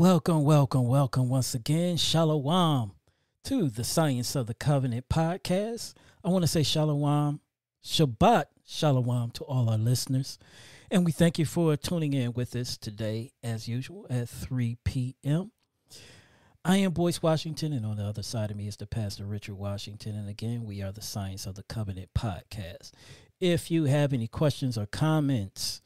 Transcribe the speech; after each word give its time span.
Welcome, 0.00 0.44
welcome, 0.44 0.88
welcome 0.88 1.28
once 1.28 1.54
again. 1.54 1.98
Shalom 1.98 2.92
to 3.44 3.68
the 3.68 3.84
Science 3.84 4.34
of 4.34 4.46
the 4.46 4.54
Covenant 4.54 5.10
podcast. 5.10 5.92
I 6.24 6.30
want 6.30 6.42
to 6.42 6.48
say 6.48 6.62
shalom, 6.62 7.40
Shabbat 7.84 8.46
shalom 8.66 9.30
to 9.32 9.44
all 9.44 9.68
our 9.68 9.76
listeners. 9.76 10.38
And 10.90 11.04
we 11.04 11.12
thank 11.12 11.38
you 11.38 11.44
for 11.44 11.76
tuning 11.76 12.14
in 12.14 12.32
with 12.32 12.56
us 12.56 12.78
today, 12.78 13.32
as 13.42 13.68
usual, 13.68 14.06
at 14.08 14.30
3 14.30 14.78
p.m. 14.86 15.52
I 16.64 16.78
am 16.78 16.92
Boyce 16.92 17.20
Washington, 17.20 17.74
and 17.74 17.84
on 17.84 17.98
the 17.98 18.04
other 18.04 18.22
side 18.22 18.50
of 18.50 18.56
me 18.56 18.68
is 18.68 18.78
the 18.78 18.86
Pastor 18.86 19.26
Richard 19.26 19.56
Washington. 19.56 20.16
And 20.16 20.30
again, 20.30 20.64
we 20.64 20.80
are 20.80 20.92
the 20.92 21.02
Science 21.02 21.44
of 21.44 21.56
the 21.56 21.62
Covenant 21.64 22.08
podcast. 22.16 22.92
If 23.38 23.70
you 23.70 23.84
have 23.84 24.14
any 24.14 24.28
questions 24.28 24.78
or 24.78 24.86
comments, 24.86 25.82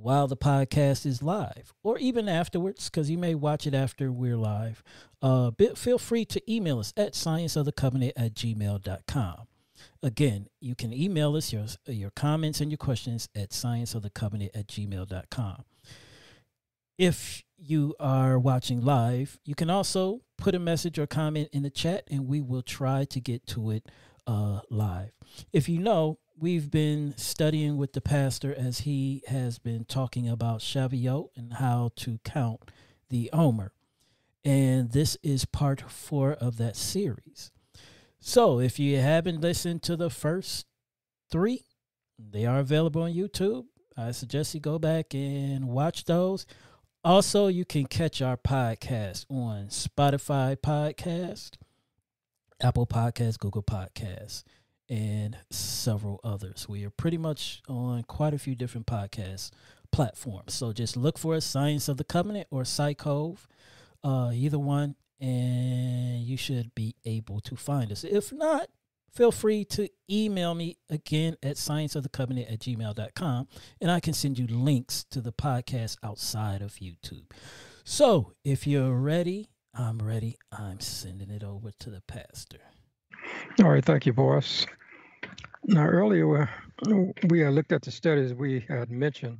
while 0.00 0.26
the 0.28 0.36
podcast 0.36 1.04
is 1.04 1.22
live 1.22 1.72
or 1.82 1.98
even 1.98 2.28
afterwards 2.28 2.88
because 2.88 3.10
you 3.10 3.18
may 3.18 3.34
watch 3.34 3.66
it 3.66 3.74
after 3.74 4.12
we're 4.12 4.36
live 4.36 4.82
uh, 5.22 5.50
feel 5.74 5.98
free 5.98 6.24
to 6.24 6.40
email 6.52 6.78
us 6.78 6.92
at 6.96 7.14
scienceofthecovenant 7.14 8.12
at 8.16 8.34
gmail.com 8.34 9.46
again 10.02 10.46
you 10.60 10.74
can 10.74 10.92
email 10.92 11.34
us 11.34 11.52
your, 11.52 11.66
your 11.86 12.10
comments 12.10 12.60
and 12.60 12.70
your 12.70 12.78
questions 12.78 13.28
at 13.34 13.50
scienceofthecovenant 13.50 14.50
at 14.54 14.68
gmail.com 14.68 15.64
if 16.96 17.42
you 17.56 17.94
are 17.98 18.38
watching 18.38 18.80
live 18.80 19.38
you 19.44 19.54
can 19.54 19.68
also 19.68 20.20
put 20.36 20.54
a 20.54 20.58
message 20.60 20.98
or 20.98 21.06
comment 21.06 21.48
in 21.52 21.64
the 21.64 21.70
chat 21.70 22.04
and 22.10 22.28
we 22.28 22.40
will 22.40 22.62
try 22.62 23.04
to 23.04 23.20
get 23.20 23.46
to 23.46 23.70
it 23.70 23.84
uh, 24.28 24.60
live. 24.70 25.10
If 25.52 25.68
you 25.68 25.78
know 25.80 26.18
we've 26.40 26.70
been 26.70 27.14
studying 27.16 27.76
with 27.76 27.92
the 27.94 28.00
pastor 28.00 28.54
as 28.54 28.80
he 28.80 29.22
has 29.26 29.58
been 29.58 29.84
talking 29.84 30.28
about 30.28 30.60
Shavuot 30.60 31.30
and 31.36 31.54
how 31.54 31.90
to 31.96 32.18
count 32.24 32.70
the 33.08 33.28
Omer. 33.32 33.72
And 34.44 34.92
this 34.92 35.16
is 35.22 35.44
part 35.44 35.80
four 35.90 36.32
of 36.34 36.56
that 36.58 36.76
series. 36.76 37.50
So 38.20 38.60
if 38.60 38.78
you 38.78 38.98
haven't 38.98 39.40
listened 39.40 39.82
to 39.84 39.96
the 39.96 40.10
first 40.10 40.66
three, 41.30 41.64
they 42.18 42.46
are 42.46 42.60
available 42.60 43.02
on 43.02 43.12
YouTube. 43.12 43.64
I 43.96 44.12
suggest 44.12 44.54
you 44.54 44.60
go 44.60 44.78
back 44.78 45.14
and 45.14 45.68
watch 45.68 46.04
those. 46.04 46.46
Also, 47.04 47.48
you 47.48 47.64
can 47.64 47.86
catch 47.86 48.22
our 48.22 48.36
podcast 48.36 49.26
on 49.28 49.68
Spotify 49.68 50.56
Podcast, 50.56 51.52
Apple 52.60 52.86
Podcast, 52.86 53.38
Google 53.38 53.62
Podcasts 53.62 54.44
and 54.88 55.36
several 55.50 56.20
others. 56.24 56.68
We 56.68 56.84
are 56.84 56.90
pretty 56.90 57.18
much 57.18 57.62
on 57.68 58.02
quite 58.04 58.34
a 58.34 58.38
few 58.38 58.54
different 58.54 58.86
podcast 58.86 59.50
platforms. 59.92 60.54
So 60.54 60.72
just 60.72 60.96
look 60.96 61.18
for 61.18 61.34
us, 61.34 61.44
Science 61.44 61.88
of 61.88 61.96
the 61.96 62.04
Covenant 62.04 62.46
or 62.50 62.62
Psychove, 62.62 63.46
uh, 64.02 64.30
either 64.32 64.58
one, 64.58 64.96
and 65.20 66.22
you 66.22 66.36
should 66.36 66.74
be 66.74 66.94
able 67.04 67.40
to 67.40 67.56
find 67.56 67.90
us. 67.90 68.04
If 68.04 68.32
not, 68.32 68.68
feel 69.12 69.32
free 69.32 69.64
to 69.66 69.88
email 70.10 70.54
me 70.54 70.76
again 70.88 71.36
at 71.42 71.56
scienceofthecovenant 71.56 72.52
at 72.52 72.60
gmail.com 72.60 73.48
and 73.80 73.90
I 73.90 74.00
can 74.00 74.12
send 74.12 74.38
you 74.38 74.46
links 74.46 75.04
to 75.10 75.20
the 75.20 75.32
podcast 75.32 75.96
outside 76.02 76.62
of 76.62 76.74
YouTube. 76.74 77.30
So 77.84 78.32
if 78.44 78.66
you're 78.66 78.94
ready, 78.94 79.48
I'm 79.74 79.98
ready. 79.98 80.36
I'm 80.52 80.80
sending 80.80 81.30
it 81.30 81.42
over 81.42 81.70
to 81.80 81.90
the 81.90 82.02
pastor. 82.02 82.58
All 83.60 83.70
right, 83.70 83.84
thank 83.84 84.06
you, 84.06 84.12
Boyce. 84.12 84.66
Now, 85.64 85.86
earlier 85.86 86.48
we 87.28 87.44
uh, 87.44 87.50
looked 87.50 87.72
at 87.72 87.82
the 87.82 87.90
studies 87.90 88.32
we 88.32 88.64
had 88.68 88.90
mentioned. 88.90 89.38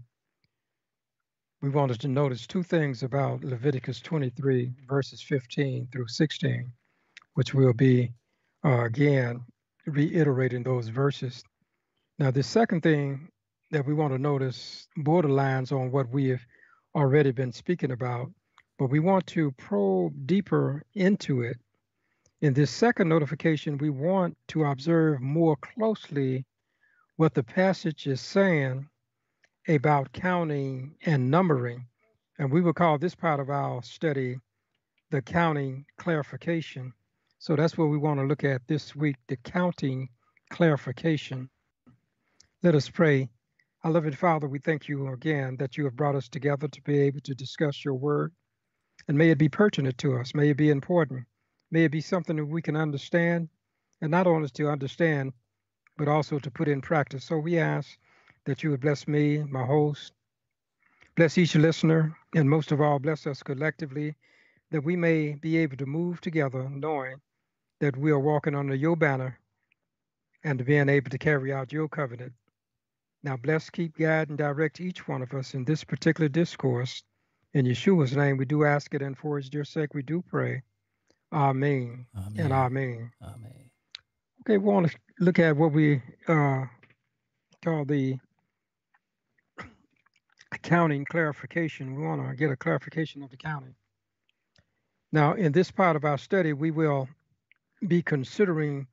We 1.62 1.70
wanted 1.70 2.00
to 2.00 2.08
notice 2.08 2.46
two 2.46 2.62
things 2.62 3.02
about 3.02 3.44
Leviticus 3.44 4.00
23, 4.00 4.72
verses 4.88 5.22
15 5.22 5.88
through 5.92 6.08
16, 6.08 6.72
which 7.34 7.54
will 7.54 7.72
be 7.72 8.12
uh, 8.64 8.84
again 8.84 9.40
reiterating 9.86 10.62
those 10.62 10.88
verses. 10.88 11.42
Now, 12.18 12.30
the 12.30 12.42
second 12.42 12.82
thing 12.82 13.28
that 13.70 13.86
we 13.86 13.94
want 13.94 14.12
to 14.12 14.18
notice 14.18 14.88
borderlines 14.98 15.72
on 15.72 15.90
what 15.90 16.08
we 16.10 16.28
have 16.28 16.44
already 16.94 17.30
been 17.30 17.52
speaking 17.52 17.92
about, 17.92 18.30
but 18.78 18.90
we 18.90 18.98
want 18.98 19.26
to 19.28 19.52
probe 19.52 20.26
deeper 20.26 20.82
into 20.94 21.42
it 21.42 21.58
in 22.40 22.54
this 22.54 22.70
second 22.70 23.08
notification, 23.08 23.78
we 23.78 23.90
want 23.90 24.36
to 24.48 24.64
observe 24.64 25.20
more 25.20 25.56
closely 25.56 26.44
what 27.16 27.34
the 27.34 27.42
passage 27.42 28.06
is 28.06 28.20
saying 28.20 28.88
about 29.66 30.12
counting 30.12 30.94
and 31.04 31.30
numbering. 31.30 31.84
And 32.38 32.52
we 32.52 32.60
will 32.60 32.72
call 32.72 32.96
this 32.96 33.16
part 33.16 33.40
of 33.40 33.50
our 33.50 33.82
study 33.82 34.38
the 35.10 35.20
counting 35.20 35.84
clarification. 35.96 36.92
So 37.40 37.56
that's 37.56 37.76
what 37.76 37.86
we 37.86 37.98
want 37.98 38.20
to 38.20 38.26
look 38.26 38.44
at 38.44 38.62
this 38.68 38.94
week 38.94 39.16
the 39.26 39.36
counting 39.38 40.08
clarification. 40.50 41.50
Let 42.62 42.76
us 42.76 42.88
pray. 42.88 43.30
Our 43.82 43.90
loving 43.90 44.12
Father, 44.12 44.46
we 44.46 44.58
thank 44.60 44.88
you 44.88 45.08
again 45.08 45.56
that 45.58 45.76
you 45.76 45.84
have 45.84 45.96
brought 45.96 46.14
us 46.14 46.28
together 46.28 46.68
to 46.68 46.82
be 46.82 47.00
able 47.00 47.20
to 47.20 47.34
discuss 47.34 47.84
your 47.84 47.94
word. 47.94 48.32
And 49.08 49.16
may 49.16 49.30
it 49.30 49.38
be 49.38 49.48
pertinent 49.48 49.98
to 49.98 50.16
us, 50.18 50.34
may 50.34 50.50
it 50.50 50.56
be 50.56 50.70
important 50.70 51.24
May 51.70 51.84
it 51.84 51.92
be 51.92 52.00
something 52.00 52.36
that 52.36 52.44
we 52.46 52.62
can 52.62 52.76
understand, 52.76 53.48
and 54.00 54.10
not 54.10 54.26
only 54.26 54.48
to 54.48 54.68
understand, 54.70 55.32
but 55.96 56.08
also 56.08 56.38
to 56.38 56.50
put 56.50 56.68
in 56.68 56.80
practice. 56.80 57.24
So 57.24 57.38
we 57.38 57.58
ask 57.58 57.98
that 58.44 58.62
you 58.62 58.70
would 58.70 58.80
bless 58.80 59.06
me, 59.06 59.42
my 59.42 59.64
host, 59.64 60.12
bless 61.16 61.36
each 61.36 61.54
listener, 61.56 62.16
and 62.34 62.48
most 62.48 62.72
of 62.72 62.80
all, 62.80 62.98
bless 62.98 63.26
us 63.26 63.42
collectively, 63.42 64.14
that 64.70 64.84
we 64.84 64.96
may 64.96 65.34
be 65.34 65.58
able 65.58 65.76
to 65.76 65.86
move 65.86 66.20
together 66.20 66.68
knowing 66.70 67.16
that 67.80 67.96
we 67.96 68.10
are 68.10 68.18
walking 68.18 68.54
under 68.54 68.74
your 68.74 68.96
banner 68.96 69.38
and 70.44 70.64
being 70.64 70.88
able 70.88 71.10
to 71.10 71.18
carry 71.18 71.52
out 71.52 71.72
your 71.72 71.88
covenant. 71.88 72.32
Now, 73.22 73.36
bless, 73.36 73.68
keep, 73.68 73.98
guide, 73.98 74.28
and 74.28 74.38
direct 74.38 74.80
each 74.80 75.08
one 75.08 75.22
of 75.22 75.34
us 75.34 75.54
in 75.54 75.64
this 75.64 75.84
particular 75.84 76.28
discourse. 76.28 77.02
In 77.52 77.66
Yeshua's 77.66 78.16
name, 78.16 78.36
we 78.36 78.44
do 78.44 78.64
ask 78.64 78.94
it, 78.94 79.02
and 79.02 79.18
for 79.18 79.36
his 79.36 79.50
dear 79.50 79.64
sake, 79.64 79.92
we 79.94 80.02
do 80.02 80.22
pray. 80.22 80.62
Amen. 81.32 82.06
Amen. 82.16 82.32
And 82.38 82.52
amen. 82.52 83.10
Amen. 83.22 83.70
Okay, 84.42 84.56
we 84.56 84.72
want 84.72 84.90
to 84.90 84.96
look 85.20 85.38
at 85.38 85.56
what 85.56 85.72
we 85.72 86.02
uh, 86.26 86.64
call 87.62 87.84
the 87.84 88.16
accounting 90.52 91.04
clarification. 91.04 91.94
We 91.94 92.06
want 92.06 92.26
to 92.26 92.34
get 92.34 92.50
a 92.50 92.56
clarification 92.56 93.22
of 93.22 93.30
the 93.30 93.34
accounting. 93.34 93.74
Now, 95.12 95.34
in 95.34 95.52
this 95.52 95.70
part 95.70 95.96
of 95.96 96.04
our 96.04 96.18
study, 96.18 96.52
we 96.52 96.70
will 96.70 97.08
be 97.86 98.02
considering 98.02 98.86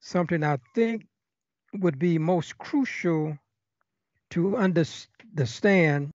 something 0.00 0.42
I 0.44 0.58
think 0.74 1.06
would 1.74 1.98
be 1.98 2.18
most 2.18 2.56
crucial 2.58 3.36
to 4.30 4.56
understand 4.56 6.10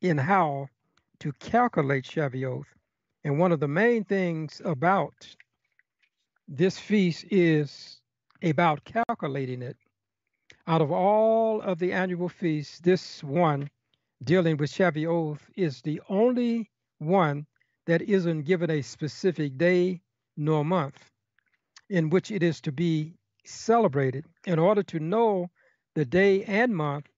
in 0.00 0.18
how 0.18 0.68
to 1.20 1.32
calculate 1.40 2.04
Shavuot 2.04 2.64
and 3.26 3.40
one 3.40 3.50
of 3.50 3.58
the 3.58 3.66
main 3.66 4.04
things 4.04 4.62
about 4.64 5.26
this 6.46 6.78
feast 6.78 7.24
is 7.28 8.00
about 8.44 8.84
calculating 8.84 9.62
it. 9.62 9.76
Out 10.68 10.80
of 10.80 10.92
all 10.92 11.60
of 11.60 11.80
the 11.80 11.92
annual 11.92 12.28
feasts, 12.28 12.78
this 12.78 13.24
one 13.24 13.68
dealing 14.22 14.56
with 14.56 14.70
Shavuot 14.70 15.40
is 15.56 15.82
the 15.82 16.00
only 16.08 16.70
one 16.98 17.46
that 17.86 18.00
isn't 18.00 18.42
given 18.42 18.70
a 18.70 18.80
specific 18.80 19.58
day 19.58 20.00
nor 20.36 20.64
month 20.64 21.10
in 21.90 22.10
which 22.10 22.30
it 22.30 22.44
is 22.44 22.60
to 22.60 22.70
be 22.70 23.18
celebrated. 23.44 24.24
In 24.46 24.60
order 24.60 24.84
to 24.84 25.00
know 25.00 25.50
the 25.96 26.04
day 26.04 26.44
and 26.44 26.76
month 26.76 27.08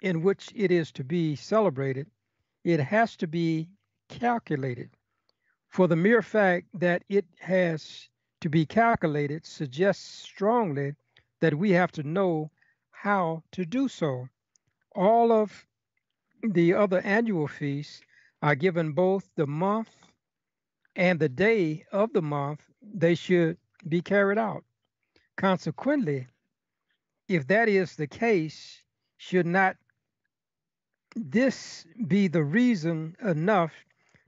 in 0.00 0.22
which 0.22 0.48
it 0.56 0.72
is 0.72 0.90
to 0.90 1.04
be 1.04 1.36
celebrated, 1.36 2.08
it 2.64 2.80
has 2.80 3.14
to 3.18 3.28
be 3.28 3.68
calculated 4.08 4.90
for 5.72 5.88
the 5.88 5.96
mere 5.96 6.20
fact 6.20 6.66
that 6.74 7.02
it 7.08 7.24
has 7.40 8.08
to 8.42 8.50
be 8.50 8.66
calculated 8.66 9.46
suggests 9.46 10.04
strongly 10.04 10.94
that 11.40 11.54
we 11.54 11.70
have 11.70 11.90
to 11.90 12.02
know 12.02 12.50
how 12.90 13.42
to 13.52 13.64
do 13.64 13.88
so. 13.88 14.28
All 14.94 15.32
of 15.32 15.66
the 16.42 16.74
other 16.74 17.00
annual 17.00 17.48
feasts 17.48 18.02
are 18.42 18.54
given 18.54 18.92
both 18.92 19.30
the 19.34 19.46
month 19.46 19.88
and 20.94 21.18
the 21.18 21.30
day 21.30 21.86
of 21.90 22.12
the 22.12 22.20
month 22.20 22.60
they 22.82 23.14
should 23.14 23.56
be 23.88 24.02
carried 24.02 24.36
out. 24.36 24.64
Consequently, 25.36 26.26
if 27.28 27.46
that 27.46 27.70
is 27.70 27.96
the 27.96 28.06
case, 28.06 28.82
should 29.16 29.46
not 29.46 29.76
this 31.16 31.86
be 32.06 32.28
the 32.28 32.44
reason 32.44 33.16
enough 33.22 33.72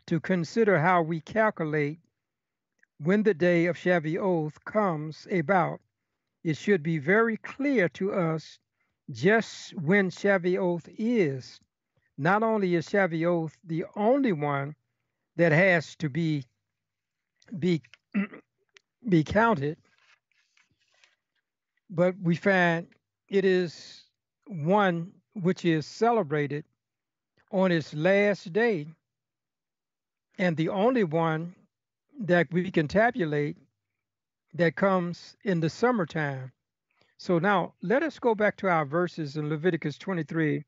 to 0.07 0.21
consider 0.21 0.79
how 0.79 1.03
we 1.03 1.21
calculate 1.21 1.99
when 2.99 3.23
the 3.23 3.35
day 3.35 3.67
of 3.67 3.77
Shavuot 3.77 4.53
comes 4.65 5.27
about, 5.31 5.81
it 6.43 6.57
should 6.57 6.83
be 6.83 6.99
very 6.99 7.37
clear 7.39 7.89
to 7.91 8.13
us 8.13 8.59
just 9.11 9.75
when 9.75 10.11
Shavuot 10.11 10.95
is, 10.99 11.61
not 12.17 12.43
only 12.43 12.75
is 12.75 12.89
Shavuot 12.89 13.53
the 13.65 13.85
only 13.97 14.33
one 14.33 14.75
that 15.37 15.53
has 15.53 15.97
to 15.97 16.09
be 16.09 16.45
be 17.59 17.83
be 19.09 19.25
counted, 19.25 19.77
but 21.91 22.15
we 22.23 22.37
find 22.37 22.87
it 23.29 23.45
is 23.45 24.05
one 24.47 25.13
which 25.35 25.65
is 25.65 25.87
celebrated 25.87 26.65
on 27.51 27.73
its 27.73 27.93
last 27.95 28.53
day, 28.53 28.87
and 30.39 30.57
the 30.57 30.69
only 30.69 31.05
one 31.05 31.55
that 32.21 32.53
we 32.53 32.71
can 32.71 32.89
tabulate 32.89 33.57
that 34.55 34.77
comes 34.77 35.37
in 35.45 35.61
the 35.61 35.71
summertime. 35.71 36.53
So 37.19 37.39
now 37.39 37.75
let 37.83 38.03
us 38.03 38.19
go 38.19 38.35
back 38.35 38.57
to 38.59 38.69
our 38.69 38.85
verses 38.85 39.37
in 39.37 39.49
Leviticus 39.49 39.99
23, 39.99 40.65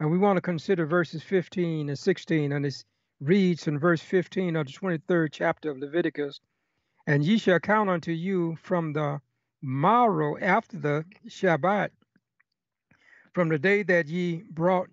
and 0.00 0.10
we 0.10 0.18
want 0.18 0.36
to 0.36 0.42
consider 0.42 0.86
verses 0.86 1.22
15 1.22 1.88
and 1.88 1.98
16, 1.98 2.52
and 2.52 2.66
it 2.66 2.84
reads 3.20 3.66
in 3.66 3.78
verse 3.78 4.00
15 4.00 4.56
of 4.56 4.66
the 4.66 4.72
23rd 4.72 5.28
chapter 5.32 5.70
of 5.70 5.78
Leviticus, 5.78 6.40
and 7.06 7.24
ye 7.24 7.38
shall 7.38 7.58
count 7.58 7.90
unto 7.90 8.12
you 8.12 8.56
from 8.56 8.92
the 8.92 9.20
morrow 9.60 10.38
after 10.38 10.78
the 10.78 11.04
Shabbat, 11.26 11.90
from 13.32 13.48
the 13.48 13.58
day 13.58 13.82
that 13.82 14.06
ye 14.06 14.44
brought 14.50 14.88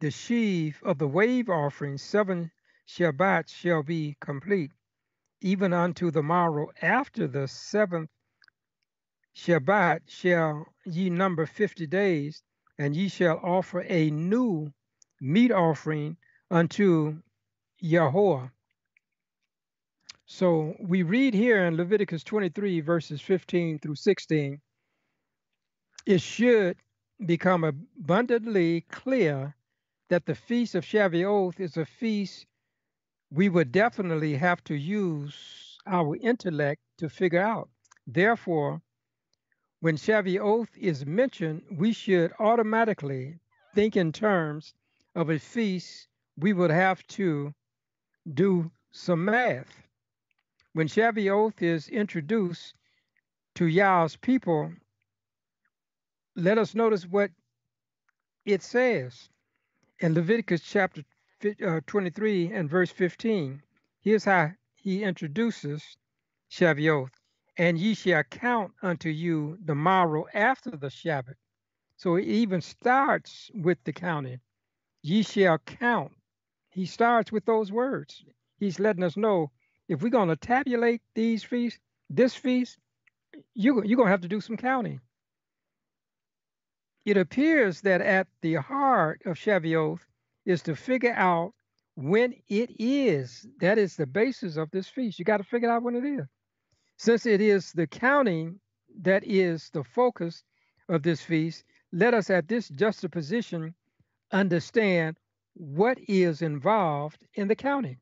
the 0.00 0.10
sheaf 0.10 0.82
of 0.82 0.98
the 0.98 1.08
wave 1.08 1.48
offering, 1.48 1.98
seven 1.98 2.50
Shabbats 2.86 3.54
shall 3.54 3.82
be 3.82 4.16
complete 4.20 4.72
even 5.40 5.72
unto 5.72 6.10
the 6.10 6.22
morrow 6.22 6.70
after 6.80 7.26
the 7.26 7.48
seventh 7.48 8.10
Shabbat 9.36 10.08
shall 10.08 10.66
ye 10.86 11.10
number 11.10 11.44
fifty 11.44 11.86
days, 11.86 12.42
and 12.78 12.96
ye 12.96 13.08
shall 13.08 13.38
offer 13.42 13.82
a 13.82 14.10
new 14.10 14.72
meat 15.20 15.52
offering 15.52 16.16
unto 16.50 17.20
Yahweh. 17.78 18.48
So 20.24 20.74
we 20.80 21.02
read 21.02 21.34
here 21.34 21.66
in 21.66 21.76
Leviticus 21.76 22.24
23, 22.24 22.80
verses 22.80 23.20
15 23.20 23.78
through 23.78 23.96
16, 23.96 24.60
it 26.06 26.20
should 26.22 26.78
become 27.26 27.64
abundantly 27.64 28.80
clear 28.90 29.54
that 30.08 30.24
the 30.24 30.34
feast 30.34 30.74
of 30.74 30.84
Shavuot 30.84 31.60
is 31.60 31.76
a 31.76 31.84
feast 31.84 32.46
we 33.36 33.50
would 33.50 33.70
definitely 33.70 34.34
have 34.34 34.64
to 34.64 34.74
use 34.74 35.78
our 35.86 36.16
intellect 36.16 36.80
to 36.96 37.06
figure 37.06 37.42
out. 37.42 37.68
Therefore, 38.06 38.80
when 39.80 39.96
Shavuot 39.96 40.68
is 40.74 41.04
mentioned, 41.04 41.60
we 41.70 41.92
should 41.92 42.32
automatically 42.40 43.38
think 43.74 43.94
in 43.94 44.10
terms 44.10 44.72
of 45.14 45.28
a 45.28 45.38
feast 45.38 46.08
we 46.38 46.54
would 46.54 46.70
have 46.70 47.06
to 47.08 47.52
do 48.32 48.70
some 48.90 49.26
math. 49.26 49.82
When 50.72 50.88
Shavuot 50.88 51.60
is 51.60 51.88
introduced 51.88 52.74
to 53.56 53.66
Yah's 53.66 54.16
people, 54.16 54.72
let 56.36 56.56
us 56.56 56.74
notice 56.74 57.04
what 57.04 57.30
it 58.46 58.62
says 58.62 59.28
in 60.00 60.14
Leviticus 60.14 60.62
chapter 60.62 61.02
uh, 61.44 61.80
23 61.86 62.52
and 62.52 62.70
verse 62.70 62.90
15. 62.90 63.62
Here's 64.00 64.24
how 64.24 64.52
he 64.74 65.02
introduces 65.02 65.82
Shavuot. 66.50 67.10
And 67.58 67.78
ye 67.78 67.94
shall 67.94 68.22
count 68.24 68.72
unto 68.82 69.08
you 69.08 69.58
the 69.64 69.74
morrow 69.74 70.26
after 70.34 70.70
the 70.70 70.88
Shabbat. 70.88 71.36
So 71.96 72.16
it 72.16 72.24
even 72.26 72.60
starts 72.60 73.50
with 73.54 73.78
the 73.84 73.92
counting. 73.92 74.40
Ye 75.02 75.22
shall 75.22 75.58
count. 75.58 76.12
He 76.70 76.84
starts 76.84 77.32
with 77.32 77.46
those 77.46 77.72
words. 77.72 78.22
He's 78.58 78.78
letting 78.78 79.02
us 79.02 79.16
know 79.16 79.50
if 79.88 80.02
we're 80.02 80.10
going 80.10 80.28
to 80.28 80.36
tabulate 80.36 81.00
these 81.14 81.42
feasts, 81.42 81.80
this 82.10 82.34
feast, 82.34 82.78
you, 83.54 83.82
you're 83.84 83.96
going 83.96 84.08
to 84.08 84.10
have 84.10 84.20
to 84.22 84.28
do 84.28 84.40
some 84.40 84.56
counting. 84.56 85.00
It 87.06 87.16
appears 87.16 87.80
that 87.82 88.00
at 88.00 88.26
the 88.42 88.54
heart 88.54 89.22
of 89.24 89.36
Shavuot 89.36 90.00
is 90.46 90.62
to 90.62 90.74
figure 90.74 91.14
out 91.14 91.52
when 91.96 92.34
it 92.48 92.70
is. 92.78 93.46
That 93.60 93.78
is 93.78 93.96
the 93.96 94.06
basis 94.06 94.56
of 94.56 94.70
this 94.70 94.88
feast. 94.88 95.18
You 95.18 95.24
got 95.24 95.38
to 95.38 95.44
figure 95.44 95.70
out 95.70 95.82
when 95.82 95.96
it 95.96 96.04
is. 96.04 96.26
Since 96.96 97.26
it 97.26 97.40
is 97.40 97.72
the 97.72 97.86
counting 97.86 98.58
that 99.02 99.24
is 99.26 99.68
the 99.70 99.84
focus 99.84 100.42
of 100.88 101.02
this 101.02 101.20
feast, 101.20 101.64
let 101.92 102.14
us 102.14 102.30
at 102.30 102.48
this 102.48 102.68
juxtaposition 102.68 103.74
understand 104.32 105.16
what 105.54 105.98
is 106.08 106.42
involved 106.42 107.24
in 107.34 107.48
the 107.48 107.56
counting. 107.56 107.98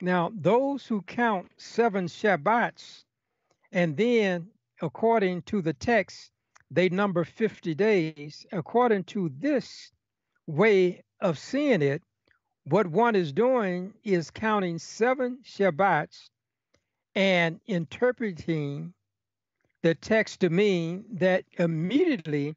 Now, 0.00 0.30
those 0.34 0.86
who 0.86 1.02
count 1.02 1.48
seven 1.56 2.06
Shabbats 2.06 3.04
and 3.72 3.96
then, 3.96 4.48
according 4.80 5.42
to 5.42 5.60
the 5.60 5.72
text, 5.72 6.30
they 6.70 6.88
number 6.88 7.24
50 7.24 7.74
days. 7.74 8.46
According 8.52 9.04
to 9.04 9.30
this 9.38 9.90
way 10.46 11.02
of 11.20 11.38
seeing 11.38 11.82
it, 11.82 12.02
what 12.64 12.86
one 12.86 13.16
is 13.16 13.32
doing 13.32 13.94
is 14.04 14.30
counting 14.30 14.78
seven 14.78 15.38
Shabbats 15.44 16.28
and 17.14 17.60
interpreting 17.66 18.92
the 19.82 19.94
text 19.94 20.40
to 20.40 20.50
mean 20.50 21.04
that 21.14 21.44
immediately 21.58 22.54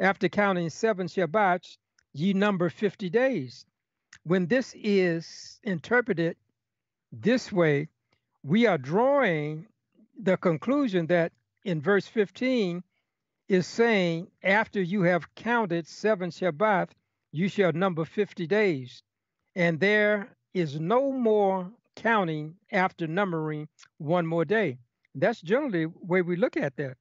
after 0.00 0.28
counting 0.28 0.68
seven 0.70 1.06
Shabbats, 1.06 1.78
ye 2.12 2.32
number 2.32 2.68
50 2.68 3.08
days. 3.10 3.64
When 4.24 4.46
this 4.46 4.74
is 4.76 5.58
interpreted 5.62 6.36
this 7.12 7.50
way, 7.50 7.88
we 8.42 8.66
are 8.66 8.78
drawing 8.78 9.66
the 10.20 10.36
conclusion 10.36 11.06
that 11.06 11.32
in 11.64 11.80
verse 11.80 12.06
15, 12.06 12.82
is 13.54 13.66
saying, 13.66 14.28
after 14.42 14.82
you 14.82 15.02
have 15.02 15.34
counted 15.34 15.86
seven 15.86 16.30
Shabbat, 16.30 16.90
you 17.32 17.48
shall 17.48 17.72
number 17.72 18.04
50 18.04 18.46
days. 18.46 19.02
And 19.56 19.80
there 19.80 20.28
is 20.52 20.78
no 20.78 21.12
more 21.12 21.70
counting 21.96 22.56
after 22.72 23.06
numbering 23.06 23.68
one 23.98 24.26
more 24.26 24.44
day. 24.44 24.78
That's 25.14 25.40
generally 25.40 25.86
the 25.86 25.92
way 26.00 26.22
we 26.22 26.36
look 26.36 26.56
at 26.56 26.76
that. 26.76 26.96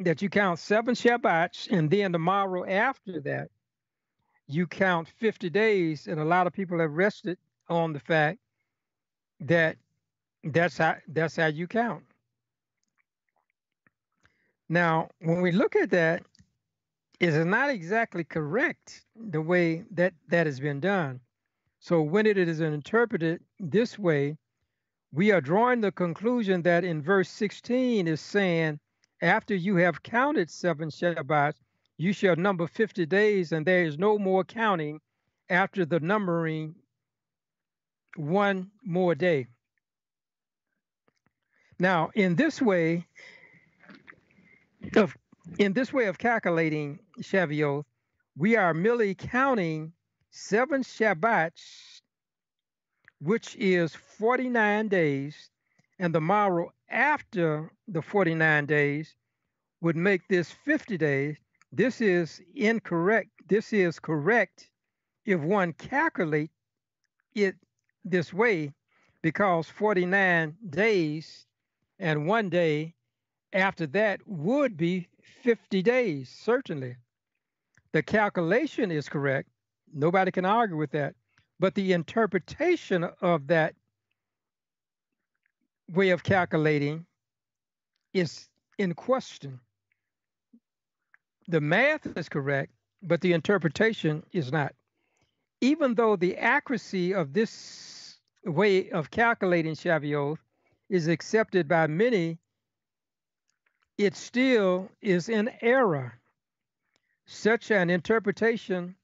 That 0.00 0.22
you 0.22 0.28
count 0.28 0.58
seven 0.58 0.94
Shabbats, 0.94 1.70
and 1.70 1.90
then 1.90 2.12
tomorrow 2.12 2.66
after 2.66 3.20
that, 3.20 3.48
you 4.48 4.66
count 4.66 5.08
50 5.08 5.50
days. 5.50 6.08
And 6.08 6.18
a 6.18 6.24
lot 6.24 6.46
of 6.46 6.52
people 6.52 6.80
have 6.80 6.92
rested 6.92 7.38
on 7.68 7.92
the 7.92 8.00
fact 8.00 8.38
that 9.40 9.76
that's 10.42 10.78
how 10.78 10.96
that's 11.08 11.36
how 11.36 11.46
you 11.46 11.66
count. 11.66 12.02
Now, 14.70 15.08
when 15.18 15.40
we 15.42 15.50
look 15.50 15.74
at 15.74 15.90
that, 15.90 16.22
it 17.18 17.30
is 17.30 17.44
not 17.44 17.70
exactly 17.70 18.22
correct 18.22 19.04
the 19.16 19.42
way 19.42 19.84
that 19.90 20.14
that 20.28 20.46
has 20.46 20.60
been 20.60 20.78
done. 20.78 21.18
So 21.80 22.00
when 22.02 22.24
it 22.24 22.38
is 22.38 22.60
interpreted 22.60 23.42
this 23.58 23.98
way, 23.98 24.38
we 25.12 25.32
are 25.32 25.40
drawing 25.40 25.80
the 25.80 25.90
conclusion 25.90 26.62
that 26.62 26.84
in 26.84 27.02
verse 27.02 27.28
16 27.30 28.06
is 28.06 28.20
saying, 28.20 28.78
after 29.20 29.56
you 29.56 29.74
have 29.76 30.04
counted 30.04 30.48
seven 30.48 30.88
Shabbats, 30.88 31.58
you 31.98 32.12
shall 32.12 32.36
number 32.36 32.68
50 32.68 33.04
days, 33.06 33.50
and 33.50 33.66
there 33.66 33.82
is 33.82 33.98
no 33.98 34.18
more 34.18 34.44
counting 34.44 35.00
after 35.48 35.84
the 35.84 35.98
numbering 35.98 36.76
one 38.14 38.70
more 38.84 39.16
day. 39.16 39.48
Now, 41.80 42.10
in 42.14 42.36
this 42.36 42.62
way, 42.62 43.06
of, 44.96 45.16
in 45.58 45.72
this 45.72 45.92
way 45.92 46.06
of 46.06 46.18
calculating 46.18 46.98
Shavuot, 47.20 47.84
we 48.36 48.56
are 48.56 48.74
merely 48.74 49.14
counting 49.14 49.92
seven 50.30 50.82
Shabbats, 50.82 52.00
which 53.20 53.56
is 53.56 53.94
49 53.94 54.88
days, 54.88 55.50
and 55.98 56.14
the 56.14 56.20
morrow 56.20 56.72
after 56.88 57.70
the 57.88 58.02
49 58.02 58.66
days 58.66 59.14
would 59.80 59.96
make 59.96 60.26
this 60.28 60.50
50 60.50 60.96
days. 60.96 61.36
This 61.72 62.00
is 62.00 62.40
incorrect. 62.54 63.30
This 63.46 63.72
is 63.72 63.98
correct 63.98 64.70
if 65.24 65.40
one 65.40 65.72
calculate 65.74 66.50
it 67.34 67.54
this 68.04 68.32
way, 68.32 68.72
because 69.22 69.68
49 69.68 70.56
days 70.70 71.46
and 71.98 72.26
one 72.26 72.48
day 72.48 72.94
after 73.52 73.86
that 73.88 74.20
would 74.26 74.76
be 74.76 75.08
50 75.42 75.82
days, 75.82 76.28
certainly. 76.28 76.96
The 77.92 78.02
calculation 78.02 78.90
is 78.90 79.08
correct. 79.08 79.48
Nobody 79.92 80.30
can 80.30 80.44
argue 80.44 80.76
with 80.76 80.92
that. 80.92 81.14
But 81.60 81.74
the 81.74 81.92
interpretation 81.92 83.04
of 83.20 83.48
that 83.48 83.74
way 85.92 86.10
of 86.10 86.22
calculating 86.22 87.06
is 88.14 88.48
in 88.78 88.94
question. 88.94 89.60
the 91.48 91.60
math 91.60 92.06
is 92.16 92.28
correct, 92.28 92.72
but 93.02 93.20
the 93.20 93.32
interpretation 93.32 94.22
is 94.32 94.52
not. 94.52 94.74
Even 95.60 95.94
though 95.94 96.16
the 96.16 96.36
accuracy 96.36 97.14
of 97.14 97.32
this 97.32 98.18
way 98.44 98.90
of 98.90 99.10
calculating 99.10 99.74
Shavuot 99.74 100.38
is 100.88 101.08
accepted 101.08 101.68
by 101.68 101.86
many, 101.86 102.38
it 104.00 104.16
still 104.16 104.90
is 105.02 105.28
in 105.28 105.50
error. 105.60 106.18
Such 107.26 107.70
an 107.70 107.90
interpretation 107.90 108.96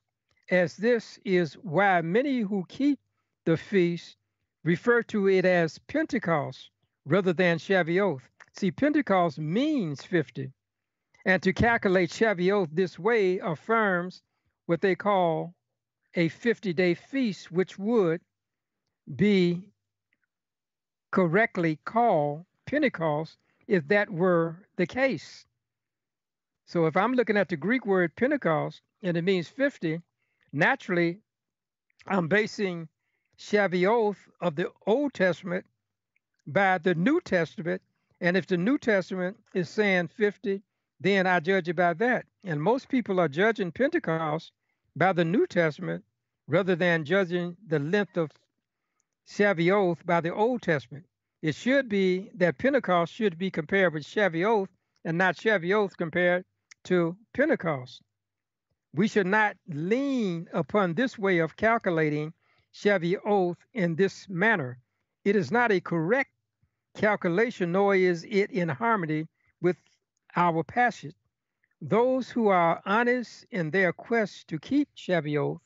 as 0.51 0.74
this 0.74 1.18
is 1.22 1.53
why 1.59 2.01
many 2.01 2.40
who 2.40 2.64
keep 2.66 2.99
the 3.44 3.59
feast 3.59 4.16
refer 4.64 5.03
to 5.03 5.28
it 5.28 5.44
as 5.44 5.78
Pentecost 5.80 6.70
rather 7.05 7.34
than 7.34 7.59
Shavuot. 7.59 8.22
See, 8.57 8.70
Pentecost 8.70 9.38
means 9.38 10.03
50. 10.03 10.51
And 11.26 11.42
to 11.42 11.53
calculate 11.53 12.09
Shavuot 12.09 12.70
this 12.72 12.99
way 12.99 13.38
affirms 13.38 14.22
what 14.64 14.80
they 14.80 14.94
call 14.94 15.55
a 16.14 16.28
50 16.28 16.72
day 16.72 16.94
feast, 16.94 17.53
which 17.53 17.78
would 17.78 18.22
be 19.14 19.62
correctly 21.11 21.78
called 21.84 22.47
Pentecost 22.64 23.36
if 23.67 23.87
that 23.89 24.11
were 24.11 24.57
the 24.77 24.87
case. 24.87 25.47
So 26.67 26.87
if 26.87 26.97
I'm 26.97 27.14
looking 27.14 27.37
at 27.37 27.49
the 27.49 27.57
Greek 27.57 27.87
word 27.87 28.17
Pentecost 28.17 28.83
and 29.03 29.17
it 29.17 29.23
means 29.23 29.49
50, 29.49 30.01
naturally 30.53 31.21
I'm 32.07 32.29
basing 32.29 32.89
Shavuot 33.39 34.17
of 34.41 34.57
the 34.57 34.71
Old 34.87 35.14
Testament 35.14 35.67
by 36.47 36.79
the 36.79 36.95
New 36.95 37.21
Testament. 37.21 37.83
And 38.21 38.37
if 38.37 38.47
the 38.47 38.57
New 38.57 38.79
Testament 38.79 39.37
is 39.55 39.69
saying 39.69 40.09
50, 40.09 40.62
then 41.01 41.27
I 41.27 41.41
judge 41.41 41.69
it 41.69 41.77
by 41.77 41.95
that. 41.95 42.25
And 42.45 42.62
most 42.62 42.89
people 42.89 43.21
are 43.21 43.29
judging 43.29 43.73
Pentecost 43.73 44.53
by 44.95 45.12
the 45.12 45.25
New 45.25 45.47
Testament 45.47 46.05
rather 46.47 46.77
than 46.77 47.05
judging 47.05 47.57
the 47.67 47.79
length 47.79 48.17
of 48.17 48.31
Shavuot 49.29 50.07
by 50.07 50.21
the 50.21 50.33
Old 50.33 50.62
Testament. 50.62 51.07
It 51.47 51.55
should 51.55 51.88
be 51.88 52.32
that 52.34 52.59
Pentecost 52.59 53.14
should 53.14 53.38
be 53.38 53.53
compared 53.53 53.94
with 53.94 54.03
Shavuot 54.03 54.66
and 55.05 55.16
not 55.16 55.36
Shavuot 55.36 55.97
compared 55.97 56.44
to 56.86 57.16
Pentecost. 57.34 58.03
We 58.92 59.07
should 59.07 59.28
not 59.28 59.57
lean 59.68 60.49
upon 60.53 60.94
this 60.94 61.16
way 61.16 61.38
of 61.38 61.55
calculating 61.55 62.32
Shavuot 62.74 63.55
in 63.74 63.94
this 63.94 64.28
manner. 64.28 64.80
It 65.24 65.36
is 65.36 65.53
not 65.53 65.70
a 65.70 65.80
correct 65.80 66.30
calculation, 66.97 67.70
nor 67.70 67.94
is 67.94 68.26
it 68.28 68.51
in 68.51 68.68
harmony 68.68 69.28
with 69.62 69.76
our 70.34 70.64
passage. 70.64 71.14
Those 71.80 72.28
who 72.28 72.49
are 72.49 72.82
honest 72.84 73.47
in 73.53 73.70
their 73.70 73.92
quest 73.92 74.49
to 74.49 74.59
keep 74.59 74.88
Shavuot 74.97 75.61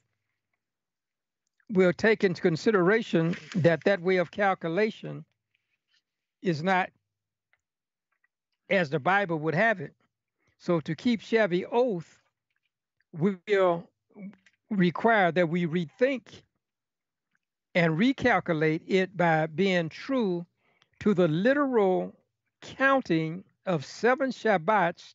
will 1.70 1.94
take 1.94 2.22
into 2.22 2.42
consideration 2.42 3.34
that 3.54 3.84
that 3.84 4.02
way 4.02 4.18
of 4.18 4.30
calculation 4.30 5.24
is 6.42 6.62
not 6.62 6.90
as 8.68 8.90
the 8.90 9.00
Bible 9.00 9.38
would 9.38 9.54
have 9.54 9.80
it. 9.80 9.94
So 10.58 10.80
to 10.80 10.94
keep 10.94 11.20
Shavuot 11.20 12.04
will 13.12 13.88
require 14.70 15.32
that 15.32 15.48
we 15.48 15.66
rethink 15.66 16.42
and 17.74 17.98
recalculate 17.98 18.82
it 18.86 19.16
by 19.16 19.46
being 19.46 19.88
true 19.88 20.46
to 21.00 21.14
the 21.14 21.28
literal 21.28 22.14
counting 22.60 23.44
of 23.66 23.84
seven 23.84 24.30
Shabbats 24.30 25.14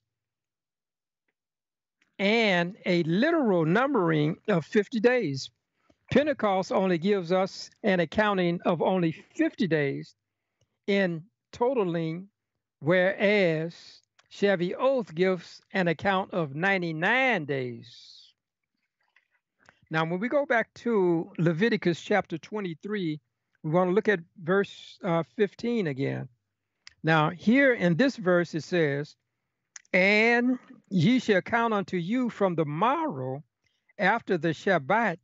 and 2.17 2.75
a 2.85 3.03
literal 3.03 3.65
numbering 3.65 4.37
of 4.47 4.65
50 4.65 4.99
days. 4.99 5.49
Pentecost 6.11 6.71
only 6.71 6.97
gives 6.97 7.31
us 7.31 7.69
an 7.83 7.99
accounting 7.99 8.59
of 8.65 8.81
only 8.81 9.11
50 9.11 9.67
days 9.67 10.15
in 10.87 11.23
totaling, 11.51 12.27
whereas 12.79 14.01
Shavuot 14.31 15.13
gives 15.15 15.61
an 15.71 15.87
account 15.87 16.33
of 16.33 16.55
99 16.55 17.45
days. 17.45 18.15
Now, 19.89 20.03
when 20.05 20.19
we 20.19 20.27
go 20.27 20.45
back 20.45 20.73
to 20.75 21.31
Leviticus 21.37 22.01
chapter 22.01 22.37
23, 22.37 23.19
we 23.63 23.71
want 23.71 23.89
to 23.89 23.93
look 23.93 24.09
at 24.09 24.19
verse 24.41 24.97
uh, 25.03 25.23
15 25.35 25.87
again. 25.87 26.27
Now, 27.03 27.29
here 27.29 27.73
in 27.73 27.95
this 27.95 28.15
verse, 28.15 28.55
it 28.55 28.63
says, 28.63 29.15
And 29.93 30.57
ye 30.89 31.19
shall 31.19 31.41
count 31.41 31.73
unto 31.73 31.97
you 31.97 32.29
from 32.29 32.55
the 32.55 32.65
morrow 32.65 33.43
after 33.97 34.37
the 34.37 34.49
Shabbat, 34.49 35.17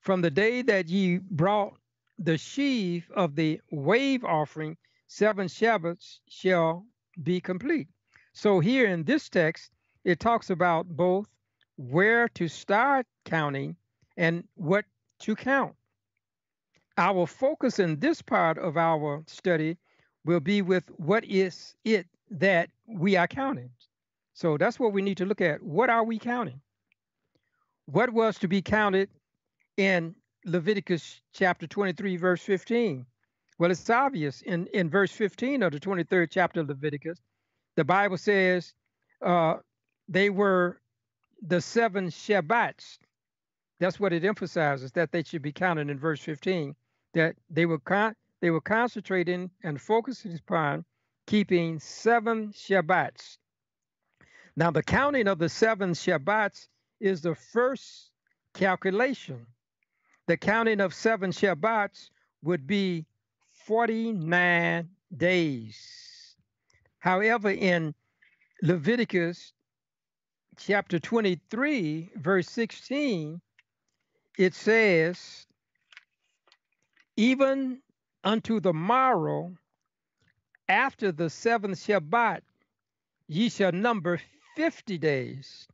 from 0.00 0.22
the 0.22 0.30
day 0.30 0.62
that 0.62 0.88
ye 0.88 1.18
brought 1.18 1.74
the 2.20 2.36
sheaf 2.36 3.10
of 3.16 3.34
the 3.34 3.60
wave 3.70 4.24
offering, 4.24 4.76
seven 5.06 5.46
Shabbats 5.48 6.18
shall 6.28 6.84
be 7.22 7.40
complete. 7.40 7.88
So 8.34 8.60
here 8.60 8.86
in 8.86 9.04
this 9.04 9.28
text, 9.28 9.72
it 10.04 10.20
talks 10.20 10.50
about 10.50 10.86
both 10.86 11.26
where 11.76 12.28
to 12.28 12.46
start 12.46 13.06
counting 13.24 13.74
and 14.16 14.44
what 14.54 14.84
to 15.20 15.34
count. 15.34 15.74
Our 16.98 17.26
focus 17.26 17.78
in 17.78 17.98
this 17.98 18.20
part 18.20 18.58
of 18.58 18.76
our 18.76 19.24
study 19.26 19.78
will 20.24 20.40
be 20.40 20.60
with 20.60 20.84
what 20.98 21.24
is 21.24 21.74
it 21.84 22.06
that 22.30 22.68
we 22.86 23.16
are 23.16 23.26
counting. 23.26 23.70
So 24.34 24.58
that's 24.58 24.78
what 24.78 24.92
we 24.92 25.00
need 25.00 25.16
to 25.16 25.24
look 25.24 25.40
at. 25.40 25.62
What 25.62 25.88
are 25.88 26.04
we 26.04 26.18
counting? 26.18 26.60
What 27.86 28.10
was 28.10 28.38
to 28.38 28.48
be 28.48 28.60
counted 28.60 29.08
in 29.78 30.14
Leviticus 30.44 31.20
chapter 31.32 31.66
23, 31.66 32.16
verse 32.16 32.42
15? 32.42 33.06
Well, 33.58 33.70
it's 33.70 33.90
obvious 33.90 34.40
in, 34.42 34.66
in 34.68 34.88
verse 34.88 35.12
15 35.12 35.62
of 35.62 35.72
the 35.72 35.80
23rd 35.80 36.28
chapter 36.30 36.60
of 36.60 36.68
Leviticus, 36.68 37.20
the 37.76 37.84
Bible 37.84 38.16
says 38.16 38.72
uh, 39.22 39.56
they 40.08 40.30
were 40.30 40.80
the 41.42 41.60
seven 41.60 42.08
Shabbats. 42.08 42.98
That's 43.78 44.00
what 44.00 44.12
it 44.12 44.24
emphasizes 44.24 44.92
that 44.92 45.12
they 45.12 45.22
should 45.22 45.42
be 45.42 45.52
counted 45.52 45.90
in 45.90 45.98
verse 45.98 46.20
15. 46.20 46.74
That 47.14 47.36
they 47.48 47.66
were 47.66 47.78
con- 47.78 48.14
they 48.40 48.50
were 48.50 48.60
concentrating 48.60 49.50
and 49.62 49.80
focusing 49.80 50.34
upon 50.34 50.84
keeping 51.26 51.78
seven 51.80 52.52
Shabbats. 52.52 53.38
Now, 54.56 54.70
the 54.70 54.82
counting 54.82 55.28
of 55.28 55.38
the 55.38 55.48
seven 55.48 55.92
Shabbats 55.92 56.68
is 57.00 57.20
the 57.20 57.34
first 57.34 58.10
calculation. 58.54 59.46
The 60.30 60.36
counting 60.36 60.78
of 60.78 60.94
seven 60.94 61.32
Shabbats 61.32 62.08
would 62.44 62.64
be 62.64 63.04
49 63.66 64.88
days. 65.16 66.36
However, 67.00 67.50
in 67.50 67.96
Leviticus 68.62 69.52
chapter 70.56 71.00
23, 71.00 72.10
verse 72.14 72.48
16, 72.48 73.40
it 74.38 74.54
says, 74.54 75.48
Even 77.16 77.82
unto 78.22 78.60
the 78.60 78.72
morrow, 78.72 79.56
after 80.68 81.10
the 81.10 81.28
seventh 81.28 81.78
Shabbat, 81.78 82.42
ye 83.26 83.48
shall 83.48 83.72
number 83.72 84.20
50 84.54 84.96
days. 84.96 85.66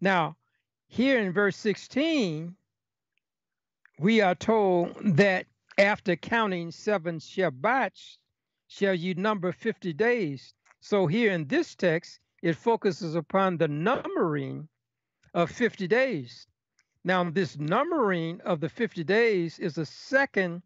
Now, 0.00 0.38
here 0.86 1.18
in 1.18 1.34
verse 1.34 1.58
16, 1.58 2.56
we 3.98 4.20
are 4.20 4.34
told 4.34 4.96
that 5.16 5.46
after 5.78 6.16
counting 6.16 6.70
seven 6.70 7.18
Shabbats, 7.18 8.18
shall 8.68 8.94
you 8.94 9.14
number 9.14 9.52
50 9.52 9.92
days. 9.92 10.54
So 10.80 11.06
here 11.06 11.32
in 11.32 11.46
this 11.46 11.74
text, 11.74 12.20
it 12.42 12.56
focuses 12.56 13.14
upon 13.14 13.56
the 13.56 13.68
numbering 13.68 14.68
of 15.32 15.50
50 15.50 15.86
days. 15.88 16.46
Now, 17.04 17.28
this 17.30 17.58
numbering 17.58 18.40
of 18.42 18.60
the 18.60 18.68
50 18.68 19.04
days 19.04 19.58
is 19.58 19.78
a 19.78 19.86
second 19.86 20.62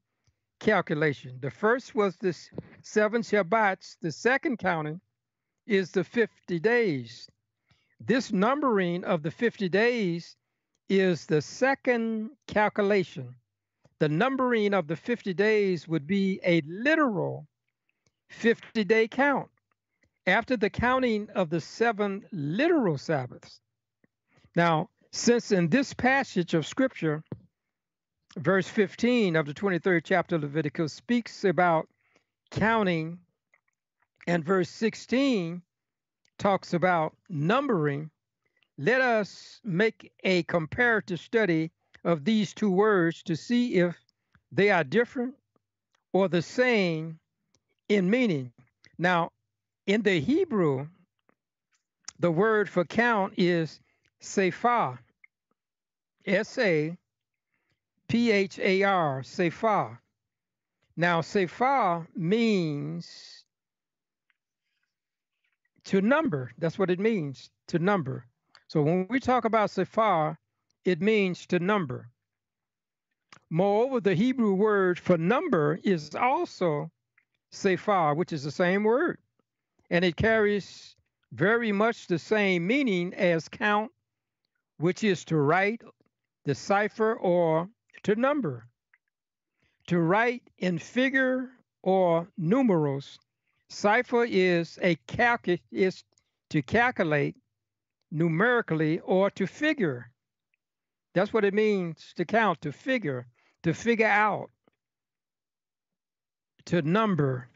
calculation. 0.61 1.39
The 1.41 1.51
first 1.51 1.95
was 1.95 2.17
the 2.17 2.37
seven 2.83 3.23
Shabbats, 3.23 3.97
the 4.01 4.13
second 4.13 4.59
counting 4.59 5.01
is 5.67 5.91
the 5.91 6.05
50 6.05 6.59
days. 6.61 7.29
This 8.01 8.33
numbering 8.33 9.05
of 9.05 9.23
the 9.23 9.31
50 9.31 9.69
days 9.69 10.37
is 10.89 11.27
the 11.27 11.43
second 11.43 12.31
calculation 12.47 13.35
the 14.01 14.09
numbering 14.09 14.75
of 14.75 14.87
the 14.87 14.97
50 14.97 15.35
days 15.35 15.89
would 15.89 16.07
be 16.07 16.41
a 16.45 16.61
literal 16.67 17.47
50 18.31 18.85
day 18.85 19.09
count 19.09 19.49
after 20.27 20.57
the 20.57 20.71
counting 20.71 21.29
of 21.35 21.51
the 21.51 21.61
seven 21.61 22.25
literal 22.31 22.99
Sabbaths. 22.99 23.61
Now, 24.55 24.91
since 25.11 25.53
in 25.53 25.69
this 25.69 25.95
passage 25.95 26.55
of 26.55 26.67
scripture, 26.67 27.25
verse 28.37 28.69
15 28.69 29.37
of 29.37 29.47
the 29.47 29.55
23rd 29.55 30.03
chapter 30.05 30.37
of 30.37 30.43
Leviticus 30.43 30.93
speaks 30.93 31.45
about 31.45 31.89
counting, 32.51 33.19
and 34.27 34.45
verse 34.45 34.69
16 34.69 35.63
talks 36.39 36.75
about 36.75 37.17
numbering, 37.29 38.11
let 38.79 39.01
us 39.01 39.61
make 39.65 40.13
a 40.23 40.45
comparative 40.45 41.19
study 41.19 41.73
of 42.05 42.25
these 42.25 42.55
two 42.55 42.71
words 42.71 43.25
to 43.25 43.35
see 43.35 43.75
if 43.75 43.97
they 44.53 44.71
are 44.71 44.85
different 44.85 45.35
or 46.13 46.29
the 46.29 46.43
same 46.43 47.19
in 47.89 48.09
meaning. 48.09 48.53
Now, 48.97 49.33
in 49.87 50.03
the 50.03 50.21
Hebrew, 50.21 50.87
the 52.21 52.31
word 52.31 52.69
for 52.69 52.85
count 52.85 53.35
is 53.37 53.81
sephar, 54.21 54.99
S 56.25 56.57
A 56.59 56.97
P 58.09 58.31
H 58.31 58.61
A 58.61 58.85
R, 58.85 59.23
sephar. 59.25 60.01
Now, 60.97 61.21
sephar 61.21 62.07
means 62.15 63.45
to 65.85 66.01
number. 66.01 66.53
That's 66.59 66.79
what 66.79 66.91
it 66.91 67.01
means, 67.01 67.51
to 67.69 67.79
number. 67.81 68.28
So 68.69 68.83
when 68.83 69.07
we 69.09 69.19
talk 69.19 69.47
about 69.47 69.71
sephar, 69.71 70.37
it 70.85 71.01
means 71.01 71.47
to 71.47 71.59
number. 71.59 72.11
Moreover, 73.49 74.01
the 74.01 74.15
Hebrew 74.15 74.53
word 74.53 74.99
for 74.99 75.17
number 75.17 75.81
is 75.83 76.15
also 76.15 76.91
sephar, 77.51 78.15
which 78.15 78.31
is 78.31 78.45
the 78.45 78.51
same 78.51 78.85
word, 78.85 79.19
and 79.89 80.05
it 80.05 80.17
carries 80.17 80.95
very 81.33 81.73
much 81.73 82.07
the 82.07 82.19
same 82.19 82.67
meaning 82.67 83.15
as 83.15 83.49
count, 83.49 83.91
which 84.77 85.03
is 85.03 85.25
to 85.25 85.37
write, 85.37 85.81
decipher, 86.45 87.15
or 87.15 87.71
to 88.03 88.17
number. 88.17 88.67
To 89.87 89.99
write 89.99 90.43
in 90.59 90.79
figure 90.79 91.53
or 91.83 92.29
numerals, 92.37 93.19
cipher 93.71 94.27
is 94.29 94.79
a 94.83 94.97
calc 95.07 95.49
is 95.71 96.05
to 96.51 96.61
calculate 96.61 97.35
numerically 98.11 99.01
or 99.01 99.31
to 99.31 99.47
figure. 99.47 100.11
That's 101.15 101.33
what 101.33 101.45
it 101.45 101.55
means 101.55 102.13
to 102.17 102.25
count, 102.25 102.61
to 102.63 102.73
figure, 102.73 103.27
to 103.63 103.75
figure 103.75 104.07
out, 104.07 104.51
to 106.67 106.83
number. 106.83 107.49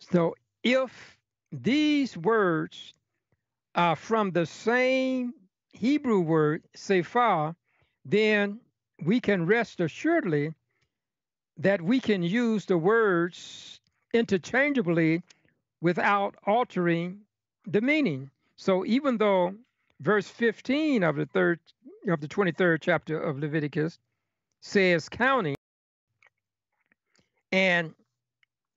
So 0.00 0.34
if 0.62 1.18
these 1.52 2.16
words 2.16 2.92
are 3.74 3.96
from 3.96 4.30
the 4.30 4.46
same 4.46 5.32
Hebrew 5.72 6.20
word, 6.20 6.64
sephar, 6.74 7.54
then 8.04 8.60
we 9.04 9.20
can 9.20 9.46
rest 9.46 9.80
assuredly 9.80 10.52
that 11.58 11.80
we 11.80 12.00
can 12.00 12.22
use 12.22 12.64
the 12.66 12.78
words 12.78 13.80
interchangeably 14.12 15.22
without 15.80 16.34
altering 16.46 17.20
the 17.68 17.80
meaning. 17.80 18.30
So 18.56 18.84
even 18.86 19.18
though 19.18 19.54
verse 20.00 20.26
15 20.28 21.02
of 21.02 21.16
the 21.16 21.26
third 21.26 21.60
of 22.08 22.20
the 22.20 22.28
23rd 22.28 22.78
chapter 22.80 23.20
of 23.20 23.38
Leviticus 23.38 23.98
says 24.60 25.08
counting 25.08 25.54
and 27.52 27.94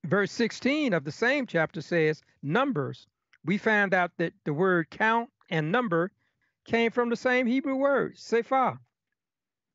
verse 0.05 0.31
16 0.31 0.93
of 0.93 1.03
the 1.03 1.11
same 1.11 1.47
chapter 1.47 1.81
says 1.81 2.21
numbers. 2.43 3.07
We 3.45 3.57
found 3.57 3.93
out 3.93 4.11
that 4.17 4.33
the 4.43 4.53
word 4.53 4.89
count 4.89 5.29
and 5.49 5.71
number 5.71 6.11
came 6.65 6.91
from 6.91 7.09
the 7.09 7.15
same 7.15 7.47
Hebrew 7.47 7.75
word, 7.75 8.15
sephah. 8.17 8.77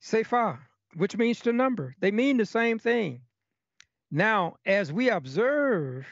Sephah, 0.02 0.58
which 0.94 1.16
means 1.16 1.40
to 1.40 1.52
number. 1.52 1.94
They 2.00 2.10
mean 2.10 2.36
the 2.36 2.46
same 2.46 2.78
thing. 2.78 3.22
Now, 4.10 4.56
as 4.64 4.92
we 4.92 5.10
observe 5.10 6.06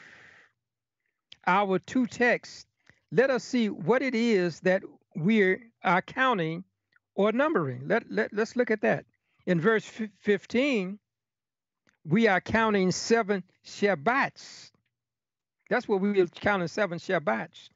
our 1.47 1.79
two 1.79 2.07
texts, 2.07 2.65
let 3.11 3.29
us 3.29 3.43
see 3.43 3.69
what 3.69 4.01
it 4.01 4.15
is 4.15 4.59
that 4.61 4.83
we 5.15 5.57
are 5.83 6.01
counting 6.01 6.63
or 7.15 7.31
numbering. 7.31 7.87
Let, 7.87 8.11
let, 8.11 8.33
let's 8.33 8.55
look 8.55 8.71
at 8.71 8.81
that. 8.81 9.05
In 9.45 9.61
verse 9.61 9.85
15, 10.21 10.99
we 12.05 12.27
are 12.27 12.41
counting 12.41 12.91
seven 12.91 13.43
Shabbats. 13.65 14.71
That's 15.69 15.87
what 15.87 16.01
we 16.01 16.19
are 16.19 16.27
counting 16.27 16.67
seven 16.67 16.99
Shabbats. 16.99 17.69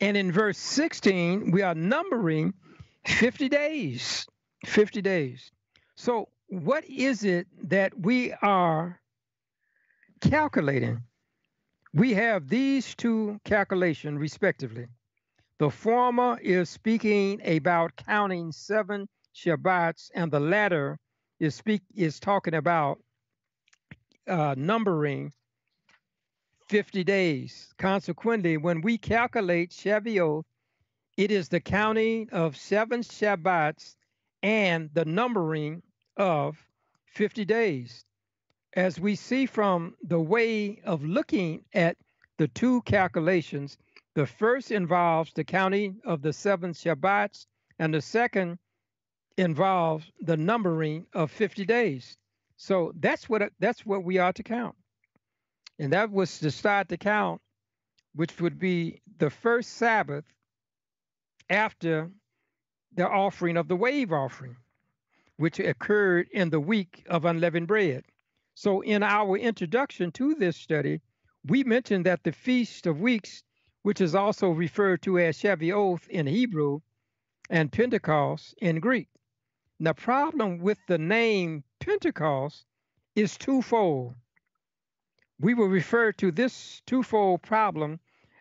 And 0.00 0.16
in 0.16 0.32
verse 0.32 0.58
16, 0.58 1.50
we 1.50 1.62
are 1.62 1.74
numbering 1.74 2.54
50 3.06 3.48
days. 3.48 4.26
50 4.66 5.02
days. 5.02 5.50
So, 5.96 6.28
what 6.48 6.84
is 6.84 7.24
it 7.24 7.46
that 7.68 7.98
we 7.98 8.32
are 8.32 9.00
calculating? 10.20 11.02
We 11.94 12.12
have 12.14 12.48
these 12.48 12.92
two 12.96 13.38
calculations 13.44 14.18
respectively. 14.18 14.88
The 15.60 15.70
former 15.70 16.40
is 16.42 16.68
speaking 16.68 17.40
about 17.46 17.94
counting 17.94 18.50
seven 18.50 19.08
Shabbats, 19.32 20.10
and 20.12 20.28
the 20.32 20.40
latter 20.40 20.98
is 21.38 21.54
speak 21.54 21.82
is 21.94 22.18
talking 22.18 22.54
about 22.54 22.98
uh, 24.26 24.56
numbering 24.58 25.32
50 26.68 27.04
days. 27.04 27.72
Consequently, 27.78 28.56
when 28.56 28.80
we 28.80 28.98
calculate 28.98 29.70
Shavuot, 29.70 30.42
it 31.16 31.30
is 31.30 31.48
the 31.48 31.60
counting 31.60 32.28
of 32.32 32.56
seven 32.56 33.02
Shabbats 33.02 33.94
and 34.42 34.90
the 34.94 35.04
numbering 35.04 35.80
of 36.16 36.58
50 37.06 37.44
days. 37.44 38.04
As 38.74 38.98
we 38.98 39.14
see 39.14 39.46
from 39.46 39.94
the 40.02 40.20
way 40.20 40.80
of 40.84 41.04
looking 41.04 41.64
at 41.72 41.96
the 42.38 42.48
two 42.48 42.82
calculations, 42.82 43.78
the 44.14 44.26
first 44.26 44.72
involves 44.72 45.32
the 45.32 45.44
counting 45.44 46.00
of 46.04 46.22
the 46.22 46.32
seven 46.32 46.72
Shabbats, 46.72 47.46
and 47.78 47.94
the 47.94 48.00
second 48.00 48.58
involves 49.36 50.10
the 50.20 50.36
numbering 50.36 51.06
of 51.12 51.30
50 51.30 51.64
days. 51.64 52.16
So 52.56 52.92
that's 52.98 53.28
what 53.28 53.52
that's 53.58 53.84
what 53.86 54.04
we 54.04 54.18
are 54.18 54.32
to 54.32 54.42
count. 54.42 54.76
And 55.78 55.92
that 55.92 56.10
was 56.10 56.38
to 56.40 56.50
start 56.50 56.88
the 56.88 56.96
count, 56.96 57.40
which 58.14 58.40
would 58.40 58.58
be 58.58 59.02
the 59.18 59.30
first 59.30 59.70
Sabbath 59.74 60.24
after 61.50 62.10
the 62.94 63.08
offering 63.08 63.56
of 63.56 63.68
the 63.68 63.76
wave 63.76 64.12
offering, 64.12 64.56
which 65.36 65.58
occurred 65.58 66.28
in 66.32 66.50
the 66.50 66.60
week 66.60 67.04
of 67.08 67.24
unleavened 67.24 67.66
bread. 67.66 68.04
So, 68.54 68.82
in 68.82 69.02
our 69.02 69.36
introduction 69.36 70.12
to 70.12 70.34
this 70.34 70.56
study, 70.56 71.00
we 71.44 71.64
mentioned 71.64 72.06
that 72.06 72.22
the 72.22 72.32
Feast 72.32 72.86
of 72.86 73.00
Weeks, 73.00 73.42
which 73.82 74.00
is 74.00 74.14
also 74.14 74.50
referred 74.50 75.02
to 75.02 75.18
as 75.18 75.38
Shavuot 75.38 76.06
in 76.08 76.26
Hebrew 76.26 76.80
and 77.50 77.72
Pentecost 77.72 78.54
in 78.58 78.80
Greek. 78.80 79.08
The 79.80 79.92
problem 79.92 80.58
with 80.58 80.78
the 80.86 80.98
name 80.98 81.64
Pentecost 81.80 82.64
is 83.16 83.36
twofold. 83.36 84.14
We 85.40 85.54
will 85.54 85.68
refer 85.68 86.12
to 86.12 86.30
this 86.30 86.80
twofold 86.86 87.42
problem 87.42 87.98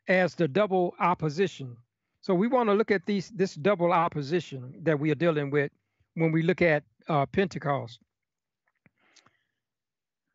as 0.07 0.35
the 0.35 0.47
double 0.47 0.93
opposition. 0.99 1.75
So 2.21 2.35
we 2.35 2.47
want 2.47 2.69
to 2.69 2.73
look 2.73 2.91
at 2.91 3.05
these 3.05 3.29
this 3.31 3.55
double 3.55 3.91
opposition 3.91 4.75
that 4.83 4.99
we 4.99 5.11
are 5.11 5.15
dealing 5.15 5.49
with 5.49 5.71
when 6.13 6.31
we 6.31 6.43
look 6.43 6.61
at 6.61 6.83
uh, 7.09 7.25
Pentecost. 7.25 7.99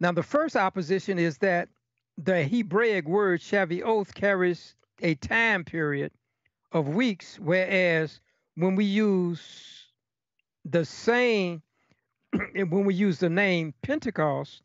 Now, 0.00 0.12
the 0.12 0.22
first 0.22 0.56
opposition 0.56 1.18
is 1.18 1.38
that 1.38 1.68
the 2.16 2.44
Hebraic 2.44 3.06
word 3.06 3.40
Shavuot 3.40 4.14
carries 4.14 4.74
a 5.02 5.14
time 5.16 5.64
period 5.64 6.12
of 6.72 6.88
weeks, 6.88 7.38
whereas 7.38 8.20
when 8.54 8.76
we 8.76 8.84
use 8.84 9.86
the 10.64 10.84
same, 10.84 11.62
when 12.54 12.84
we 12.84 12.94
use 12.94 13.18
the 13.18 13.30
name 13.30 13.74
Pentecost, 13.82 14.62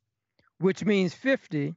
which 0.60 0.86
means 0.86 1.14
50, 1.14 1.76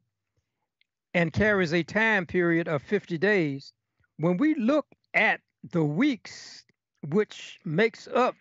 and 1.14 1.32
carries 1.32 1.72
a 1.72 1.82
time 1.82 2.26
period 2.26 2.68
of 2.68 2.82
50 2.82 3.16
days, 3.16 3.72
when 4.18 4.36
we 4.36 4.54
look 4.54 4.86
at 5.14 5.40
the 5.72 5.84
weeks 5.84 6.64
which 7.08 7.58
makes 7.64 8.06
up 8.08 8.34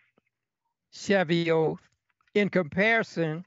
Shavuot 0.94 1.78
in 2.34 2.50
comparison 2.50 3.46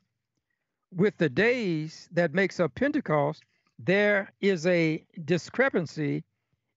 with 0.91 1.17
the 1.19 1.29
days 1.29 2.09
that 2.13 2.35
makes 2.35 2.61
up 2.61 2.75
Pentecost, 2.75 3.45
there 3.79 4.33
is 4.41 4.67
a 4.67 5.05
discrepancy 5.25 6.25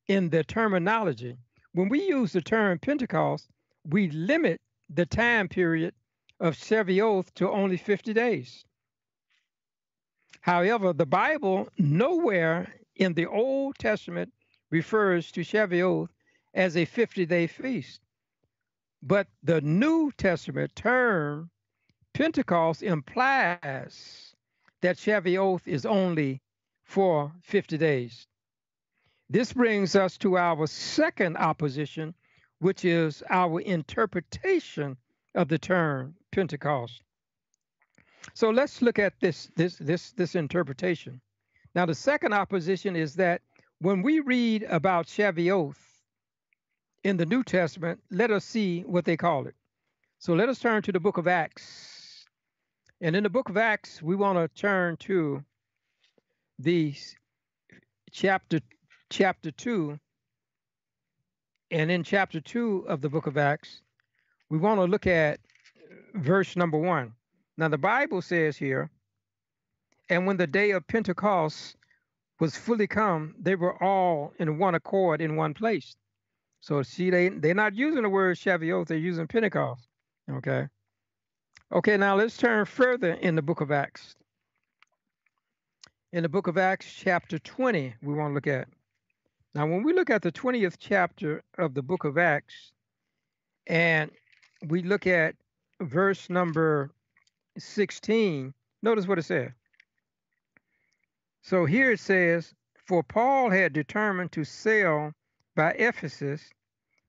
in 0.08 0.30
the 0.30 0.44
terminology. 0.44 1.38
When 1.74 1.90
we 1.90 2.08
use 2.08 2.34
the 2.34 2.42
term 2.42 2.80
Pentecost, 2.80 3.48
we 3.86 4.10
limit 4.10 4.62
the 4.90 5.06
time 5.06 5.48
period 5.48 5.94
of 6.40 6.56
Shavuot 6.56 7.34
to 7.36 7.50
only 7.50 7.78
50 7.78 8.14
days. 8.14 8.66
However, 10.42 10.92
the 10.92 11.06
Bible 11.06 11.70
nowhere 11.78 12.74
in 12.96 13.14
the 13.14 13.28
Old 13.28 13.78
Testament 13.78 14.34
refers 14.70 15.32
to 15.32 15.42
Shavuot 15.42 16.10
as 16.54 16.76
a 16.76 16.86
50 16.86 17.26
day 17.26 17.48
feast. 17.48 18.02
But 19.04 19.28
the 19.44 19.62
New 19.62 20.12
Testament 20.18 20.76
term 20.76 21.50
Pentecost 22.14 22.84
implies 22.84 24.36
that 24.82 24.98
Shavuot 24.98 25.62
is 25.66 25.86
only 25.86 26.42
for 26.84 27.32
50 27.44 27.78
days. 27.78 28.28
This 29.30 29.54
brings 29.54 29.96
us 29.96 30.18
to 30.18 30.38
our 30.38 30.68
second 30.68 31.38
opposition, 31.38 32.14
which 32.60 32.84
is 32.84 33.24
our 33.30 33.62
interpretation 33.62 34.98
of 35.36 35.48
the 35.48 35.58
term 35.58 36.16
Pentecost. 36.32 37.02
So 38.34 38.50
let's 38.50 38.82
look 38.82 39.00
at 39.00 39.20
this 39.20 39.50
this 39.56 39.78
this 39.78 40.12
this 40.12 40.36
interpretation. 40.36 41.22
Now 41.74 41.86
the 41.86 41.96
second 41.96 42.34
opposition 42.34 42.96
is 42.96 43.16
that 43.16 43.42
when 43.80 44.02
we 44.02 44.20
read 44.20 44.64
about 44.64 45.08
Shavuot 45.08 45.76
in 47.04 47.18
the 47.18 47.26
New 47.26 47.44
Testament, 47.44 48.02
let 48.12 48.32
us 48.32 48.46
see 48.46 48.82
what 48.82 49.06
they 49.06 49.18
call 49.18 49.48
it. 49.48 49.56
So 50.20 50.34
let 50.34 50.50
us 50.50 50.60
turn 50.60 50.84
to 50.84 50.92
the 50.92 51.00
book 51.00 51.18
of 51.18 51.28
Acts. 51.28 51.91
And 53.02 53.16
in 53.16 53.24
the 53.24 53.30
book 53.30 53.50
of 53.50 53.58
Acts, 53.58 54.02
we 54.02 54.16
want 54.16 54.38
to 54.38 54.48
turn 54.62 54.96
to 54.98 55.44
the 56.60 56.94
chapter 58.12 58.60
chapter 59.10 59.52
2 59.52 60.00
and 61.72 61.90
in 61.90 62.04
chapter 62.04 62.40
2 62.40 62.86
of 62.88 63.02
the 63.02 63.10
book 63.10 63.26
of 63.28 63.38
acts 63.38 63.82
we 64.50 64.58
want 64.58 64.80
to 64.80 64.86
look 64.86 65.08
at 65.08 65.40
uh, 65.40 66.20
verse 66.20 66.56
number 66.56 66.78
1 66.78 67.12
now 67.58 67.68
the 67.68 67.78
bible 67.78 68.22
says 68.22 68.58
here 68.58 68.90
and 70.10 70.28
when 70.28 70.38
the 70.38 70.48
day 70.48 70.72
of 70.72 70.86
pentecost 70.88 71.76
was 72.40 72.56
fully 72.56 72.88
come 72.88 73.34
they 73.40 73.56
were 73.56 73.82
all 73.82 74.34
in 74.40 74.58
one 74.58 74.76
accord 74.76 75.22
in 75.22 75.36
one 75.36 75.54
place. 75.54 75.96
So 76.60 76.84
see 76.84 77.10
they 77.10 77.30
they're 77.30 77.54
not 77.54 77.76
using 77.76 78.04
the 78.04 78.10
word 78.10 78.38
shavuot 78.38 78.88
they're 78.88 78.98
using 78.98 79.28
pentecost 79.28 79.88
okay 80.30 80.68
okay 81.72 81.98
now 81.98 82.16
let's 82.16 82.38
turn 82.38 82.66
further 82.66 83.14
in 83.14 83.36
the 83.36 83.42
book 83.42 83.62
of 83.62 83.72
acts 83.72 84.16
in 86.14 86.24
the 86.24 86.30
book 86.30 86.48
of 86.48 86.58
acts 86.58 86.92
chapter 86.92 87.40
20 87.40 87.96
we 88.02 88.14
want 88.14 88.32
to 88.32 88.34
look 88.36 88.48
at 88.48 88.68
now, 89.54 89.68
when 89.68 89.84
we 89.84 89.92
look 89.92 90.10
at 90.10 90.22
the 90.22 90.32
20th 90.32 90.78
chapter 90.80 91.44
of 91.58 91.74
the 91.74 91.82
book 91.82 92.06
of 92.06 92.18
Acts, 92.18 92.72
and 93.68 94.10
we 94.68 94.82
look 94.82 95.06
at 95.06 95.36
verse 95.82 96.30
number 96.30 96.92
16, 97.58 98.54
notice 98.82 99.08
what 99.08 99.20
it 99.20 99.24
says. 99.24 99.52
So 101.42 101.66
here 101.66 101.92
it 101.92 102.00
says, 102.00 102.54
For 102.86 103.04
Paul 103.04 103.50
had 103.50 103.74
determined 103.74 104.32
to 104.34 104.46
sail 104.46 105.12
by 105.56 105.72
Ephesus 105.72 106.50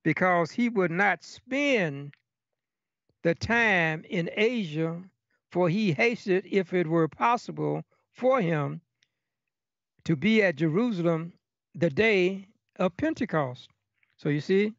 because 0.03 0.51
he 0.51 0.69
would 0.69 0.91
not 0.91 1.23
spend 1.23 2.13
the 3.23 3.35
time 3.35 4.05
in 4.09 4.31
Asia, 4.37 5.01
for 5.51 5.69
he 5.69 5.93
hasted, 5.93 6.45
if 6.51 6.73
it 6.73 6.87
were 6.87 7.09
possible 7.09 7.83
for 8.15 8.41
him, 8.41 8.81
to 10.05 10.17
be 10.17 10.43
at 10.43 10.57
Jerusalem 10.57 11.33
the 11.75 11.91
day 11.91 12.49
of 12.77 12.97
Pentecost. 12.97 13.69
So 14.17 14.29
you 14.29 14.41
see, 14.41 14.73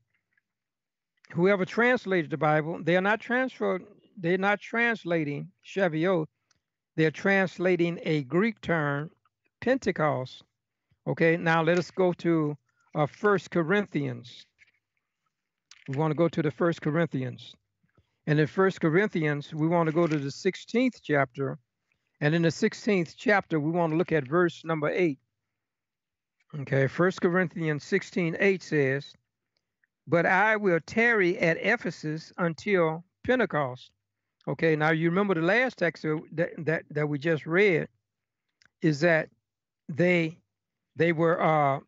whoever 1.31 1.65
translated 1.65 2.31
the 2.31 2.37
Bible, 2.37 2.79
they 2.83 2.95
are 2.95 3.01
not 3.01 3.19
transfer, 3.19 3.79
they're 4.17 4.37
not 4.37 4.59
translating 4.59 5.49
Shavuot, 5.65 6.27
they're 6.95 7.11
translating 7.11 7.99
a 8.03 8.23
Greek 8.23 8.61
term, 8.61 9.09
Pentecost. 9.61 10.43
Okay, 11.07 11.37
now 11.37 11.63
let 11.63 11.77
us 11.79 11.91
go 11.91 12.13
to 12.13 12.57
uh, 12.95 13.05
First 13.07 13.51
Corinthians. 13.51 14.45
We 15.87 15.97
want 15.97 16.11
to 16.11 16.15
go 16.15 16.29
to 16.29 16.41
the 16.41 16.51
First 16.51 16.81
Corinthians. 16.81 17.55
And 18.26 18.39
in 18.39 18.47
First 18.47 18.80
Corinthians, 18.80 19.53
we 19.53 19.67
want 19.67 19.88
to 19.88 19.93
go 19.93 20.07
to 20.07 20.17
the 20.17 20.30
16th 20.30 21.01
chapter. 21.03 21.57
And 22.21 22.34
in 22.34 22.41
the 22.41 22.49
16th 22.49 23.15
chapter, 23.17 23.59
we 23.59 23.71
want 23.71 23.91
to 23.91 23.97
look 23.97 24.13
at 24.13 24.28
verse 24.28 24.63
number 24.63 24.89
8. 24.89 25.19
Okay, 26.61 26.88
First 26.88 27.21
Corinthians 27.21 27.84
16 27.84 28.38
8 28.39 28.61
says, 28.61 29.11
But 30.07 30.26
I 30.26 30.55
will 30.55 30.80
tarry 30.86 31.38
at 31.39 31.57
Ephesus 31.57 32.32
until 32.38 33.03
Pentecost. 33.26 33.91
Okay, 34.47 34.76
now 34.76 34.91
you 34.91 35.09
remember 35.09 35.34
the 35.34 35.41
last 35.41 35.78
text 35.78 36.03
that, 36.34 36.49
that, 36.59 36.84
that 36.91 37.09
we 37.09 37.17
just 37.17 37.45
read 37.45 37.88
is 38.82 38.99
that 38.99 39.30
they 39.89 40.38
they 40.95 41.11
were 41.11 41.41
uh 41.41 41.80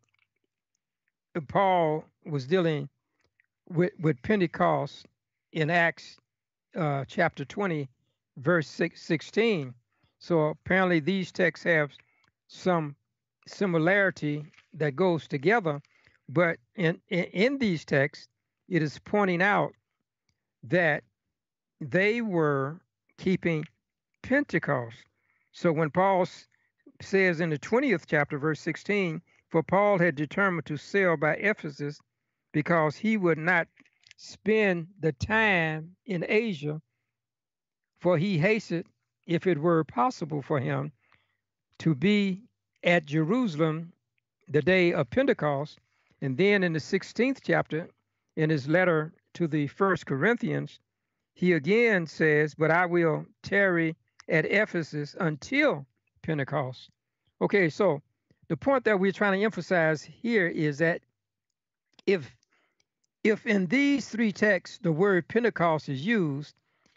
Paul 1.48 2.04
was 2.24 2.46
dealing 2.46 2.88
with, 3.68 3.92
with 4.00 4.20
Pentecost 4.22 5.06
in 5.52 5.70
Acts 5.70 6.16
uh, 6.76 7.04
chapter 7.06 7.44
20, 7.44 7.88
verse 8.36 8.68
6, 8.68 9.00
16. 9.00 9.74
So 10.18 10.46
apparently 10.46 11.00
these 11.00 11.32
texts 11.32 11.64
have 11.64 11.92
some 12.48 12.96
similarity 13.46 14.44
that 14.74 14.96
goes 14.96 15.26
together. 15.26 15.80
But 16.28 16.58
in, 16.74 17.00
in, 17.08 17.24
in 17.24 17.58
these 17.58 17.84
texts, 17.84 18.28
it 18.68 18.82
is 18.82 18.98
pointing 18.98 19.42
out 19.42 19.72
that 20.64 21.04
they 21.80 22.20
were 22.20 22.80
keeping 23.18 23.64
Pentecost. 24.22 24.96
So 25.52 25.72
when 25.72 25.90
Paul 25.90 26.26
says 27.00 27.40
in 27.40 27.50
the 27.50 27.58
20th 27.58 28.04
chapter, 28.06 28.38
verse 28.38 28.60
16, 28.60 29.22
for 29.48 29.62
Paul 29.62 29.98
had 29.98 30.16
determined 30.16 30.66
to 30.66 30.76
sail 30.76 31.16
by 31.16 31.34
Ephesus 31.34 32.00
because 32.52 32.96
he 32.96 33.16
would 33.16 33.38
not 33.38 33.68
spend 34.16 34.88
the 35.00 35.12
time 35.12 35.96
in 36.06 36.24
Asia, 36.28 36.80
for 38.00 38.18
he 38.18 38.38
hasted, 38.38 38.86
if 39.26 39.46
it 39.46 39.58
were 39.58 39.84
possible 39.84 40.42
for 40.42 40.58
him, 40.60 40.92
to 41.78 41.94
be 41.94 42.42
at 42.82 43.04
Jerusalem 43.06 43.92
the 44.48 44.62
day 44.62 44.92
of 44.92 45.10
Pentecost. 45.10 45.78
And 46.22 46.36
then 46.36 46.62
in 46.62 46.72
the 46.72 46.78
16th 46.78 47.40
chapter, 47.42 47.88
in 48.36 48.50
his 48.50 48.68
letter 48.68 49.12
to 49.34 49.46
the 49.46 49.66
first 49.66 50.06
Corinthians, 50.06 50.80
he 51.34 51.52
again 51.52 52.06
says, 52.06 52.54
But 52.54 52.70
I 52.70 52.86
will 52.86 53.26
tarry 53.42 53.96
at 54.28 54.46
Ephesus 54.46 55.14
until 55.20 55.86
Pentecost. 56.22 56.90
Okay, 57.42 57.68
so 57.68 58.00
the 58.48 58.56
point 58.56 58.84
that 58.84 58.98
we're 58.98 59.12
trying 59.12 59.38
to 59.38 59.44
emphasize 59.44 60.02
here 60.02 60.46
is 60.46 60.78
that 60.78 61.02
if 62.06 62.34
if 63.28 63.44
in 63.44 63.66
these 63.66 64.08
three 64.08 64.30
texts 64.30 64.78
the 64.78 64.92
word 64.92 65.26
Pentecost 65.26 65.88
is 65.88 66.06
used, 66.06 66.54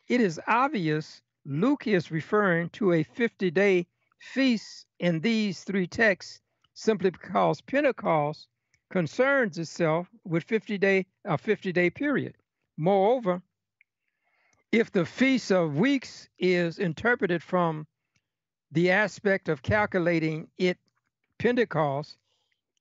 it 0.08 0.22
is 0.22 0.40
obvious 0.46 1.24
Luke 1.44 1.88
is 1.88 2.12
referring 2.12 2.70
to 2.70 2.94
a 2.94 3.02
50 3.02 3.50
day 3.50 3.88
feast 4.20 4.86
in 5.00 5.22
these 5.22 5.64
three 5.64 5.88
texts 5.88 6.40
simply 6.76 7.10
because 7.10 7.62
Pentecost 7.62 8.48
concerns 8.92 9.58
itself 9.58 10.08
with 10.24 10.44
50 10.44 10.78
day 10.78 11.08
a 11.26 11.36
50 11.36 11.72
day 11.72 11.90
period. 11.90 12.36
Moreover, 12.78 13.42
if 14.72 14.92
the 14.92 15.06
feast 15.06 15.52
of 15.52 15.80
weeks 15.80 16.30
is 16.38 16.78
interpreted 16.78 17.42
from 17.42 17.88
the 18.72 18.92
aspect 18.92 19.50
of 19.50 19.64
calculating 19.64 20.48
it 20.60 20.78
Pentecost, 21.40 22.19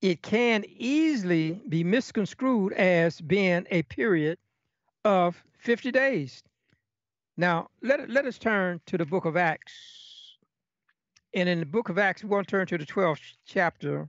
it 0.01 0.23
can 0.23 0.65
easily 0.69 1.61
be 1.69 1.85
misconstrued 1.85 2.73
as 2.75 3.21
being 3.21 3.67
a 3.71 3.83
period 3.85 4.39
of 5.05 5.43
50 5.59 5.91
days. 5.91 6.43
Now, 7.37 7.69
let, 7.83 8.09
let 8.11 8.27
us 8.27 8.39
turn 8.39 8.81
to 8.87 8.99
the 8.99 9.05
book 9.05 9.25
of 9.25 9.37
Acts 9.37 9.99
and 11.35 11.49
in 11.49 11.61
the 11.61 11.67
book 11.67 11.89
of 11.89 11.99
Acts, 11.99 12.23
we 12.23 12.31
want 12.31 12.49
to 12.49 12.51
turn 12.51 12.67
to 12.69 12.79
the 12.79 12.87
12th 12.87 13.21
chapter 13.47 14.09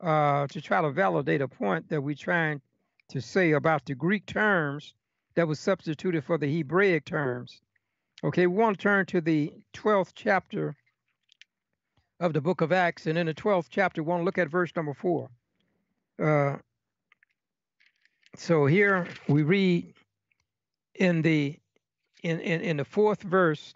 uh, 0.00 0.46
to 0.48 0.60
try 0.60 0.82
to 0.82 0.90
validate 0.90 1.40
a 1.40 1.48
point 1.48 1.88
that 1.88 2.02
we're 2.02 2.14
trying 2.14 2.60
to 3.08 3.20
say 3.20 3.52
about 3.52 3.86
the 3.86 3.94
Greek 3.94 4.26
terms 4.26 4.94
that 5.34 5.48
was 5.48 5.58
substituted 5.58 6.24
for 6.24 6.36
the 6.36 6.58
Hebraic 6.58 7.04
terms. 7.04 7.60
Okay, 8.22 8.46
we 8.46 8.56
want 8.56 8.78
to 8.78 8.82
turn 8.82 9.06
to 9.06 9.20
the 9.20 9.52
12th 9.74 10.12
chapter 10.14 10.76
of 12.20 12.32
the 12.32 12.40
book 12.40 12.60
of 12.60 12.72
Acts. 12.72 13.06
And 13.06 13.18
in 13.18 13.26
the 13.26 13.34
12th 13.34 13.68
chapter, 13.70 14.02
we 14.02 14.08
want 14.08 14.20
to 14.20 14.24
look 14.24 14.38
at 14.38 14.48
verse 14.48 14.72
number 14.74 14.94
four. 14.94 15.28
Uh, 16.22 16.56
so 18.36 18.66
here 18.66 19.06
we 19.28 19.42
read 19.42 19.94
in 20.94 21.22
the 21.22 21.58
in, 22.22 22.40
in, 22.40 22.60
in 22.60 22.76
the 22.76 22.84
fourth 22.84 23.22
verse 23.22 23.74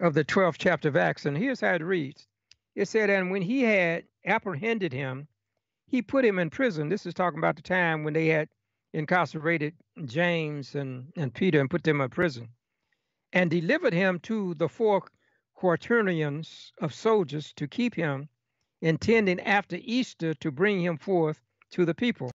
of 0.00 0.14
the 0.14 0.24
12th 0.24 0.56
chapter 0.58 0.88
of 0.88 0.96
Acts. 0.96 1.26
And 1.26 1.36
here's 1.36 1.60
how 1.60 1.74
it 1.74 1.82
reads 1.82 2.26
It 2.74 2.88
said, 2.88 3.10
And 3.10 3.30
when 3.30 3.42
he 3.42 3.62
had 3.62 4.04
apprehended 4.26 4.92
him, 4.92 5.28
he 5.86 6.02
put 6.02 6.24
him 6.24 6.38
in 6.38 6.50
prison. 6.50 6.88
This 6.88 7.06
is 7.06 7.14
talking 7.14 7.38
about 7.38 7.56
the 7.56 7.62
time 7.62 8.04
when 8.04 8.14
they 8.14 8.26
had 8.26 8.48
incarcerated 8.92 9.74
James 10.04 10.74
and, 10.74 11.12
and 11.16 11.32
Peter 11.32 11.60
and 11.60 11.70
put 11.70 11.84
them 11.84 12.00
in 12.00 12.10
prison, 12.10 12.48
and 13.32 13.50
delivered 13.50 13.92
him 13.92 14.18
to 14.20 14.54
the 14.54 14.68
four 14.68 15.04
quaternions 15.58 16.72
of 16.80 16.94
soldiers 16.94 17.52
to 17.54 17.66
keep 17.66 17.94
him, 17.94 18.28
intending 18.80 19.40
after 19.40 19.76
Easter 19.80 20.32
to 20.34 20.52
bring 20.52 20.80
him 20.80 20.96
forth 20.96 21.40
to 21.72 21.84
the 21.84 21.94
people. 21.94 22.30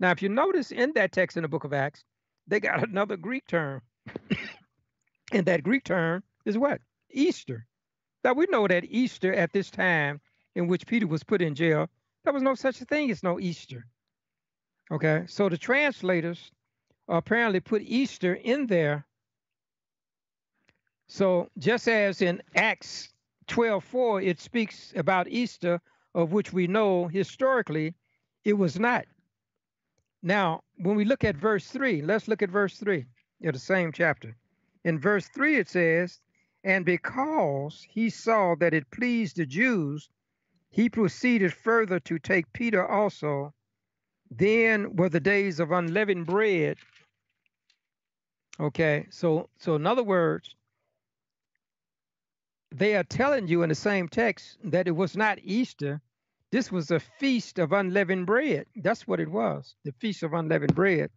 Now, 0.00 0.10
if 0.10 0.20
you 0.20 0.28
notice 0.28 0.72
in 0.72 0.92
that 0.94 1.12
text 1.12 1.36
in 1.36 1.42
the 1.42 1.48
book 1.48 1.62
of 1.62 1.72
Acts, 1.72 2.04
they 2.48 2.58
got 2.58 2.82
another 2.88 3.16
Greek 3.16 3.46
term. 3.46 3.82
and 5.32 5.46
that 5.46 5.62
Greek 5.62 5.84
term 5.84 6.24
is 6.44 6.58
what? 6.58 6.80
Easter. 7.12 7.66
Now 8.24 8.32
we 8.32 8.46
know 8.50 8.66
that 8.66 8.84
Easter 8.84 9.32
at 9.32 9.52
this 9.52 9.70
time 9.70 10.20
in 10.56 10.66
which 10.66 10.86
Peter 10.86 11.06
was 11.06 11.22
put 11.22 11.40
in 11.40 11.54
jail, 11.54 11.88
There 12.24 12.32
was 12.32 12.42
no 12.42 12.54
such 12.54 12.80
a 12.80 12.84
thing 12.84 13.10
as 13.10 13.22
no 13.22 13.38
Easter. 13.38 13.86
Okay, 14.90 15.24
so 15.28 15.48
the 15.48 15.56
translators 15.56 16.50
apparently 17.08 17.60
put 17.60 17.82
Easter 17.82 18.34
in 18.34 18.66
there. 18.66 19.06
So 21.12 21.50
just 21.58 21.88
as 21.88 22.22
in 22.22 22.40
Acts 22.54 23.12
12:4 23.48 24.22
it 24.22 24.40
speaks 24.40 24.94
about 24.96 25.28
Easter, 25.28 25.78
of 26.14 26.32
which 26.32 26.54
we 26.54 26.66
know 26.66 27.06
historically 27.06 27.94
it 28.44 28.54
was 28.54 28.78
not. 28.80 29.04
Now, 30.22 30.64
when 30.76 30.96
we 30.96 31.04
look 31.04 31.22
at 31.22 31.36
verse 31.36 31.68
3, 31.68 32.00
let's 32.00 32.28
look 32.28 32.40
at 32.40 32.48
verse 32.48 32.78
3 32.78 33.04
of 33.44 33.52
the 33.52 33.58
same 33.58 33.92
chapter. 33.92 34.34
In 34.84 34.98
verse 34.98 35.28
3 35.28 35.56
it 35.56 35.68
says, 35.68 36.18
And 36.64 36.86
because 36.86 37.82
he 37.82 38.08
saw 38.08 38.54
that 38.54 38.72
it 38.72 38.90
pleased 38.90 39.36
the 39.36 39.44
Jews, 39.44 40.08
he 40.70 40.88
proceeded 40.88 41.52
further 41.52 42.00
to 42.00 42.18
take 42.18 42.54
Peter 42.54 42.88
also. 42.88 43.52
Then 44.30 44.96
were 44.96 45.10
the 45.10 45.20
days 45.20 45.60
of 45.60 45.72
unleavened 45.72 46.24
bread. 46.24 46.78
Okay, 48.58 49.08
so 49.10 49.50
so 49.58 49.74
in 49.74 49.86
other 49.86 50.02
words, 50.02 50.56
they 52.78 52.96
are 52.96 53.04
telling 53.04 53.48
you 53.48 53.62
in 53.62 53.68
the 53.68 53.74
same 53.74 54.08
text 54.08 54.58
that 54.64 54.88
it 54.88 54.92
was 54.92 55.16
not 55.16 55.38
Easter. 55.42 56.00
This 56.50 56.70
was 56.70 56.90
a 56.90 57.00
feast 57.00 57.58
of 57.58 57.72
unleavened 57.72 58.26
bread. 58.26 58.66
That's 58.76 59.06
what 59.06 59.20
it 59.20 59.30
was, 59.30 59.74
the 59.84 59.92
feast 59.92 60.22
of 60.22 60.34
unleavened 60.34 60.74
bread. 60.74 61.10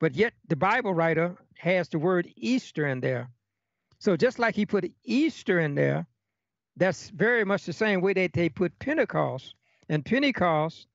But 0.00 0.14
yet 0.14 0.32
the 0.48 0.56
Bible 0.56 0.92
writer 0.92 1.36
has 1.58 1.88
the 1.88 1.98
word 1.98 2.28
Easter 2.36 2.86
in 2.86 3.00
there. 3.00 3.30
So 4.00 4.16
just 4.16 4.40
like 4.40 4.56
he 4.56 4.66
put 4.66 4.90
Easter 5.04 5.60
in 5.60 5.76
there, 5.76 6.06
that's 6.76 7.10
very 7.10 7.44
much 7.44 7.64
the 7.64 7.72
same 7.72 8.00
way 8.00 8.12
that 8.14 8.32
they 8.32 8.48
put 8.48 8.78
Pentecost. 8.78 9.54
And 9.88 10.04
Pentecost 10.04 10.88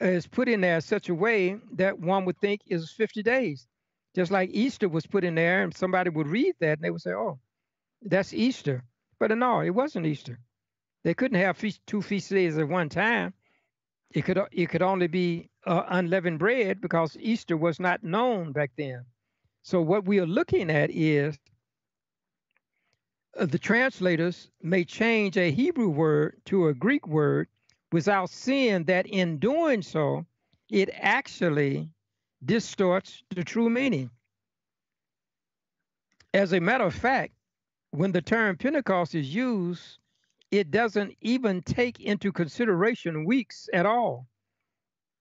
is 0.00 0.26
put 0.26 0.48
in 0.48 0.60
there 0.60 0.80
such 0.80 1.08
a 1.08 1.14
way 1.14 1.56
that 1.72 1.98
one 1.98 2.24
would 2.26 2.38
think 2.38 2.60
is 2.66 2.92
50 2.92 3.22
days. 3.22 3.66
Just 4.14 4.30
like 4.30 4.50
Easter 4.52 4.88
was 4.88 5.06
put 5.06 5.24
in 5.24 5.34
there, 5.34 5.62
and 5.62 5.74
somebody 5.74 6.10
would 6.10 6.28
read 6.28 6.54
that 6.60 6.78
and 6.78 6.82
they 6.82 6.90
would 6.90 7.02
say, 7.02 7.12
oh, 7.12 7.38
that's 8.02 8.32
Easter. 8.32 8.84
But 9.18 9.36
no, 9.36 9.60
it 9.60 9.70
wasn't 9.70 10.06
Easter. 10.06 10.38
They 11.04 11.14
couldn't 11.14 11.38
have 11.38 11.56
feast, 11.56 11.80
two 11.86 12.02
feast 12.02 12.30
days 12.30 12.58
at 12.58 12.68
one 12.68 12.88
time. 12.88 13.32
It 14.10 14.24
could 14.24 14.40
it 14.52 14.68
could 14.70 14.82
only 14.82 15.06
be 15.06 15.50
uh, 15.66 15.82
unleavened 15.88 16.38
bread 16.38 16.80
because 16.80 17.16
Easter 17.18 17.56
was 17.56 17.80
not 17.80 18.04
known 18.04 18.52
back 18.52 18.70
then. 18.76 19.04
So 19.62 19.80
what 19.80 20.04
we 20.04 20.20
are 20.20 20.26
looking 20.26 20.70
at 20.70 20.90
is 20.90 21.38
uh, 23.38 23.46
the 23.46 23.58
translators 23.58 24.50
may 24.62 24.84
change 24.84 25.36
a 25.36 25.50
Hebrew 25.50 25.88
word 25.88 26.40
to 26.46 26.68
a 26.68 26.74
Greek 26.74 27.06
word 27.06 27.48
without 27.92 28.30
seeing 28.30 28.84
that 28.84 29.06
in 29.06 29.38
doing 29.38 29.82
so, 29.82 30.26
it 30.70 30.90
actually 30.92 31.88
distorts 32.44 33.22
the 33.30 33.44
true 33.44 33.70
meaning. 33.70 34.10
As 36.34 36.52
a 36.52 36.60
matter 36.60 36.84
of 36.84 36.94
fact, 36.94 37.32
when 37.96 38.12
the 38.12 38.20
term 38.20 38.58
Pentecost 38.58 39.14
is 39.14 39.34
used, 39.34 39.98
it 40.50 40.70
doesn't 40.70 41.16
even 41.22 41.62
take 41.62 41.98
into 41.98 42.30
consideration 42.30 43.24
weeks 43.24 43.70
at 43.72 43.86
all. 43.86 44.26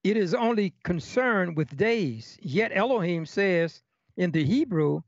It 0.04 0.18
is 0.18 0.34
only 0.34 0.74
concerned 0.84 1.56
with 1.56 1.78
days. 1.78 2.38
Yet 2.42 2.74
Elohim 2.76 3.26
says 3.26 3.82
in 4.18 4.32
the 4.32 4.44
Hebrew, 4.44 5.02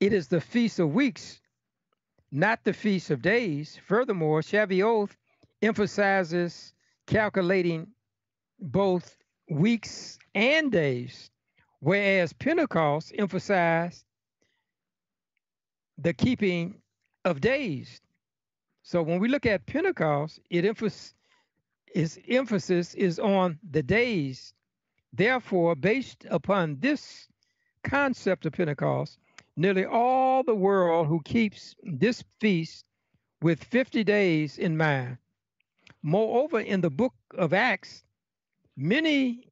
it 0.00 0.14
is 0.14 0.28
the 0.28 0.40
feast 0.40 0.78
of 0.78 0.94
weeks, 0.94 1.42
not 2.32 2.64
the 2.64 2.72
feast 2.72 3.10
of 3.10 3.20
days. 3.20 3.78
Furthermore, 3.86 4.40
Shavuot 4.40 5.10
emphasizes 5.60 6.72
calculating 7.06 7.88
both 8.58 9.14
weeks 9.50 10.18
and 10.34 10.72
days, 10.72 11.30
whereas 11.80 12.32
Pentecost 12.32 13.12
emphasized 13.14 14.04
the 15.98 16.14
keeping 16.14 16.80
of 17.30 17.40
days. 17.40 18.00
So 18.82 19.02
when 19.02 19.20
we 19.20 19.28
look 19.28 19.46
at 19.46 19.66
Pentecost, 19.66 20.40
it 20.50 20.64
emphasis 20.64 21.14
its 21.94 22.18
emphasis 22.28 22.94
is 22.94 23.18
on 23.18 23.58
the 23.68 23.82
days. 23.82 24.52
Therefore, 25.12 25.74
based 25.74 26.24
upon 26.30 26.78
this 26.78 27.26
concept 27.82 28.46
of 28.46 28.52
Pentecost, 28.52 29.18
nearly 29.56 29.84
all 29.84 30.42
the 30.42 30.54
world 30.54 31.06
who 31.08 31.20
keeps 31.22 31.74
this 31.82 32.22
feast 32.40 32.84
with 33.42 33.64
50 33.64 34.04
days 34.04 34.58
in 34.58 34.76
mind. 34.76 35.18
Moreover, 36.02 36.60
in 36.60 36.80
the 36.80 36.90
book 36.90 37.14
of 37.36 37.52
Acts, 37.52 38.04
many 38.76 39.48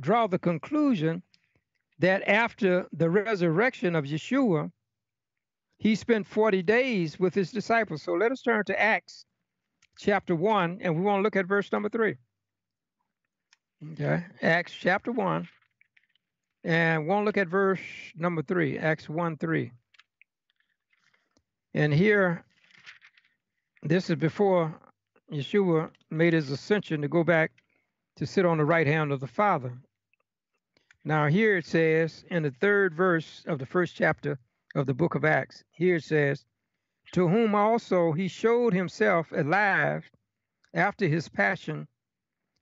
draw 0.00 0.26
the 0.26 0.38
conclusion 0.38 1.22
that 2.00 2.28
after 2.28 2.88
the 2.92 3.08
resurrection 3.08 3.94
of 3.94 4.04
Yeshua, 4.04 4.72
he 5.82 5.96
spent 5.96 6.28
40 6.28 6.62
days 6.62 7.18
with 7.18 7.34
his 7.34 7.50
disciples. 7.50 8.02
So 8.02 8.12
let 8.12 8.30
us 8.30 8.40
turn 8.40 8.64
to 8.66 8.80
Acts 8.80 9.24
chapter 9.98 10.36
1, 10.36 10.78
and 10.80 10.94
we 10.94 11.02
want 11.02 11.18
to 11.18 11.22
look 11.24 11.34
at 11.34 11.46
verse 11.46 11.72
number 11.72 11.88
3. 11.88 12.14
Okay, 13.94 14.24
Acts 14.42 14.72
chapter 14.72 15.10
1, 15.10 15.48
and 16.62 17.02
we 17.02 17.08
want 17.08 17.22
to 17.22 17.24
look 17.24 17.36
at 17.36 17.48
verse 17.48 17.80
number 18.14 18.42
3, 18.42 18.78
Acts 18.78 19.08
1 19.08 19.36
3. 19.38 19.72
And 21.74 21.92
here, 21.92 22.44
this 23.82 24.08
is 24.08 24.14
before 24.14 24.72
Yeshua 25.32 25.90
made 26.12 26.32
his 26.32 26.52
ascension 26.52 27.02
to 27.02 27.08
go 27.08 27.24
back 27.24 27.50
to 28.18 28.24
sit 28.24 28.46
on 28.46 28.58
the 28.58 28.64
right 28.64 28.86
hand 28.86 29.10
of 29.10 29.18
the 29.18 29.26
Father. 29.26 29.76
Now, 31.04 31.26
here 31.26 31.56
it 31.56 31.66
says 31.66 32.24
in 32.30 32.44
the 32.44 32.52
third 32.52 32.94
verse 32.94 33.42
of 33.48 33.58
the 33.58 33.66
first 33.66 33.96
chapter 33.96 34.38
of 34.74 34.86
the 34.86 34.94
book 34.94 35.14
of 35.14 35.24
Acts. 35.24 35.62
Here 35.70 35.96
it 35.96 36.04
says, 36.04 36.44
To 37.12 37.28
whom 37.28 37.54
also 37.54 38.12
he 38.12 38.28
showed 38.28 38.72
himself 38.74 39.32
alive 39.32 40.10
after 40.74 41.06
his 41.06 41.28
passion 41.28 41.86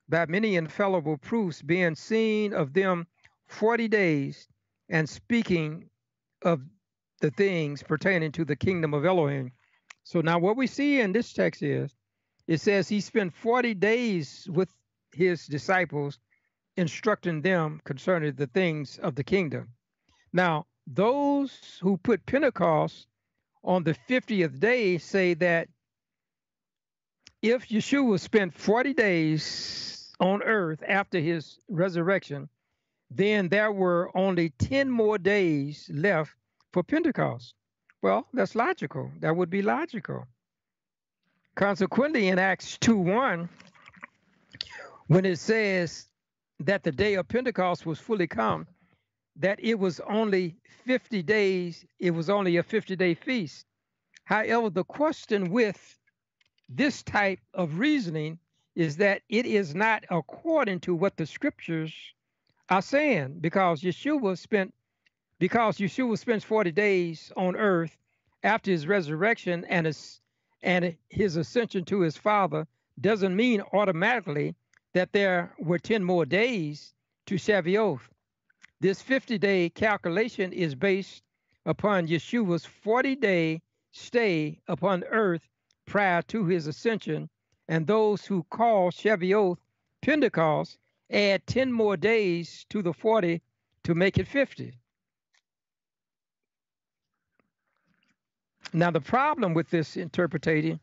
by 0.09 0.27
many 0.27 0.57
infallible 0.57 1.19
proofs, 1.19 1.63
being 1.63 1.95
seen 1.95 2.53
of 2.53 2.73
them 2.73 3.07
40 3.47 3.89
days 3.89 4.49
and 4.89 5.09
speaking 5.09 5.89
of 6.43 6.61
the 7.21 7.31
things 7.31 7.83
pertaining 7.83 8.33
to 8.33 8.45
the 8.45 8.57
kingdom 8.57 8.95
of 8.95 9.05
Elohim. 9.05 9.53
So 10.03 10.21
now 10.21 10.39
what 10.39 10.57
we 10.57 10.67
see 10.67 11.01
in 11.01 11.13
this 11.13 11.33
text 11.33 11.63
is 11.63 11.95
it 12.47 12.61
says 12.61 12.89
he 12.89 13.01
spent 13.01 13.33
40 13.35 13.75
days 13.75 14.49
with 14.51 14.69
his 15.13 15.47
disciples 15.47 16.19
instructing 16.77 17.43
them 17.43 17.81
concerning 17.85 18.35
the 18.35 18.47
things 18.49 18.99
of 18.99 19.15
the 19.15 19.25
kingdom. 19.25 19.69
Now, 20.33 20.67
those 20.87 21.79
who 21.81 21.97
put 21.97 22.27
Pentecost 22.27 23.07
on 23.63 23.85
the 23.85 23.95
50th 24.09 24.59
day 24.59 24.99
say 24.99 25.35
that 25.35 25.69
if 27.43 27.69
Yeshua 27.69 28.19
spent 28.21 28.55
40 28.55 28.95
days 28.95 30.13
on 30.21 30.43
earth 30.43 30.83
after 30.87 31.19
his 31.19 31.59
resurrection, 31.69 32.49
then 33.11 33.49
there 33.49 33.73
were 33.73 34.11
only 34.15 34.51
10 34.51 34.91
more 34.91 35.19
days 35.19 35.91
left 35.93 36.33
for 36.73 36.83
Pentecost. 36.83 37.55
Well, 38.03 38.27
that's 38.33 38.55
logical. 38.55 39.11
That 39.21 39.37
would 39.37 39.51
be 39.51 39.63
logical. 39.63 40.27
Consequently, 41.55 42.29
in 42.29 42.39
Acts 42.39 42.79
2 42.79 42.97
1, 42.97 43.49
when 45.09 45.25
it 45.25 45.39
says 45.39 46.07
that 46.61 46.83
the 46.83 46.93
day 46.93 47.15
of 47.15 47.27
Pentecost 47.29 47.85
was 47.85 47.99
fully 47.99 48.27
come, 48.27 48.67
that 49.41 49.59
it 49.63 49.79
was 49.79 50.01
only 50.01 50.57
50 50.87 51.23
days, 51.23 51.85
it 51.99 52.11
was 52.11 52.31
only 52.31 52.57
a 52.59 52.63
50 52.63 52.95
day 52.97 53.15
feast. 53.15 53.67
However, 54.25 54.71
the 54.71 54.85
question 54.85 55.51
with 55.51 55.99
this 56.69 57.03
type 57.03 57.41
of 57.55 57.79
reasoning 57.79 58.39
is 58.77 58.97
that 58.99 59.23
it 59.29 59.47
is 59.47 59.75
not 59.75 60.05
according 60.11 60.81
to 60.81 60.95
what 60.95 61.17
the 61.17 61.27
scriptures 61.27 61.93
are 62.69 62.83
saying 62.83 63.39
because 63.41 63.83
Yeshua 63.83 64.39
spent 64.39 64.73
because 65.41 65.79
Yeshua 65.79 66.19
spends 66.19 66.45
40 66.45 66.71
days 66.71 67.33
on 67.37 67.57
earth 67.57 67.97
after 68.45 68.71
his 68.71 68.87
resurrection 68.87 69.65
and 69.69 69.87
his 69.87 70.21
and 70.63 70.97
his 71.09 71.37
ascension 71.37 71.85
to 71.87 72.01
his 72.01 72.17
father 72.17 72.67
doesn't 73.01 73.35
mean 73.35 73.63
automatically 73.73 74.55
that 74.93 75.13
there 75.13 75.55
were 75.59 75.79
10 75.79 76.05
more 76.05 76.27
days 76.27 76.93
to 77.27 77.37
Shavuot. 77.37 78.01
This 78.81 79.03
50 79.03 79.37
day 79.37 79.69
calculation 79.69 80.55
is 80.55 80.75
based 80.75 81.23
upon 81.67 82.09
Yeshua's 82.09 82.65
40 82.65 83.15
day 83.17 83.61
stay 83.93 84.59
upon 84.69 85.05
earth 85.05 85.43
prior 85.87 86.23
to 86.23 86.47
his 86.47 86.67
ascension, 86.67 87.29
and 87.69 87.87
those 87.87 88.25
who 88.25 88.43
call 88.45 88.91
Shavuot 88.91 89.59
Pentecost 90.01 90.79
add 91.11 91.47
10 91.47 91.71
more 91.71 91.97
days 91.99 92.65
to 92.71 92.81
the 92.81 92.95
40 92.95 93.43
to 93.85 93.95
make 93.95 94.17
it 94.17 94.27
50. 94.27 94.73
Now, 98.73 98.91
the 98.91 99.01
problem 99.01 99.53
with 99.53 99.69
this 99.69 99.97
interpretation, 99.99 100.81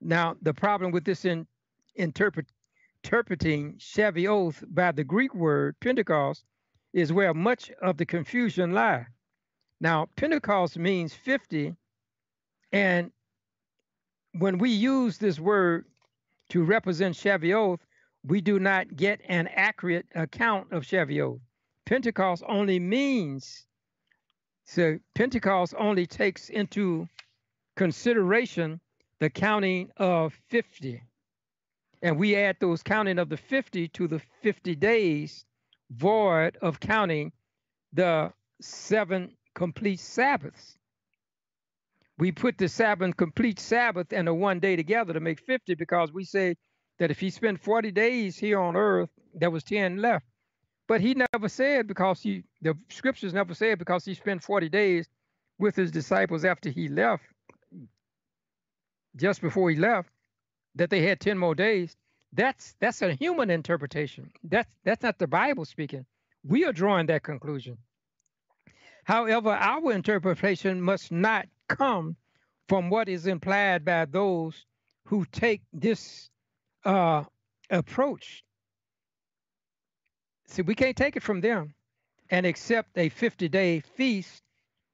now, 0.00 0.36
the 0.42 0.54
problem 0.54 0.90
with 0.90 1.04
this 1.04 1.24
in, 1.24 1.46
interpretation 1.94 2.54
interpreting 3.02 3.74
Shavuot 3.78 4.74
by 4.74 4.92
the 4.92 5.04
Greek 5.04 5.34
word 5.34 5.78
Pentecost 5.80 6.44
is 6.92 7.12
where 7.12 7.34
much 7.34 7.70
of 7.82 7.96
the 7.96 8.06
confusion 8.06 8.72
lies. 8.72 9.06
Now, 9.80 10.08
Pentecost 10.16 10.78
means 10.78 11.14
50, 11.14 11.74
and 12.72 13.10
when 14.32 14.58
we 14.58 14.70
use 14.70 15.18
this 15.18 15.40
word 15.40 15.86
to 16.50 16.62
represent 16.62 17.16
Shavuot, 17.16 17.78
we 18.24 18.40
do 18.40 18.58
not 18.58 18.96
get 18.96 19.20
an 19.26 19.48
accurate 19.48 20.06
account 20.14 20.72
of 20.72 20.82
Shavuot. 20.82 21.40
Pentecost 21.86 22.42
only 22.46 22.78
means, 22.78 23.66
so 24.64 24.98
Pentecost 25.14 25.74
only 25.78 26.06
takes 26.06 26.50
into 26.50 27.08
consideration 27.76 28.80
the 29.18 29.30
counting 29.30 29.90
of 29.96 30.34
50. 30.48 31.02
And 32.02 32.18
we 32.18 32.36
add 32.36 32.56
those 32.60 32.82
counting 32.82 33.18
of 33.18 33.28
the 33.28 33.36
50 33.36 33.88
to 33.88 34.08
the 34.08 34.20
50 34.42 34.74
days 34.76 35.44
void 35.90 36.56
of 36.62 36.80
counting 36.80 37.32
the 37.92 38.32
seven 38.60 39.36
complete 39.54 40.00
Sabbaths. 40.00 40.78
We 42.18 42.32
put 42.32 42.58
the 42.58 42.68
seven 42.68 43.12
complete 43.12 43.58
Sabbath 43.58 44.12
and 44.12 44.28
the 44.28 44.34
one 44.34 44.60
day 44.60 44.76
together 44.76 45.12
to 45.12 45.20
make 45.20 45.40
50 45.40 45.74
because 45.74 46.12
we 46.12 46.24
say 46.24 46.56
that 46.98 47.10
if 47.10 47.18
he 47.18 47.30
spent 47.30 47.62
40 47.62 47.90
days 47.90 48.38
here 48.38 48.60
on 48.60 48.76
earth, 48.76 49.08
there 49.34 49.50
was 49.50 49.64
10 49.64 49.96
left. 49.96 50.26
But 50.86 51.00
he 51.00 51.14
never 51.32 51.48
said 51.48 51.86
because 51.86 52.20
he 52.20 52.42
the 52.60 52.76
scriptures 52.90 53.32
never 53.32 53.54
said 53.54 53.78
because 53.78 54.04
he 54.04 54.14
spent 54.14 54.42
40 54.42 54.68
days 54.68 55.08
with 55.58 55.76
his 55.76 55.90
disciples 55.90 56.44
after 56.44 56.68
he 56.68 56.88
left, 56.88 57.22
just 59.16 59.40
before 59.40 59.70
he 59.70 59.76
left, 59.76 60.08
that 60.74 60.90
they 60.90 61.02
had 61.02 61.20
10 61.20 61.38
more 61.38 61.54
days. 61.54 61.96
That's 62.32 62.74
that's 62.80 63.02
a 63.02 63.14
human 63.14 63.50
interpretation. 63.50 64.30
That's 64.44 64.70
that's 64.84 65.02
not 65.02 65.18
the 65.18 65.26
Bible 65.26 65.64
speaking. 65.64 66.06
We 66.44 66.64
are 66.64 66.72
drawing 66.72 67.06
that 67.06 67.22
conclusion. 67.22 67.78
However, 69.04 69.50
our 69.50 69.92
interpretation 69.92 70.80
must 70.80 71.10
not 71.10 71.48
come 71.68 72.16
from 72.68 72.88
what 72.90 73.08
is 73.08 73.26
implied 73.26 73.84
by 73.84 74.04
those 74.04 74.64
who 75.06 75.24
take 75.32 75.62
this 75.72 76.30
uh, 76.84 77.24
approach. 77.68 78.44
See, 80.46 80.62
we 80.62 80.74
can't 80.74 80.96
take 80.96 81.16
it 81.16 81.22
from 81.22 81.40
them 81.40 81.74
and 82.30 82.46
accept 82.46 82.96
a 82.96 83.08
50 83.08 83.48
day 83.48 83.80
feast 83.80 84.42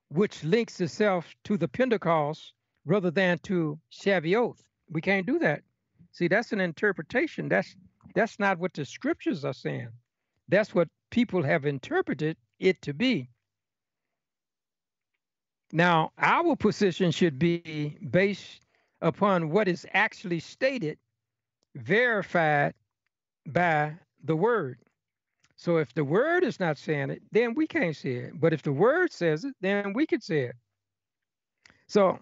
which 0.09 0.45
links 0.45 0.81
itself 0.81 1.35
to 1.45 1.57
the 1.57 1.69
Pentecost 1.69 2.53
rather 2.85 3.11
than 3.11 3.39
to 3.41 3.79
Shavuot. 3.93 4.57
We 4.89 5.01
can't 5.01 5.27
do 5.27 5.39
that. 5.41 5.63
See, 6.17 6.29
that's 6.29 6.53
an 6.53 6.63
interpretation. 6.63 7.47
That's 7.47 7.77
that's 8.15 8.39
not 8.39 8.59
what 8.59 8.73
the 8.73 8.87
scriptures 8.87 9.45
are 9.45 9.53
saying. 9.53 9.91
That's 10.49 10.75
what 10.75 10.89
people 11.11 11.43
have 11.43 11.67
interpreted 11.67 12.39
it 12.59 12.81
to 12.83 12.95
be. 12.95 13.29
Now, 15.73 16.13
our 16.17 16.57
position 16.57 17.11
should 17.11 17.39
be 17.39 17.99
based 18.11 18.63
upon 19.03 19.51
what 19.51 19.69
is 19.69 19.85
actually 19.93 20.41
stated, 20.41 20.97
verified 21.75 22.73
by 23.47 23.93
the 24.25 24.37
word. 24.37 24.79
So 25.57 25.77
if 25.77 25.93
the 25.93 26.05
word 26.05 26.45
is 26.45 26.59
not 26.59 26.79
saying 26.79 27.11
it, 27.11 27.23
then 27.31 27.53
we 27.53 27.67
can't 27.67 27.95
say 27.95 28.15
it. 28.15 28.41
But 28.41 28.55
if 28.55 28.63
the 28.63 28.73
word 28.73 29.13
says 29.13 29.45
it, 29.45 29.55
then 29.61 29.93
we 29.93 30.07
could 30.07 30.23
say 30.23 30.45
it. 30.45 30.57
So 31.89 32.19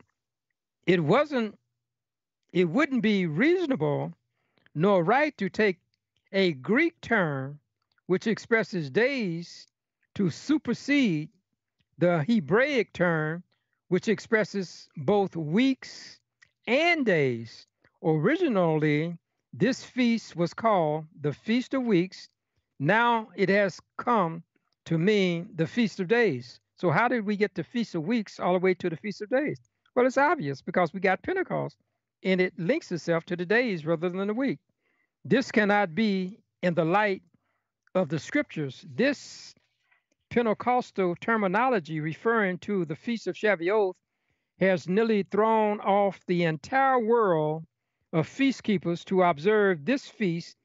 it 0.85 0.99
wasn't, 0.99 1.57
it 2.55 2.71
wouldn't 2.71 3.03
be 3.03 3.27
reasonable 3.27 4.13
nor 4.77 5.03
right 5.03 5.37
to 5.37 5.51
take 5.51 5.81
a 6.33 6.53
Greek 6.53 7.01
term 7.01 7.59
which 8.07 8.29
expresses 8.29 8.91
days 8.91 9.67
to 10.15 10.31
supersede 10.31 11.29
the 11.99 12.23
Hebraic 12.29 12.93
term 12.93 13.43
which 13.89 14.07
expresses 14.07 14.89
both 14.97 15.35
weeks 15.35 16.21
and 16.69 17.05
days. 17.05 17.67
Originally, 18.05 19.19
this 19.53 19.85
feast 19.85 20.37
was 20.37 20.55
called 20.55 21.07
the 21.21 21.33
Feast 21.33 21.75
of 21.75 21.83
Weeks. 21.83 22.29
Now 22.79 23.31
it 23.35 23.49
has 23.49 23.81
come 23.99 24.45
to 24.85 24.97
mean 24.97 25.49
the 25.57 25.67
Feast 25.67 25.99
of 25.99 26.07
Days. 26.07 26.61
So, 26.77 26.91
how 26.91 27.09
did 27.09 27.27
we 27.27 27.37
get 27.37 27.55
the 27.57 27.65
Feast 27.65 27.97
of 27.97 28.05
Weeks 28.05 28.39
all 28.39 28.53
the 28.53 28.61
way 28.61 28.75
to 28.75 28.89
the 28.89 28.97
Feast 28.97 29.23
of 29.23 29.31
Days? 29.31 29.59
Well, 29.97 30.07
it's 30.07 30.19
obvious 30.19 30.63
because 30.63 30.93
we 30.93 31.01
got 31.01 31.23
Pentecost 31.23 31.77
and 32.25 32.41
it 32.41 32.59
links 32.59 32.91
itself 32.91 33.25
to 33.27 33.37
the 33.37 33.47
days 33.47 33.85
rather 33.85 34.09
than 34.09 34.27
the 34.27 34.35
week. 34.35 34.59
This 35.25 35.53
cannot 35.53 35.95
be 35.95 36.41
in 36.63 36.75
the 36.75 36.85
light 36.85 37.23
of 37.95 38.09
the 38.09 38.19
scriptures. 38.19 38.85
This 38.89 39.55
Pentecostal 40.31 41.15
terminology 41.21 42.01
referring 42.01 42.59
to 42.59 42.85
the 42.85 42.97
Feast 42.97 43.27
of 43.27 43.37
Shavuot 43.37 43.95
has 44.59 44.89
nearly 44.89 45.23
thrown 45.23 45.81
off 45.81 46.19
the 46.27 46.45
entire 46.45 46.99
world 46.99 47.65
of 48.13 48.27
feast 48.27 48.63
keepers 48.63 49.05
to 49.05 49.23
observe 49.23 49.85
this 49.85 50.09
feast 50.09 50.57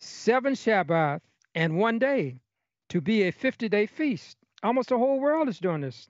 seven 0.00 0.54
Shabbat 0.54 1.20
and 1.54 1.78
one 1.78 1.98
day 1.98 2.40
to 2.88 3.00
be 3.00 3.24
a 3.24 3.32
50 3.32 3.68
day 3.68 3.86
feast. 3.86 4.36
Almost 4.62 4.88
the 4.88 4.98
whole 4.98 5.20
world 5.20 5.48
is 5.48 5.58
doing 5.58 5.82
this. 5.82 6.08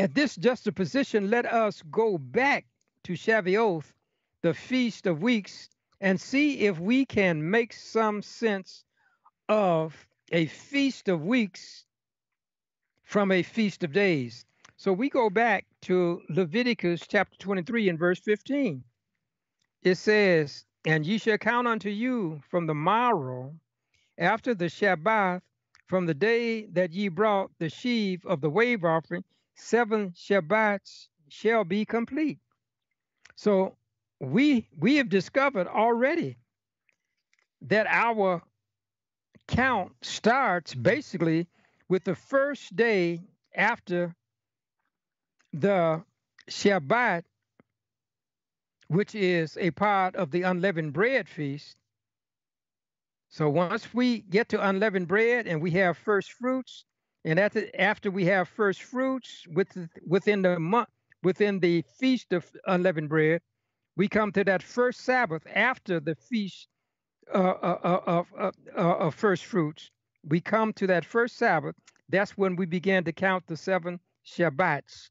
At 0.00 0.14
this 0.14 0.34
juxtaposition, 0.34 1.28
let 1.28 1.44
us 1.44 1.82
go 1.90 2.16
back 2.16 2.64
to 3.04 3.12
Shavuot, 3.12 3.84
the 4.40 4.54
Feast 4.54 5.06
of 5.06 5.22
Weeks, 5.22 5.68
and 6.00 6.18
see 6.18 6.60
if 6.60 6.78
we 6.78 7.04
can 7.04 7.50
make 7.50 7.74
some 7.74 8.22
sense 8.22 8.86
of 9.50 10.06
a 10.32 10.46
feast 10.46 11.10
of 11.10 11.26
weeks 11.26 11.84
from 13.02 13.30
a 13.30 13.42
feast 13.42 13.84
of 13.84 13.92
days. 13.92 14.46
So 14.78 14.90
we 14.90 15.10
go 15.10 15.28
back 15.28 15.66
to 15.82 16.22
Leviticus 16.30 17.06
chapter 17.06 17.36
23 17.36 17.90
and 17.90 17.98
verse 17.98 18.20
15. 18.20 18.82
It 19.82 19.96
says, 19.96 20.64
And 20.86 21.04
ye 21.04 21.18
shall 21.18 21.36
count 21.36 21.68
unto 21.68 21.90
you 21.90 22.40
from 22.48 22.66
the 22.66 22.74
morrow 22.74 23.54
after 24.16 24.54
the 24.54 24.70
Shabbat, 24.70 25.42
from 25.88 26.06
the 26.06 26.14
day 26.14 26.64
that 26.68 26.94
ye 26.94 27.08
brought 27.08 27.50
the 27.58 27.68
sheaf 27.68 28.24
of 28.24 28.40
the 28.40 28.48
wave 28.48 28.82
offering, 28.82 29.24
seven 29.54 30.10
Shabbats 30.10 31.08
shall 31.28 31.64
be 31.64 31.84
complete. 31.84 32.38
So 33.36 33.76
we 34.20 34.68
we 34.78 34.96
have 34.96 35.08
discovered 35.08 35.66
already 35.66 36.36
that 37.62 37.86
our 37.88 38.42
count 39.48 39.92
starts 40.02 40.74
basically 40.74 41.48
with 41.88 42.04
the 42.04 42.14
first 42.14 42.74
day 42.76 43.20
after 43.54 44.14
the 45.52 46.02
Shabbat, 46.48 47.24
which 48.88 49.14
is 49.14 49.56
a 49.58 49.70
part 49.72 50.16
of 50.16 50.30
the 50.30 50.42
unleavened 50.42 50.92
bread 50.92 51.28
feast. 51.28 51.76
So 53.28 53.48
once 53.48 53.92
we 53.94 54.20
get 54.20 54.48
to 54.50 54.68
unleavened 54.68 55.08
bread 55.08 55.46
and 55.46 55.60
we 55.62 55.72
have 55.72 55.96
first 55.96 56.32
fruits, 56.32 56.84
and 57.24 57.38
after, 57.38 58.10
we 58.10 58.24
have 58.26 58.48
first 58.48 58.82
fruits 58.82 59.46
with, 59.48 59.68
within 60.06 60.42
the 60.42 60.58
month, 60.58 60.88
within 61.22 61.60
the 61.60 61.84
feast 61.98 62.32
of 62.32 62.50
unleavened 62.66 63.08
bread, 63.08 63.42
we 63.96 64.08
come 64.08 64.32
to 64.32 64.44
that 64.44 64.62
first 64.62 65.02
Sabbath 65.02 65.46
after 65.54 66.00
the 66.00 66.14
feast 66.14 66.68
uh, 67.34 67.38
uh, 67.38 67.78
uh, 68.06 68.22
of, 68.36 68.54
of 68.74 69.14
first 69.14 69.44
fruits. 69.44 69.90
We 70.26 70.40
come 70.40 70.72
to 70.74 70.86
that 70.86 71.04
first 71.04 71.36
Sabbath. 71.36 71.76
That's 72.08 72.36
when 72.36 72.56
we 72.56 72.66
begin 72.66 73.04
to 73.04 73.12
count 73.12 73.46
the 73.46 73.56
seven 73.56 74.00
Shabbats. 74.26 75.10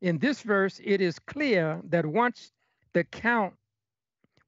In 0.00 0.18
this 0.18 0.42
verse, 0.42 0.80
it 0.82 1.00
is 1.00 1.18
clear 1.18 1.80
that 1.84 2.04
once 2.04 2.52
the 2.92 3.04
count, 3.04 3.54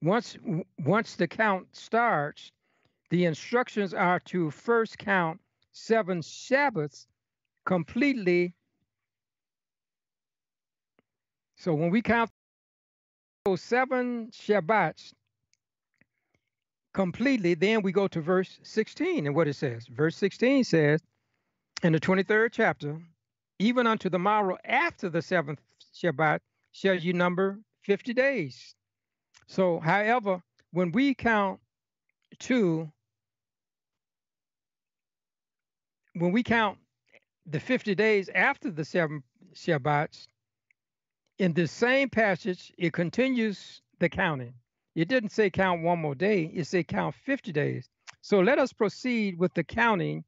once 0.03 0.37
once 0.79 1.17
the 1.17 1.29
count 1.29 1.69
starts, 1.73 2.53
the 3.11 3.25
instructions 3.25 3.95
are 3.95 4.21
to 4.21 4.51
first 4.51 4.99
count 4.99 5.41
seven 5.73 6.21
Shabbats 6.21 7.07
completely. 7.65 8.55
So 11.57 11.75
when 11.75 11.91
we 11.91 12.03
count 12.03 12.31
those 13.45 13.61
seven 13.61 14.31
Shabbats 14.33 15.13
completely, 16.95 17.55
then 17.55 17.83
we 17.83 17.93
go 17.93 18.09
to 18.09 18.21
verse 18.21 18.59
16 18.63 19.27
and 19.27 19.35
what 19.35 19.49
it 19.49 19.55
says. 19.55 19.87
Verse 19.87 20.17
16 20.17 20.65
says, 20.65 21.01
in 21.83 21.93
the 21.93 22.01
23rd 22.01 22.51
chapter, 22.53 23.01
even 23.59 23.87
unto 23.87 24.09
the 24.09 24.19
morrow 24.19 24.57
after 24.65 25.09
the 25.09 25.23
seventh 25.23 25.61
Shabbat 25.95 26.41
shall 26.73 26.95
you 26.95 27.13
number 27.13 27.59
50 27.83 28.15
days. 28.15 28.75
So, 29.47 29.81
however, 29.81 30.43
when 30.73 30.93
we 30.93 31.15
count 31.15 31.61
to, 32.41 32.91
when 36.15 36.33
we 36.33 36.43
count 36.43 36.79
the 37.47 37.61
50 37.61 37.95
days 37.95 38.29
after 38.35 38.71
the 38.71 38.85
seven 38.85 39.23
Shabbats, 39.55 40.27
in 41.39 41.53
this 41.55 41.73
same 41.73 42.11
passage, 42.11 42.73
it 42.77 42.93
continues 42.93 43.81
the 43.99 44.09
counting. 44.09 44.55
It 44.95 45.09
didn't 45.09 45.31
say 45.31 45.51
count 45.51 45.83
one 45.83 46.01
more 46.01 46.15
day, 46.15 46.45
it 46.45 46.67
said 46.67 46.89
count 46.89 47.15
50 47.15 47.53
days. 47.53 47.89
So 48.23 48.41
let 48.41 48.59
us 48.59 48.73
proceed 48.73 49.39
with 49.39 49.55
the 49.55 49.65
counting 49.65 50.25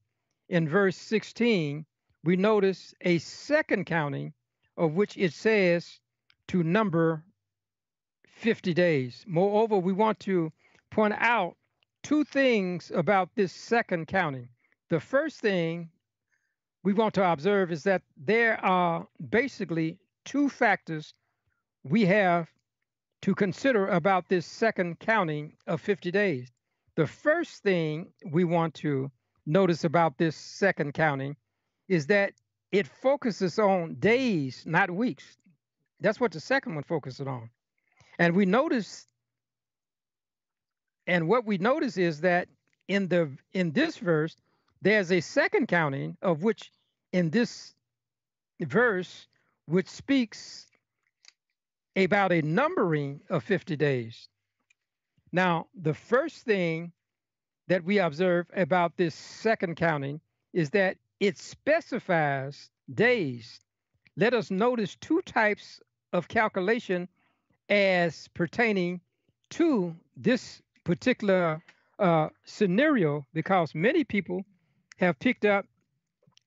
in 0.49 0.69
verse 0.69 0.97
16. 0.97 1.85
We 2.25 2.37
notice 2.37 2.95
a 3.01 3.19
second 3.19 3.87
counting 3.87 4.33
of 4.77 4.95
which 4.95 5.17
it 5.19 5.33
says 5.33 6.01
to 6.49 6.63
number 6.63 7.25
50 8.27 8.73
days. 8.73 9.25
Moreover, 9.27 9.79
we 9.79 9.93
want 9.93 10.21
to 10.21 10.53
point 10.91 11.15
out 11.19 11.57
two 12.03 12.25
things 12.25 12.91
about 12.95 13.31
this 13.35 13.53
second 13.53 14.07
counting. 14.07 14.49
The 14.93 15.01
first 15.01 15.41
thing 15.41 15.89
we 16.85 16.93
want 16.93 17.15
to 17.15 17.25
observe 17.25 17.73
is 17.73 17.83
that 17.85 18.03
there 18.15 18.63
are 18.63 19.09
basically 19.31 19.97
two 20.27 20.51
factors 20.51 21.15
we 21.83 22.05
have 22.05 22.51
to 23.23 23.35
consider 23.35 23.89
about 23.89 24.29
this 24.29 24.45
second 24.45 25.01
counting 25.01 25.57
of 25.67 25.81
50 25.81 26.11
days. 26.11 26.53
The 26.95 27.07
first 27.07 27.63
thing 27.63 28.13
we 28.33 28.45
want 28.45 28.75
to 28.85 29.11
notice 29.47 29.85
about 29.85 30.19
this 30.19 30.37
second 30.37 30.93
counting 30.93 31.37
is 31.89 32.07
that 32.09 32.35
it 32.71 32.87
focuses 32.87 33.59
on 33.59 33.95
days, 33.95 34.63
not 34.67 34.91
weeks. 34.91 35.39
That's 36.01 36.21
what 36.21 36.33
the 36.33 36.41
second 36.41 36.75
one 36.75 36.85
focuses 36.85 37.27
on. 37.27 37.49
And 38.19 38.37
we 38.37 38.45
notice, 38.45 39.07
and 41.07 41.29
what 41.29 41.47
we 41.47 41.57
notice 41.57 41.97
is 41.97 42.21
that 42.21 42.49
in 42.89 43.09
the 43.09 43.31
in 43.55 43.73
this 43.73 43.97
verse, 43.97 44.37
there's 44.83 45.13
a 45.13 45.21
second 45.21 45.69
counting 45.69 46.17
of 46.23 46.43
which 46.43 46.73
in 47.13 47.31
this 47.31 47.75
verse, 48.61 49.29
which 49.67 49.89
speaks 49.89 50.67
about 51.95 52.33
a 52.33 52.43
numbering 52.43 53.21
of 53.31 53.45
50 53.45 53.77
days. 53.77 54.29
Now, 55.31 55.69
the 55.81 55.95
first 55.95 56.45
thing 56.45 56.93
that 57.69 57.85
we 57.85 57.99
observe 57.99 58.47
about 58.57 58.97
this 58.97 59.15
second 59.15 59.77
counting 59.77 60.21
is 60.53 60.71
that 60.71 60.97
it 61.21 61.39
specifies 61.39 62.71
days. 62.93 63.61
Let 64.17 64.35
us 64.35 64.51
notice 64.51 64.97
two 64.97 65.23
types 65.23 65.81
of 66.13 66.27
calculation 66.27 67.09
as 67.69 68.29
pertaining 68.35 69.01
to 69.51 69.95
this 70.17 70.61
particular 70.85 71.63
uh, 71.99 72.29
scenario 72.45 73.25
because 73.33 73.75
many 73.75 74.03
people 74.03 74.45
have 75.07 75.19
picked 75.19 75.45
up 75.45 75.67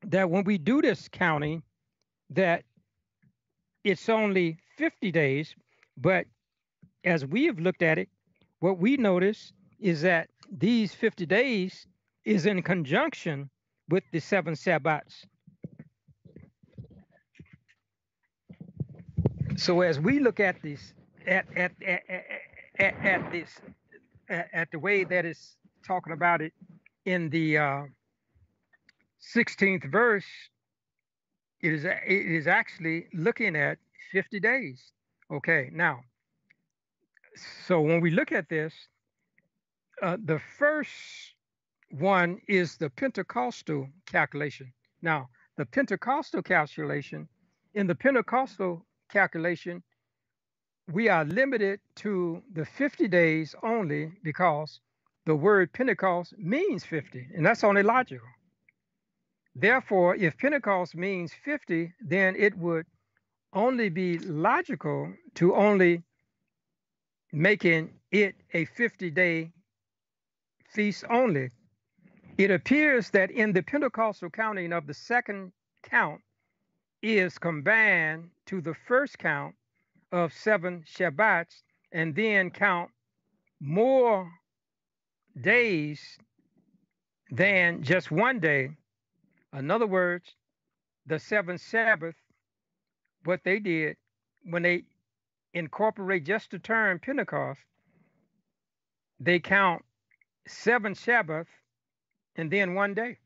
that 0.04 0.30
when 0.30 0.44
we 0.44 0.58
do 0.58 0.82
this 0.82 1.08
counting 1.12 1.62
that 2.30 2.64
it's 3.84 4.10
only 4.10 4.58
50 4.78 5.12
days 5.12 5.56
but 5.98 6.26
as 7.04 7.26
we 7.26 7.46
have 7.46 7.60
looked 7.60 7.82
at 7.82 7.98
it 7.98 8.10
what 8.60 8.80
we 8.80 8.98
notice 8.98 9.52
is 9.80 10.02
that 10.02 10.30
these 10.52 10.94
50 10.94 11.26
days 11.26 11.88
is 12.24 12.46
in 12.46 12.62
conjunction 12.62 13.50
with 13.90 14.04
the 14.12 14.20
seven 14.20 14.56
Sabbats. 14.56 15.26
So 19.58 19.82
as 19.82 20.00
we 20.00 20.20
look 20.20 20.40
at 20.40 20.62
this, 20.62 20.94
at 21.28 21.46
at 21.56 21.72
at, 21.86 22.02
at, 22.80 23.06
at 23.06 23.32
this, 23.32 23.50
at, 24.30 24.50
at, 24.54 24.72
the 24.72 24.80
way 24.80 25.04
that 25.06 25.24
it's 25.26 25.56
talking 25.88 26.12
about 26.12 26.42
it 26.42 26.52
in 27.06 27.30
the 27.30 27.58
uh, 27.58 27.84
16th 29.34 29.90
verse, 29.92 30.26
it 31.62 31.74
is 31.74 31.86
it 31.86 31.96
is 32.08 32.48
actually 32.48 33.08
looking 33.14 33.56
at 33.56 33.78
50 34.12 34.40
days. 34.40 34.92
Okay, 35.32 35.70
now, 35.74 36.02
so 37.66 37.82
when 37.82 38.02
we 38.02 38.12
look 38.12 38.32
at 38.32 38.50
this, 38.50 38.74
uh, 40.02 40.18
the 40.24 40.40
first 40.58 40.92
one 41.92 42.40
is 42.48 42.78
the 42.78 42.90
Pentecostal 42.90 43.88
calculation. 44.06 44.72
Now, 45.02 45.30
the 45.58 45.66
Pentecostal 45.66 46.44
calculation, 46.44 47.28
in 47.74 47.88
the 47.88 47.96
Pentecostal 47.96 48.86
calculation, 49.10 49.82
we 50.92 51.10
are 51.10 51.26
limited 51.26 51.80
to 51.96 52.44
the 52.54 52.66
50 52.66 53.08
days 53.08 53.56
only 53.64 54.12
because 54.24 54.82
the 55.26 55.36
word 55.36 55.74
Pentecost 55.74 56.38
means 56.38 56.84
50, 56.86 57.28
and 57.36 57.46
that's 57.46 57.64
only 57.64 57.82
logical. 57.82 58.28
Therefore, 59.56 60.16
if 60.16 60.38
Pentecost 60.38 60.96
means 60.96 61.34
50, 61.34 61.94
then 62.02 62.36
it 62.36 62.58
would 62.58 62.86
only 63.54 63.88
be 63.90 64.20
logical 64.20 65.14
to 65.36 65.56
only 65.56 66.04
making 67.32 67.94
it 68.12 68.36
a 68.54 68.66
50 68.66 69.10
day 69.12 69.52
feast 70.74 71.06
only. 71.10 71.52
It 72.38 72.52
appears 72.52 73.10
that 73.12 73.32
in 73.32 73.54
the 73.54 73.64
Pentecostal 73.64 74.30
counting 74.30 74.74
of 74.74 74.88
the 74.88 74.94
second 74.94 75.54
count 75.84 76.22
is 77.02 77.38
combined 77.38 78.30
to 78.48 78.60
the 78.60 78.74
first 78.74 79.18
count 79.18 79.56
of 80.12 80.34
seven 80.34 80.84
Shabbats 80.86 81.64
and 81.94 82.14
then 82.14 82.50
count 82.52 82.92
more 83.62 84.30
days 85.40 86.18
than 87.32 87.84
just 87.84 88.12
one 88.12 88.40
day. 88.40 88.72
In 89.58 89.72
other 89.72 89.88
words, 89.88 90.36
the 91.06 91.20
seventh 91.20 91.62
Sabbath, 91.62 92.16
what 93.24 93.42
they 93.44 93.60
did 93.60 93.96
when 94.44 94.64
they 94.64 94.84
incorporate 95.54 96.26
just 96.26 96.52
the 96.52 96.60
term 96.60 97.00
Pentecost, 97.00 97.62
they 99.20 99.40
count 99.40 99.84
seven 100.48 100.94
Sabbath 100.94 101.48
and 102.36 102.52
then 102.52 102.76
one 102.76 102.94
day. 102.94 103.18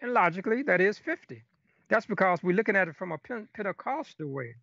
And 0.00 0.12
logically, 0.12 0.62
that 0.62 0.80
is 0.80 0.98
50. 0.98 1.42
That's 1.88 2.06
because 2.06 2.42
we're 2.42 2.56
looking 2.56 2.76
at 2.76 2.88
it 2.88 2.96
from 2.96 3.12
a 3.12 3.18
Pentecostal 3.54 4.28
way. 4.28 4.54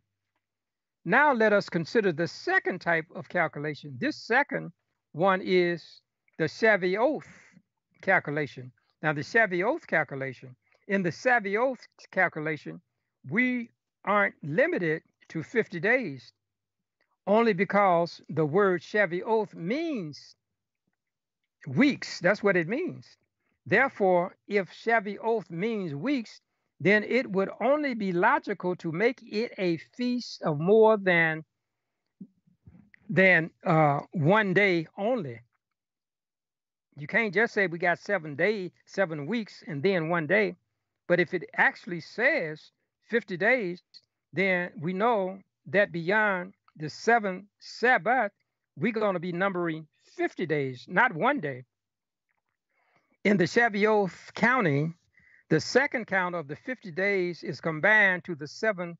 Now 1.05 1.33
let 1.33 1.53
us 1.53 1.69
consider 1.69 2.11
the 2.11 2.27
second 2.27 2.81
type 2.81 3.05
of 3.15 3.29
calculation. 3.29 3.95
This 3.99 4.17
second 4.17 4.71
one 5.11 5.41
is 5.41 6.01
the 6.37 6.45
Shavuot 6.45 7.23
calculation. 8.01 8.71
Now 9.01 9.13
the 9.13 9.21
Shavuot 9.21 9.87
calculation, 9.87 10.55
in 10.87 11.03
the 11.03 11.11
Shavuot 11.11 11.77
calculation, 12.11 12.81
we 13.29 13.69
aren't 14.03 14.35
limited 14.43 15.03
to 15.29 15.43
50 15.43 15.79
days 15.79 16.33
only 17.27 17.53
because 17.53 18.21
the 18.29 18.45
word 18.45 18.81
Shavuot 18.81 19.53
means 19.53 20.35
weeks. 21.67 22.19
That's 22.19 22.41
what 22.43 22.57
it 22.57 22.67
means. 22.67 23.05
Therefore, 23.65 24.35
if 24.47 24.69
Shavuot 24.71 25.49
means 25.49 25.93
weeks, 25.93 26.41
then 26.79 27.03
it 27.03 27.29
would 27.29 27.49
only 27.61 27.93
be 27.93 28.11
logical 28.11 28.75
to 28.77 28.91
make 28.91 29.21
it 29.21 29.53
a 29.57 29.77
feast 29.95 30.41
of 30.41 30.59
more 30.59 30.97
than 30.97 31.43
than 33.09 33.51
uh, 33.65 33.99
one 34.11 34.53
day 34.53 34.87
only. 34.97 35.41
You 36.99 37.07
can't 37.07 37.33
just 37.33 37.53
say 37.53 37.67
we 37.67 37.79
got 37.79 37.99
seven 37.99 38.35
days, 38.35 38.71
seven 38.85 39.25
weeks, 39.25 39.63
and 39.67 39.81
then 39.81 40.09
one 40.09 40.27
day. 40.27 40.55
But 41.07 41.19
if 41.19 41.33
it 41.33 41.49
actually 41.55 42.01
says 42.01 42.71
50 43.09 43.37
days, 43.37 43.81
then 44.33 44.71
we 44.79 44.93
know 44.93 45.39
that 45.67 45.91
beyond 45.91 46.53
the 46.75 46.89
seven 46.89 47.47
Sabbath, 47.59 48.31
we're 48.77 48.91
going 48.91 49.13
to 49.13 49.19
be 49.19 49.31
numbering 49.31 49.87
50 50.15 50.45
days, 50.45 50.85
not 50.87 51.13
one 51.13 51.39
day. 51.39 51.63
In 53.23 53.37
the 53.37 53.45
Shavuot 53.45 54.33
County, 54.33 54.93
the 55.49 55.59
second 55.59 56.05
count 56.05 56.35
of 56.35 56.47
the 56.47 56.55
50 56.55 56.91
days 56.91 57.43
is 57.43 57.61
combined 57.61 58.23
to 58.25 58.35
the 58.35 58.47
seven 58.47 58.97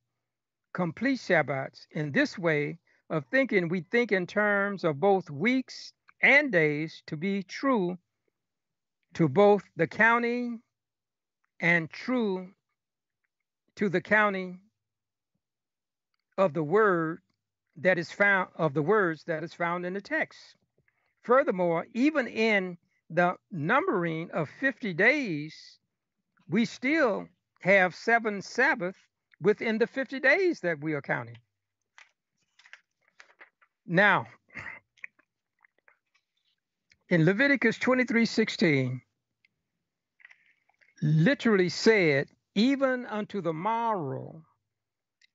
complete 0.73 1.19
Shabbats. 1.19 1.85
In 1.91 2.11
this 2.11 2.37
way 2.37 2.79
of 3.09 3.25
thinking, 3.25 3.69
we 3.69 3.81
think 3.81 4.11
in 4.11 4.25
terms 4.25 4.83
of 4.83 4.99
both 4.99 5.29
weeks 5.29 5.93
and 6.21 6.51
days 6.51 7.03
to 7.07 7.17
be 7.17 7.43
true 7.43 7.97
to 9.13 9.27
both 9.27 9.63
the 9.75 9.87
counting 9.87 10.61
and 11.59 11.89
true 11.89 12.51
to 13.75 13.89
the 13.89 14.01
counting 14.01 14.59
of 16.37 16.53
the 16.53 16.63
word 16.63 17.19
that 17.77 17.97
is 17.97 18.11
found 18.11 18.49
of 18.55 18.73
the 18.73 18.81
words 18.81 19.23
that 19.25 19.43
is 19.43 19.53
found 19.53 19.85
in 19.85 19.93
the 19.93 20.01
text. 20.01 20.39
Furthermore, 21.23 21.87
even 21.93 22.27
in 22.27 22.77
the 23.09 23.35
numbering 23.51 24.29
of 24.31 24.49
50 24.59 24.93
days, 24.93 25.79
we 26.47 26.65
still 26.65 27.27
have 27.61 27.95
seven 27.95 28.41
Sabbath 28.41 28.95
within 29.41 29.77
the 29.77 29.87
50 29.87 30.19
days 30.19 30.59
that 30.61 30.79
we 30.79 30.93
are 30.93 31.01
counting. 31.01 31.37
Now, 33.85 34.27
in 37.09 37.25
Leviticus 37.25 37.77
23:16 37.79 39.01
literally 41.01 41.69
said, 41.69 42.27
even 42.55 43.05
unto 43.05 43.41
the 43.41 43.53
morrow, 43.53 44.43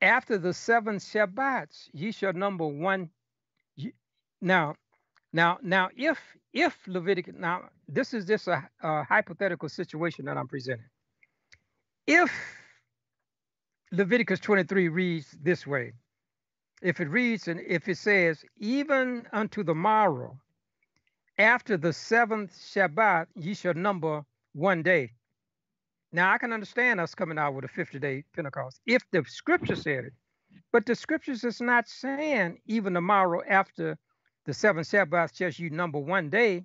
after 0.03 0.37
the 0.39 0.53
seven 0.53 0.97
Shabbats, 0.97 1.89
ye 1.93 2.13
shall 2.13 2.33
number 2.33 2.67
one 2.67 3.11
now, 4.41 4.75
now, 5.33 5.59
now, 5.63 5.89
if 5.97 6.19
if 6.53 6.77
Leviticus, 6.87 7.35
now 7.37 7.71
this 7.89 8.15
is 8.15 8.27
just 8.27 8.47
a, 8.47 8.69
a 8.83 9.05
hypothetical 9.05 9.69
situation 9.69 10.27
that 10.27 10.37
I'm 10.37 10.47
presenting. 10.47 10.87
If 12.07 12.31
Leviticus 13.91 14.41
23 14.41 14.89
reads 14.89 15.37
this 15.43 15.67
way, 15.67 15.95
if 16.83 17.01
it 17.01 17.09
reads 17.09 17.49
and 17.49 17.61
if 17.61 17.89
it 17.89 17.97
says, 17.97 18.45
even 18.59 19.27
unto 19.33 19.65
the 19.65 19.75
morrow, 19.75 20.39
after 21.39 21.77
the 21.77 21.93
seventh 21.93 22.52
Shabbat, 22.52 23.27
ye 23.35 23.55
shall 23.55 23.74
number 23.74 24.24
one 24.52 24.82
day. 24.82 25.12
Now 26.12 26.32
I 26.32 26.39
can 26.39 26.52
understand 26.52 27.01
us 27.01 27.15
coming 27.15 27.39
out 27.39 27.55
with 27.55 27.65
a 27.65 27.69
50 27.69 27.98
day 27.98 28.24
Pentecost 28.35 28.81
if 28.86 29.02
the 29.11 29.24
scripture 29.27 29.74
said 29.77 30.05
it, 30.05 30.12
but 30.73 30.86
the 30.86 30.94
scriptures 30.94 31.43
is 31.43 31.61
not 31.61 31.89
saying 31.89 32.59
even 32.66 32.94
tomorrow 32.94 33.43
after 33.48 33.98
the 34.47 34.55
seven 34.55 34.85
Shabbats 34.85 35.35
just 35.35 35.59
you 35.59 35.70
number 35.70 35.98
one 35.98 36.31
day. 36.31 36.65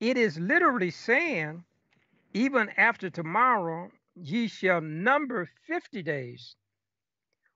It 0.00 0.16
is 0.16 0.38
literally 0.38 0.90
saying, 0.90 1.64
even 2.34 2.70
after 2.76 3.10
tomorrow, 3.10 3.90
ye 4.14 4.48
shall 4.48 4.80
number 4.80 5.48
50 5.66 6.02
days. 6.02 6.56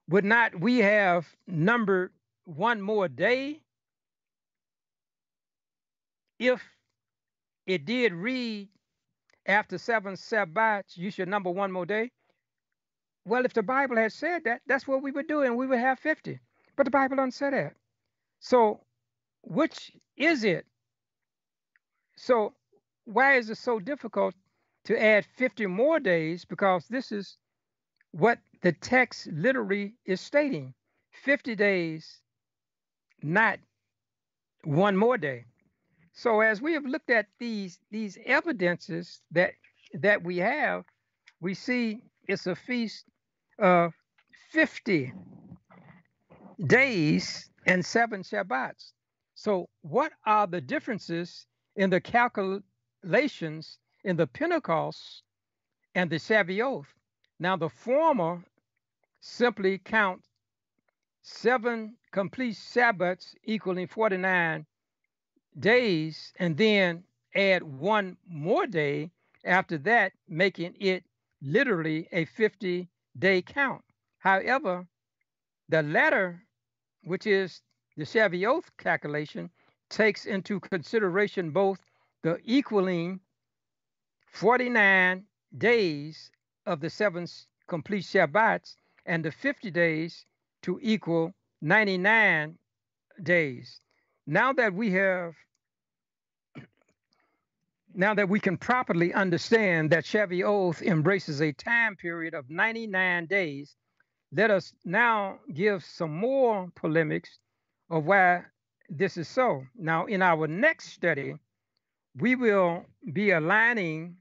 Would 0.09 0.24
not 0.24 0.59
we 0.60 0.78
have 0.78 1.26
numbered 1.46 2.12
one 2.44 2.80
more 2.80 3.09
day 3.09 3.60
if 6.38 6.62
it 7.66 7.84
did 7.84 8.12
read 8.12 8.68
after 9.46 9.78
seven 9.78 10.14
Sabbats, 10.14 10.96
you 10.96 11.10
should 11.10 11.28
number 11.28 11.50
one 11.50 11.72
more 11.72 11.86
day? 11.86 12.10
Well, 13.24 13.44
if 13.44 13.52
the 13.54 13.62
Bible 13.62 13.96
had 13.96 14.12
said 14.12 14.44
that, 14.44 14.62
that's 14.66 14.86
what 14.86 15.02
we 15.02 15.12
would 15.12 15.28
do, 15.28 15.42
and 15.42 15.56
we 15.56 15.66
would 15.66 15.78
have 15.78 15.98
50. 15.98 16.40
But 16.76 16.84
the 16.84 16.90
Bible 16.90 17.16
doesn't 17.16 17.32
say 17.32 17.50
that. 17.50 17.74
So, 18.40 18.80
which 19.42 19.92
is 20.16 20.44
it? 20.44 20.66
So, 22.16 22.54
why 23.04 23.36
is 23.36 23.50
it 23.50 23.59
so 23.59 23.78
difficult 23.78 24.34
to 24.84 25.00
add 25.00 25.24
50 25.36 25.66
more 25.66 26.00
days? 26.00 26.44
Because 26.44 26.86
this 26.88 27.12
is 27.12 27.38
what 28.12 28.38
the 28.62 28.72
text 28.72 29.28
literally 29.28 29.94
is 30.04 30.20
stating 30.20 30.74
50 31.12 31.54
days, 31.56 32.20
not 33.22 33.59
one 34.64 34.96
more 34.96 35.18
day. 35.18 35.46
So 36.12 36.40
as 36.40 36.60
we 36.60 36.74
have 36.74 36.84
looked 36.84 37.10
at 37.10 37.26
these 37.39 37.80
these 37.90 38.18
evidences 38.26 39.22
that 39.30 39.55
that 39.94 40.22
we 40.22 40.39
have, 40.39 40.84
we 41.40 41.55
see 41.55 42.02
it's 42.28 42.47
a 42.47 42.55
feast 42.55 43.06
of 43.59 43.94
50 44.51 45.12
days 46.66 47.51
and 47.66 47.84
seven 47.84 48.22
Shabbats. 48.22 48.93
So 49.34 49.68
what 49.82 50.12
are 50.26 50.47
the 50.47 50.60
differences 50.60 51.47
in 51.76 51.90
the 51.90 52.01
calculations 52.01 53.78
in 54.05 54.16
the 54.16 54.26
Pentecost 54.26 55.22
and 55.94 56.10
the 56.10 56.16
Shavuot? 56.16 56.84
Now 57.39 57.56
the 57.56 57.70
former 57.70 58.44
simply 59.20 59.78
count 59.78 60.22
seven 61.22 61.97
complete 62.12 62.55
Shabbats 62.55 63.34
equaling 63.44 63.86
49 63.86 64.66
days 65.59 66.33
and 66.39 66.57
then 66.57 67.05
add 67.35 67.62
one 67.62 68.16
more 68.29 68.66
day 68.66 69.11
after 69.45 69.79
that, 69.79 70.12
making 70.29 70.74
it 70.79 71.05
literally 71.41 72.09
a 72.12 72.24
50 72.24 72.89
day 73.19 73.43
count. 73.43 73.83
However, 74.19 74.87
the 75.69 75.83
latter, 75.83 76.43
which 77.05 77.27
is 77.27 77.61
the 77.97 78.05
Shavuot 78.05 78.65
calculation, 78.79 79.51
takes 79.91 80.27
into 80.27 80.61
consideration 80.61 81.51
both 81.51 81.81
the 82.23 82.39
equaling 82.45 83.20
49 84.33 85.24
days 85.59 86.31
of 86.66 86.81
the 86.81 86.89
seven 86.89 87.27
complete 87.66 88.05
Shabbats 88.05 88.77
and 89.07 89.24
the 89.24 89.33
50 89.33 89.70
days 89.70 90.24
to 90.62 90.79
equal 90.83 91.35
99 91.61 92.57
days. 93.23 93.81
Now 94.27 94.53
that 94.53 94.73
we 94.74 94.93
have 94.93 95.35
now 97.94 98.15
that 98.15 98.28
we 98.28 98.40
can 98.40 98.57
properly 98.57 99.12
understand 99.12 99.90
that 99.90 100.05
Shavuot 100.05 100.81
embraces 100.82 101.43
a 101.43 101.53
time 101.53 101.94
period 101.97 102.32
of 102.32 102.49
99 102.49 103.27
days, 103.27 103.77
let 104.32 104.51
us 104.51 104.73
now 104.85 105.39
give 105.53 105.85
some 105.85 106.11
more 106.11 106.70
polemics 106.74 107.39
of 107.90 108.07
why 108.07 108.44
this 108.89 109.16
is 109.19 109.28
so. 109.28 109.66
Now, 109.77 110.07
in 110.07 110.23
our 110.23 110.47
next 110.47 110.93
study, 110.93 111.35
we 112.16 112.35
will 112.35 112.86
be 113.12 113.32
aligning 113.32 114.16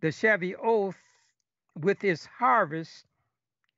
the 0.00 0.08
Shavuot 0.08 0.94
with 1.80 2.02
its 2.02 2.26
harvest 2.26 3.06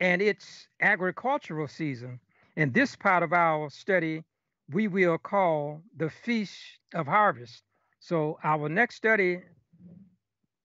and 0.00 0.22
its 0.22 0.68
agricultural 0.80 1.68
season. 1.68 2.18
In 2.56 2.72
this 2.72 2.96
part 2.96 3.22
of 3.22 3.32
our 3.32 3.68
study, 3.68 4.24
we 4.70 4.88
will 4.88 5.18
call 5.18 5.82
the 5.96 6.10
Feast 6.10 6.58
of 6.94 7.06
Harvest. 7.06 7.62
So 8.00 8.38
our 8.42 8.68
next 8.68 8.96
study, 8.96 9.42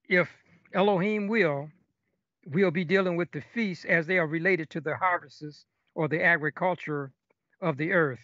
if 0.07 0.29
Elohim 0.73 1.27
will, 1.27 1.69
we'll 2.45 2.71
be 2.71 2.85
dealing 2.85 3.15
with 3.15 3.31
the 3.31 3.43
feasts 3.53 3.85
as 3.85 4.07
they 4.07 4.17
are 4.17 4.27
related 4.27 4.69
to 4.71 4.81
the 4.81 4.95
harvests 4.95 5.65
or 5.95 6.07
the 6.07 6.23
agriculture 6.23 7.11
of 7.61 7.77
the 7.77 7.91
earth. 7.91 8.19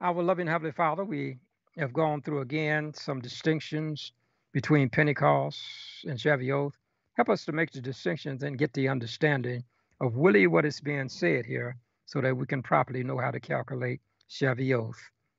Our 0.00 0.22
loving 0.22 0.46
Heavenly 0.46 0.72
Father, 0.72 1.04
we 1.04 1.38
have 1.76 1.92
gone 1.92 2.22
through 2.22 2.40
again 2.40 2.94
some 2.94 3.20
distinctions 3.20 4.12
between 4.52 4.88
Pentecost 4.88 5.60
and 6.04 6.18
Shavuot. 6.18 6.72
Help 7.16 7.28
us 7.28 7.44
to 7.44 7.52
make 7.52 7.72
the 7.72 7.80
distinctions 7.80 8.42
and 8.42 8.58
get 8.58 8.72
the 8.72 8.88
understanding 8.88 9.64
of 10.00 10.16
really 10.16 10.46
what 10.46 10.64
is 10.64 10.80
being 10.80 11.08
said 11.08 11.46
here 11.46 11.76
so 12.06 12.20
that 12.20 12.36
we 12.36 12.46
can 12.46 12.62
properly 12.62 13.02
know 13.02 13.18
how 13.18 13.30
to 13.30 13.40
calculate 13.40 14.00
Shavuot. 14.30 14.94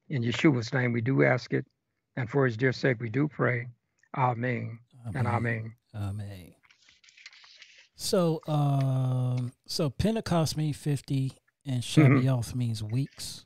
In 0.10 0.24
Yeshua's 0.24 0.72
name, 0.74 0.94
we 0.94 1.02
do 1.02 1.24
ask 1.24 1.54
it, 1.54 1.66
and 2.16 2.30
for 2.30 2.46
his 2.46 2.58
dear 2.58 2.72
sake, 2.72 3.00
we 3.00 3.10
do 3.10 3.28
pray. 3.28 3.68
Amen, 4.16 4.80
amen. 5.08 5.16
and 5.16 5.28
amen. 5.28 5.76
Amen. 5.96 6.54
So, 7.96 8.42
um, 8.48 9.52
so 9.66 9.90
Pentecost 9.90 10.58
means 10.58 10.78
fifty, 10.78 11.34
and 11.66 11.82
Shavuot 11.82 12.24
mm-hmm. 12.24 12.58
means 12.58 12.84
weeks. 12.84 13.46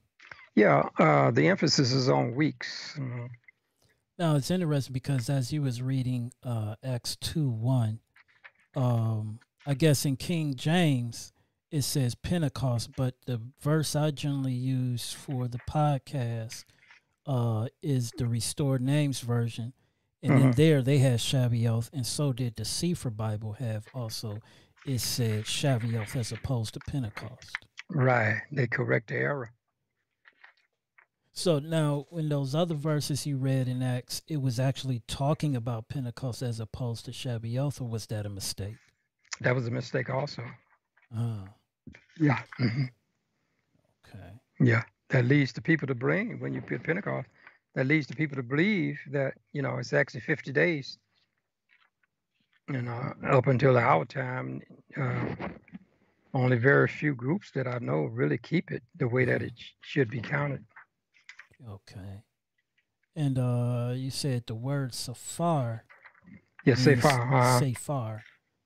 Yeah, 0.55 0.89
uh, 0.99 1.31
the 1.31 1.47
emphasis 1.47 1.93
is 1.93 2.09
on 2.09 2.35
weeks. 2.35 2.95
Mm-hmm. 2.97 3.27
Now 4.17 4.35
it's 4.35 4.51
interesting 4.51 4.91
because 4.91 5.29
as 5.29 5.53
you 5.53 5.61
was 5.61 5.81
reading 5.81 6.33
uh, 6.43 6.75
Acts 6.83 7.15
two 7.15 7.49
one, 7.49 8.01
um, 8.75 9.39
I 9.65 9.75
guess 9.75 10.03
in 10.03 10.17
King 10.17 10.55
James 10.55 11.31
it 11.71 11.83
says 11.83 12.15
Pentecost, 12.15 12.91
but 12.97 13.15
the 13.25 13.41
verse 13.61 13.95
I 13.95 14.11
generally 14.11 14.53
use 14.53 15.13
for 15.13 15.47
the 15.47 15.59
podcast 15.69 16.65
uh, 17.27 17.67
is 17.81 18.11
the 18.17 18.27
Restored 18.27 18.81
Names 18.81 19.19
version. 19.21 19.73
And 20.21 20.33
mm-hmm. 20.33 20.41
then 20.41 20.51
there 20.51 20.81
they 20.81 20.97
had 20.97 21.19
Shavuot, 21.19 21.91
and 21.93 22.05
so 22.05 22.33
did 22.33 22.55
the 22.55 22.63
Cepher 22.63 23.15
Bible 23.15 23.53
have 23.53 23.85
also. 23.93 24.39
It 24.85 24.99
said 24.99 25.45
Shavuot 25.45 26.15
as 26.15 26.31
opposed 26.31 26.73
to 26.73 26.79
Pentecost. 26.87 27.55
Right. 27.89 28.41
They 28.51 28.67
correct 28.67 29.09
the 29.09 29.15
error. 29.15 29.51
So 31.31 31.59
now, 31.59 32.05
in 32.11 32.27
those 32.27 32.53
other 32.53 32.75
verses 32.75 33.25
you 33.25 33.37
read 33.37 33.67
in 33.67 33.81
Acts, 33.81 34.21
it 34.27 34.41
was 34.41 34.59
actually 34.59 35.01
talking 35.07 35.55
about 35.55 35.87
Pentecost 35.87 36.41
as 36.41 36.59
opposed 36.59 37.05
to 37.05 37.11
Shavuot, 37.11 37.79
or 37.79 37.85
was 37.85 38.07
that 38.07 38.25
a 38.25 38.29
mistake? 38.29 38.75
That 39.41 39.55
was 39.55 39.67
a 39.67 39.71
mistake, 39.71 40.09
also. 40.09 40.43
Oh. 41.15 41.45
Yeah. 42.19 42.39
Mm-hmm. 42.59 42.85
Okay. 44.05 44.29
Yeah, 44.59 44.83
that 45.09 45.25
leads 45.25 45.53
the 45.53 45.61
people 45.61 45.87
to 45.87 45.95
bring 45.95 46.39
when 46.39 46.53
you 46.53 46.61
put 46.61 46.83
Pentecost. 46.83 47.27
That 47.75 47.87
leads 47.87 48.07
the 48.07 48.15
people 48.15 48.35
to 48.35 48.43
believe 48.43 48.99
that 49.11 49.35
you 49.53 49.61
know 49.61 49.77
it's 49.77 49.93
actually 49.93 50.21
50 50.21 50.51
days. 50.51 50.97
You 52.69 52.81
know, 52.81 53.13
up 53.27 53.47
until 53.47 53.77
our 53.77 54.05
time, 54.05 54.61
uh, 54.95 55.25
only 56.33 56.57
very 56.57 56.87
few 56.87 57.15
groups 57.15 57.51
that 57.51 57.67
I 57.67 57.79
know 57.79 58.03
really 58.03 58.37
keep 58.37 58.71
it 58.71 58.83
the 58.95 59.07
way 59.07 59.25
that 59.25 59.41
it 59.41 59.53
sh- 59.55 59.71
should 59.81 60.09
be 60.11 60.19
counted. 60.21 60.63
Okay. 61.67 62.23
And 63.15 63.39
uh, 63.39 63.93
you 63.95 64.11
said 64.11 64.43
the 64.45 64.55
word 64.55 64.93
safar. 64.93 65.83
Yes, 66.65 66.85
yeah, 66.85 66.95
safar. 66.95 67.33
Uh, 67.33 67.59
safar 67.59 68.23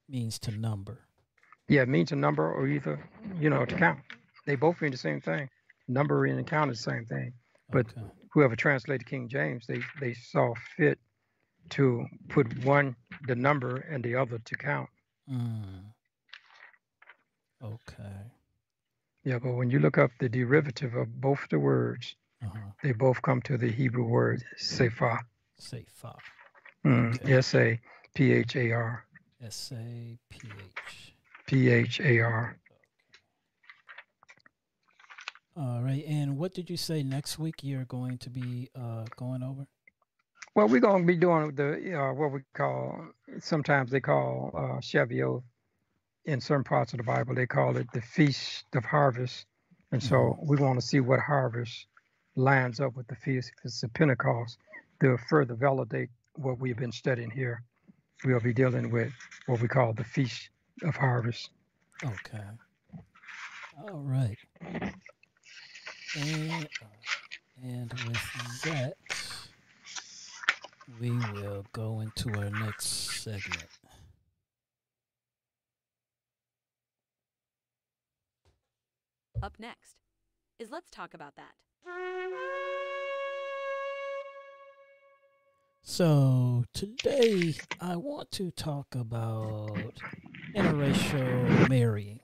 means 0.10 0.38
to 0.40 0.52
number. 0.52 1.08
Yeah, 1.68 1.82
it 1.82 1.90
means 1.90 2.12
a 2.12 2.16
number 2.16 2.52
or 2.52 2.68
either, 2.68 3.00
you 3.40 3.50
know, 3.50 3.66
to 3.66 3.76
count. 3.76 4.00
They 4.46 4.56
both 4.56 4.82
mean 4.82 4.92
the 4.92 4.98
same 4.98 5.22
thing. 5.22 5.50
Number 5.88 6.26
and 6.26 6.46
count 6.46 6.72
is 6.72 6.84
the 6.84 6.92
same 6.92 7.06
thing. 7.06 7.34
But 7.72 7.88
okay. 7.88 8.06
whoever 8.34 8.56
translated 8.56 9.08
King 9.08 9.30
James, 9.30 9.66
they, 9.68 9.80
they 10.00 10.14
saw 10.14 10.54
fit 10.78 11.00
to 11.70 12.06
put 12.30 12.64
one, 12.66 12.96
the 13.28 13.36
number, 13.36 13.78
and 13.78 14.04
the 14.04 14.16
other 14.16 14.40
to 14.40 14.56
count. 14.56 14.90
Mm. 15.32 15.84
Okay. 17.64 18.20
Yeah, 19.24 19.40
but 19.40 19.54
when 19.54 19.70
you 19.70 19.80
look 19.80 19.98
up 19.98 20.12
the 20.20 20.28
derivative 20.28 20.96
of 20.96 21.22
both 21.22 21.48
the 21.50 21.60
words, 21.60 22.16
Uh-huh. 22.44 22.60
They 22.84 22.92
both 22.92 23.22
come 23.22 23.42
to 23.44 23.58
the 23.58 23.72
Hebrew 23.72 24.04
word 24.04 24.44
sephah. 24.60 25.20
Sephah. 25.62 26.18
Mm, 26.86 27.30
S 27.30 27.56
A 27.56 27.80
P 28.14 28.34
H 28.34 28.58
A 28.58 28.72
R. 28.74 29.06
S 29.42 29.72
A 29.72 30.18
P 30.30 30.40
H. 30.60 31.13
P 31.54 31.70
H 31.70 32.00
A 32.00 32.20
R. 32.20 32.58
All 35.56 35.84
right. 35.84 36.04
And 36.08 36.36
what 36.40 36.56
did 36.56 36.68
you 36.68 36.78
say 36.78 37.04
next 37.04 37.38
week 37.38 37.58
you're 37.62 37.86
going 37.86 38.18
to 38.18 38.32
be 38.32 38.72
uh, 38.76 39.06
going 39.18 39.44
over? 39.44 39.68
Well, 40.56 40.68
we're 40.68 40.80
going 40.80 41.04
to 41.04 41.08
be 41.08 41.16
doing 41.16 41.54
the 41.54 41.96
uh, 41.96 42.14
what 42.14 42.32
we 42.32 42.40
call 42.56 43.06
sometimes 43.40 43.92
they 43.92 44.00
call 44.00 44.52
uh. 44.56 45.40
In 46.26 46.42
certain 46.42 46.64
parts 46.64 46.94
of 46.94 46.98
the 46.98 47.04
Bible, 47.04 47.36
they 47.36 47.46
call 47.46 47.78
it 47.78 47.86
the 47.94 48.02
Feast 48.02 48.66
of 48.74 48.84
Harvest, 48.86 49.46
and 49.92 50.02
so 50.02 50.16
mm-hmm. 50.16 50.48
we 50.48 50.58
want 50.58 50.80
to 50.80 50.86
see 50.86 51.02
what 51.02 51.20
harvest 51.20 51.86
lines 52.36 52.80
up 52.80 52.96
with 52.96 53.08
the 53.08 53.16
feast 53.16 53.52
of 53.66 53.94
Pentecost 53.94 54.58
to 55.02 55.18
further 55.30 55.54
validate 55.54 56.10
what 56.36 56.60
we've 56.60 56.78
been 56.78 56.94
studying 56.94 57.30
here. 57.30 57.62
We'll 58.24 58.40
be 58.40 58.54
dealing 58.54 58.90
with 58.90 59.12
what 59.48 59.62
we 59.62 59.68
call 59.68 59.92
the 59.92 60.06
Feast 60.06 60.50
of 60.82 60.96
Harvest. 60.96 61.50
Okay. 62.04 62.44
All 63.82 64.00
right. 64.00 64.38
And, 66.16 66.68
uh, 66.82 67.64
and 67.64 67.94
with 68.08 68.62
that, 68.64 68.94
we 71.00 71.12
will 71.12 71.66
go 71.74 72.02
into 72.02 72.30
our 72.40 72.50
next 72.50 72.88
segment. 73.24 73.68
Up 79.42 79.54
next 79.60 79.96
is 80.60 80.72
Let's 80.72 80.90
Talk 80.90 81.14
About 81.14 81.34
That. 81.36 81.54
So, 85.86 86.64
today 86.74 87.56
I 87.82 87.98
want 87.98 88.32
to 88.32 88.52
talk 88.52 88.96
about 88.96 90.00
interracial 90.56 91.68
marrying, 91.68 92.22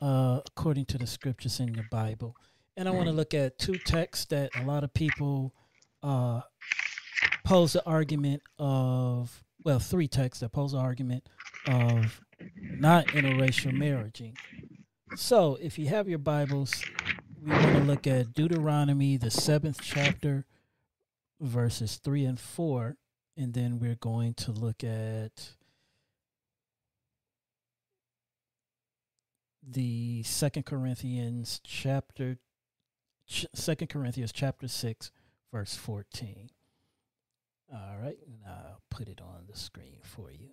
uh, 0.00 0.40
according 0.46 0.86
to 0.86 0.98
the 0.98 1.06
scriptures 1.06 1.60
in 1.60 1.74
your 1.74 1.84
Bible. 1.90 2.34
And 2.74 2.88
I 2.88 2.92
want 2.92 3.04
to 3.04 3.12
look 3.12 3.34
at 3.34 3.58
two 3.58 3.76
texts 3.76 4.24
that 4.30 4.50
a 4.56 4.62
lot 4.62 4.82
of 4.82 4.94
people 4.94 5.54
uh, 6.02 6.40
pose 7.44 7.74
the 7.74 7.84
argument 7.84 8.42
of, 8.58 9.44
well, 9.62 9.78
three 9.78 10.08
texts 10.08 10.40
that 10.40 10.50
pose 10.50 10.72
the 10.72 10.78
argument 10.78 11.28
of 11.66 12.22
not 12.56 13.08
interracial 13.08 13.74
marrying. 13.74 14.38
So, 15.16 15.58
if 15.60 15.78
you 15.78 15.88
have 15.88 16.08
your 16.08 16.18
Bibles, 16.18 16.82
we 17.44 17.52
want 17.52 17.76
to 17.76 17.84
look 17.84 18.06
at 18.06 18.32
Deuteronomy, 18.32 19.18
the 19.18 19.30
seventh 19.30 19.80
chapter, 19.82 20.46
verses 21.40 21.96
3 21.96 22.24
and 22.24 22.40
4. 22.40 22.96
And 23.36 23.54
then 23.54 23.78
we're 23.78 23.94
going 23.94 24.34
to 24.34 24.50
look 24.50 24.82
at 24.82 25.54
the 29.62 30.22
Second 30.24 30.64
Corinthians 30.66 31.60
chapter 31.62 32.38
Second 33.54 33.88
Corinthians 33.88 34.32
chapter 34.32 34.66
6 34.66 35.10
verse 35.52 35.76
14. 35.76 36.50
All 37.72 37.98
right, 38.00 38.16
and 38.26 38.40
I'll 38.46 38.80
put 38.90 39.08
it 39.08 39.20
on 39.20 39.44
the 39.48 39.58
screen 39.58 39.98
for 40.02 40.30
you. 40.30 40.48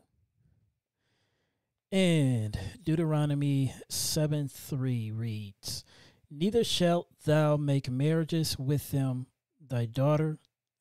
And 1.92 2.60
Deuteronomy 2.84 3.74
7 3.90 4.50
3 4.50 5.12
reads, 5.12 5.86
Neither 6.30 6.66
shalt 6.66 7.08
thou 7.24 7.56
make 7.56 7.90
marriages 7.90 8.60
with 8.60 8.92
them, 8.92 9.28
thy 9.66 9.86
daughter 9.86 10.40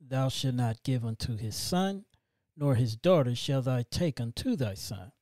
thou 0.08 0.28
shalt 0.28 0.54
not 0.54 0.82
give 0.82 1.04
unto 1.04 1.36
his 1.36 1.56
son, 1.56 2.04
nor 2.56 2.74
his 2.74 2.96
daughter 2.96 3.34
shall 3.34 3.62
thou 3.62 3.82
take 3.90 4.20
unto 4.20 4.56
thy 4.56 4.74
son. 4.74 5.12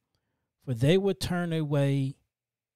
For 0.65 0.75
they 0.75 0.99
would 0.99 1.21
turn 1.21 1.53
away 1.53 2.17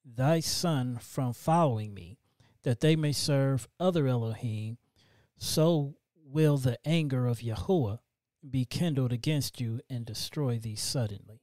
thy 0.05 0.41
son 0.41 0.99
from 0.99 1.33
following 1.33 1.95
me, 1.95 2.19
that 2.63 2.81
they 2.81 2.97
may 2.97 3.13
serve 3.13 3.69
other 3.79 4.07
Elohim. 4.07 4.79
So 5.37 5.97
will 6.25 6.57
the 6.57 6.79
anger 6.85 7.27
of 7.27 7.43
Yahweh 7.43 7.97
be 8.49 8.65
kindled 8.65 9.13
against 9.13 9.61
you 9.61 9.81
and 9.91 10.05
destroy 10.05 10.59
thee 10.59 10.77
suddenly. 10.77 11.43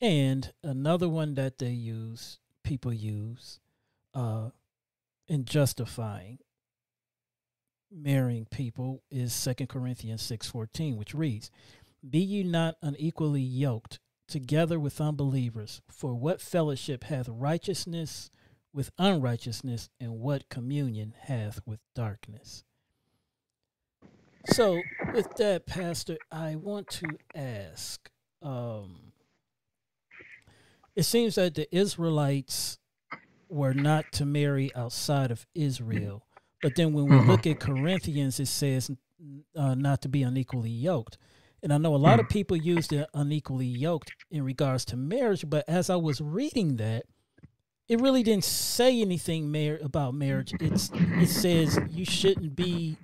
And 0.00 0.52
another 0.62 1.08
one 1.08 1.34
that 1.34 1.58
they 1.58 1.70
use, 1.70 2.38
people 2.62 2.92
use, 2.92 3.60
uh, 4.12 4.50
in 5.28 5.44
justifying 5.44 6.38
marrying 7.94 8.46
people 8.46 9.02
is 9.10 9.32
Second 9.32 9.68
Corinthians 9.68 10.22
6:14, 10.22 10.96
which 10.96 11.14
reads, 11.14 11.50
"Be 12.08 12.18
ye 12.18 12.42
not 12.42 12.76
unequally 12.82 13.42
yoked 13.42 14.00
together 14.26 14.80
with 14.80 15.00
unbelievers, 15.00 15.80
for 15.88 16.14
what 16.14 16.40
fellowship 16.40 17.04
hath 17.04 17.28
righteousness 17.28 18.30
with 18.72 18.90
unrighteousness, 18.98 19.88
and 20.00 20.18
what 20.18 20.48
communion 20.48 21.14
hath 21.18 21.64
with 21.66 21.80
darkness?" 21.94 22.64
So, 24.46 24.82
with 25.12 25.34
that, 25.36 25.64
Pastor, 25.66 26.18
I 26.30 26.56
want 26.56 26.88
to 26.88 27.18
ask. 27.34 28.10
Um, 28.42 29.12
it 30.94 31.04
seems 31.04 31.36
that 31.36 31.54
the 31.54 31.74
Israelites 31.74 32.78
were 33.48 33.74
not 33.74 34.12
to 34.12 34.26
marry 34.26 34.74
outside 34.74 35.30
of 35.30 35.46
Israel. 35.54 36.26
But 36.64 36.76
then 36.76 36.94
when 36.94 37.04
we 37.04 37.16
mm-hmm. 37.16 37.30
look 37.30 37.46
at 37.46 37.60
Corinthians, 37.60 38.40
it 38.40 38.48
says 38.48 38.90
uh, 39.54 39.74
not 39.74 40.00
to 40.00 40.08
be 40.08 40.22
unequally 40.22 40.70
yoked. 40.70 41.18
And 41.62 41.70
I 41.74 41.76
know 41.76 41.94
a 41.94 41.96
lot 41.96 42.20
of 42.20 42.24
mm. 42.24 42.30
people 42.30 42.56
use 42.56 42.88
the 42.88 43.06
unequally 43.12 43.66
yoked 43.66 44.14
in 44.30 44.42
regards 44.42 44.86
to 44.86 44.96
marriage, 44.96 45.44
but 45.46 45.68
as 45.68 45.90
I 45.90 45.96
was 45.96 46.22
reading 46.22 46.76
that, 46.76 47.04
it 47.86 48.00
really 48.00 48.22
didn't 48.22 48.44
say 48.44 48.98
anything 49.02 49.52
mar- 49.52 49.78
about 49.82 50.14
marriage. 50.14 50.54
It's 50.58 50.90
it 50.94 51.28
says 51.28 51.78
you 51.90 52.06
shouldn't 52.06 52.56
be 52.56 52.96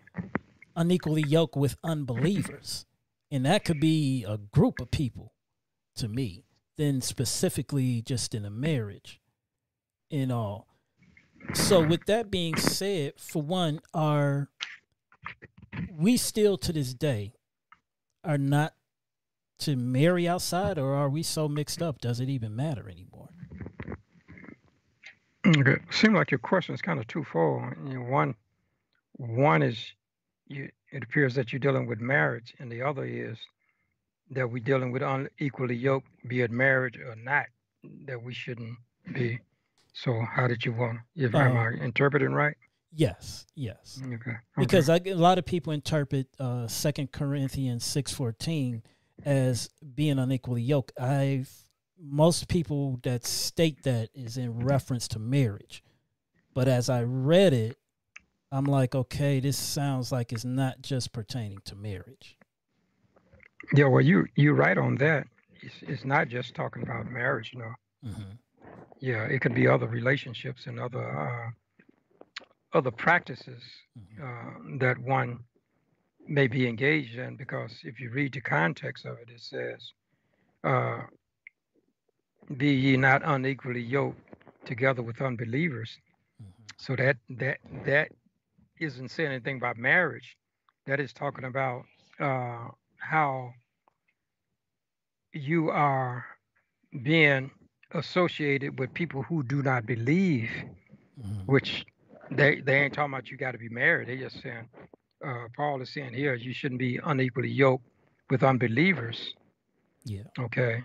unequally 0.75 1.25
yoked 1.27 1.55
with 1.55 1.77
unbelievers, 1.85 2.87
and 3.31 3.45
that 3.45 3.67
could 3.67 3.79
be 3.79 4.25
a 4.27 4.39
group 4.39 4.81
of 4.81 4.91
people, 4.91 5.35
to 5.97 6.09
me. 6.09 6.47
Then 6.79 7.03
specifically 7.03 8.01
just 8.01 8.35
in 8.35 8.47
a 8.47 8.51
marriage 8.51 9.21
and 10.11 10.33
all. 10.33 10.70
So 11.55 11.85
with 11.85 12.07
that 12.07 12.31
being 12.31 12.57
said, 12.57 13.15
for 13.19 13.43
one, 13.43 13.81
are 13.93 14.49
we 15.97 16.17
still 16.17 16.57
to 16.59 16.73
this 16.73 16.95
day 16.95 17.33
are 18.25 18.39
not 18.39 18.75
to 19.59 19.77
marry 19.77 20.27
outside 20.29 20.79
or 20.79 20.95
are 20.95 21.09
we 21.09 21.23
so 21.23 21.49
mixed 21.49 21.83
up 21.83 22.01
does 22.01 22.21
it 22.21 22.29
even 22.29 22.57
matter 22.57 22.89
anymore? 22.89 23.29
Okay. 25.47 25.77
Seems 25.91 26.15
like 26.15 26.31
your 26.31 26.39
question 26.39 26.75
is 26.75 26.83
kind 26.83 26.99
of 26.99 27.07
twofold. 27.07 27.63
You 27.87 27.95
know, 27.95 28.01
one 28.03 28.35
one 29.17 29.63
is 29.63 29.93
you 30.49 30.71
it 30.91 31.03
appears 31.03 31.35
that 31.35 31.53
you're 31.53 31.61
dealing 31.61 31.87
with 31.87 32.01
marriage 32.01 32.55
and 32.59 32.71
the 32.71 32.83
other 32.83 33.05
is 33.05 33.39
that 34.31 34.51
we're 34.51 34.63
dealing 34.63 34.93
with 34.93 35.03
unequally 35.03 35.77
yoked, 35.77 36.09
be 36.27 36.41
it 36.41 36.51
marriage 36.51 36.97
or 36.99 37.17
not, 37.17 37.47
that 38.07 38.23
we 38.23 38.33
shouldn't 38.33 38.77
be. 39.13 39.41
So 39.93 40.23
how 40.35 40.47
did 40.47 40.65
you 40.65 40.73
want? 40.73 40.99
If 41.15 41.35
am 41.35 41.57
I 41.57 41.69
um, 41.69 41.75
interpreting 41.75 42.33
right? 42.33 42.57
Yes, 42.93 43.47
yes. 43.55 44.01
Okay. 44.05 44.15
okay. 44.15 44.37
Because 44.57 44.89
I, 44.89 45.01
a 45.07 45.15
lot 45.15 45.39
of 45.39 45.45
people 45.45 45.73
interpret 45.73 46.27
uh, 46.39 46.67
Second 46.67 47.13
Corinthians 47.13 47.85
six 47.85 48.13
fourteen 48.13 48.83
as 49.25 49.71
being 49.95 50.19
unequally 50.19 50.63
yoked. 50.63 50.99
I've 50.99 51.51
most 51.99 52.49
people 52.49 52.99
that 53.03 53.27
state 53.27 53.83
that 53.83 54.09
is 54.15 54.37
in 54.37 54.61
reference 54.65 55.07
to 55.09 55.19
marriage, 55.19 55.83
but 56.55 56.67
as 56.67 56.89
I 56.89 57.03
read 57.03 57.53
it, 57.53 57.77
I'm 58.51 58.65
like, 58.65 58.95
okay, 58.95 59.39
this 59.39 59.59
sounds 59.59 60.11
like 60.11 60.33
it's 60.33 60.45
not 60.45 60.83
just 60.83 61.13
pertaining 61.13 61.59
to 61.67 61.77
marriage. 61.77 62.37
Yeah, 63.75 63.87
well, 63.87 64.01
you 64.01 64.27
you're 64.35 64.55
right 64.55 64.79
on 64.79 64.97
that. 64.97 65.27
It's, 65.63 65.75
it's 65.83 66.05
not 66.05 66.29
just 66.29 66.55
talking 66.55 66.83
about 66.83 67.07
marriage, 67.11 67.51
you 67.53 67.61
know. 67.61 67.75
Mm-hmm 68.07 68.31
yeah, 69.01 69.25
it 69.25 69.41
could 69.41 69.55
be 69.55 69.67
other 69.67 69.87
relationships 69.87 70.67
and 70.67 70.79
other 70.79 71.05
uh, 71.05 71.51
other 72.79 72.91
practices 72.91 73.63
uh, 74.23 74.53
that 74.79 74.99
one 74.99 75.41
may 76.29 76.47
be 76.47 76.69
engaged 76.69 77.19
in. 77.19 77.37
Because 77.37 77.73
if 77.83 77.99
you 77.99 78.11
read 78.11 78.35
the 78.35 78.41
context 78.41 79.07
of 79.07 79.19
it, 79.19 79.31
it 79.31 79.41
says, 79.41 79.93
uh, 80.65 81.01
"Be 82.57 82.73
ye 82.75 82.97
not 82.97 83.23
unequally 83.25 83.83
yoked 83.83 84.21
together 84.67 85.03
with 85.03 85.21
unbelievers." 85.21 85.99
Mm-hmm. 86.43 86.65
So 86.77 86.97
that 86.97 87.17
that 87.31 87.59
that 87.87 88.13
isn't 88.79 89.11
saying 89.11 89.31
anything 89.31 89.57
about 89.57 89.79
marriage. 89.79 90.37
That 90.87 91.01
is 91.01 91.13
talking 91.13 91.45
about 91.45 91.85
uh, 92.19 92.69
how 92.99 93.53
you 95.33 95.71
are 95.71 96.25
being 97.03 97.51
associated 97.93 98.79
with 98.79 98.93
people 98.95 99.23
who 99.23 99.43
do 99.43 99.63
not 99.63 99.87
believe, 99.87 100.51
mm-hmm. 101.21 101.41
which 101.47 101.85
they 102.31 102.61
they 102.61 102.83
ain't 102.83 102.95
talking 102.95 103.13
about 103.13 103.31
you 103.31 103.37
got 103.37 103.53
to 103.53 103.59
be 103.59 103.69
married. 103.69 104.09
They 104.09 104.17
just 104.17 104.43
saying 104.43 104.69
uh, 105.27 105.45
Paul 105.57 105.81
is 105.83 105.93
saying 105.93 106.15
here 106.15 106.35
you 106.35 106.53
shouldn't 106.53 106.79
be 106.79 107.01
unequally 107.05 107.51
yoked 107.51 107.85
with 108.31 108.43
unbelievers. 108.43 109.35
Yeah. 110.05 110.23
Okay. 110.39 110.83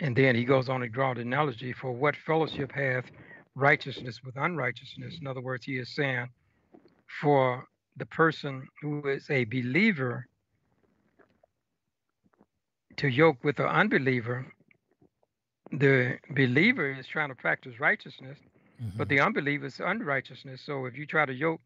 And 0.00 0.14
then 0.14 0.34
he 0.34 0.44
goes 0.44 0.68
on 0.68 0.80
to 0.80 0.88
draw 0.88 1.14
the 1.14 1.22
analogy 1.22 1.72
for 1.72 1.92
what 1.92 2.16
fellowship 2.16 2.70
hath 2.72 3.10
righteousness 3.54 4.20
with 4.22 4.36
unrighteousness. 4.36 5.18
In 5.20 5.26
other 5.26 5.40
words, 5.40 5.64
he 5.64 5.78
is 5.78 5.94
saying 5.94 6.28
for 7.20 7.64
the 7.96 8.06
person 8.06 8.68
who 8.82 9.08
is 9.08 9.30
a 9.30 9.44
believer 9.44 10.26
to 12.96 13.08
yoke 13.08 13.42
with 13.42 13.58
an 13.58 13.66
unbeliever, 13.66 14.46
the 15.72 16.18
believer 16.30 16.92
is 16.92 17.06
trying 17.06 17.28
to 17.28 17.34
practice 17.34 17.80
righteousness, 17.80 18.38
but 18.96 19.06
Mhm. 19.06 19.10
the 19.10 19.20
unbeliever 19.20 19.66
is 19.66 19.80
unrighteousness. 19.80 20.60
So 20.62 20.86
if 20.86 20.96
you 20.96 21.06
try 21.06 21.26
to 21.26 21.32
yoke 21.34 21.60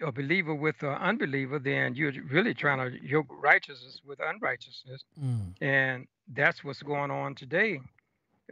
a 0.00 0.10
believer 0.12 0.54
with 0.54 0.82
an 0.82 0.88
unbeliever, 0.90 1.58
then 1.58 1.94
you're 1.94 2.12
really 2.24 2.54
trying 2.54 2.78
to 2.78 3.02
yoke 3.06 3.28
righteousness 3.30 4.00
with 4.04 4.20
unrighteousness. 4.20 5.04
Mm. 5.18 5.54
And 5.60 6.08
that's 6.28 6.64
what's 6.64 6.82
going 6.82 7.10
on 7.10 7.34
today 7.34 7.80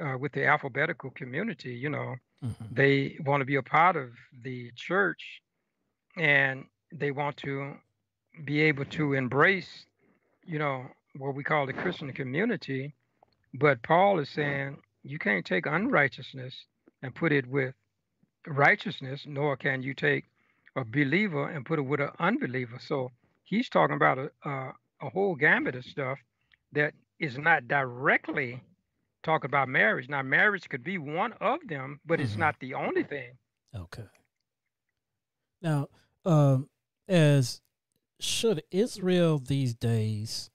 uh, 0.01 0.17
with 0.19 0.33
the 0.33 0.47
alphabetical 0.47 1.11
community. 1.11 1.75
You 1.75 1.91
know, 1.91 2.17
Mhm. 2.43 2.75
they 2.75 3.17
want 3.21 3.41
to 3.41 3.45
be 3.45 3.57
a 3.57 3.63
part 3.63 3.97
of 3.97 4.17
the 4.43 4.71
church 4.73 5.43
and 6.17 6.67
they 6.91 7.11
want 7.11 7.37
to 7.39 7.79
be 8.45 8.61
able 8.63 8.85
to 8.87 9.13
embrace, 9.15 9.87
you 10.45 10.59
know, 10.59 10.91
what 11.17 11.35
we 11.35 11.45
call 11.45 11.67
the 11.67 11.73
Christian 11.75 12.13
community. 12.13 12.95
But 13.55 13.83
Paul 13.83 14.19
is 14.21 14.29
saying 14.31 14.79
you 15.03 15.19
can't 15.19 15.45
take 15.45 15.67
unrighteousness 15.67 16.55
and 17.03 17.15
put 17.15 17.33
it 17.33 17.47
with 17.47 17.75
righteousness, 18.47 19.23
nor 19.27 19.57
can 19.57 19.83
you 19.83 19.95
take 19.95 20.25
a 20.77 20.85
believer 20.85 21.49
and 21.49 21.67
put 21.67 21.79
it 21.79 21.83
with 21.83 22.01
an 22.01 22.11
unbeliever. 22.19 22.79
So 22.81 23.11
he's 23.45 23.69
talking 23.69 23.97
about 23.97 24.19
a, 24.19 24.31
a, 24.49 24.73
a 25.03 25.11
whole 25.11 25.35
gamut 25.35 25.75
of 25.75 25.85
stuff 25.85 26.19
that 26.73 26.95
is 27.19 27.37
not 27.37 27.69
directly 27.69 28.63
talking 29.23 29.49
about 29.49 29.69
marriage. 29.69 30.09
Now, 30.09 30.23
marriage 30.23 30.69
could 30.69 30.83
be 30.83 30.99
one 30.99 31.33
of 31.35 31.61
them, 31.69 32.01
but 32.07 32.21
it's 32.21 32.35
Mhm. 32.35 32.39
not 32.39 32.59
the 32.61 32.75
only 32.75 33.05
thing. 33.05 33.37
Okay. 33.75 34.09
Now, 35.61 35.89
um, 36.25 36.69
as 37.07 37.61
should 38.19 38.63
Israel 38.71 39.39
these 39.39 39.75
days 39.75 40.51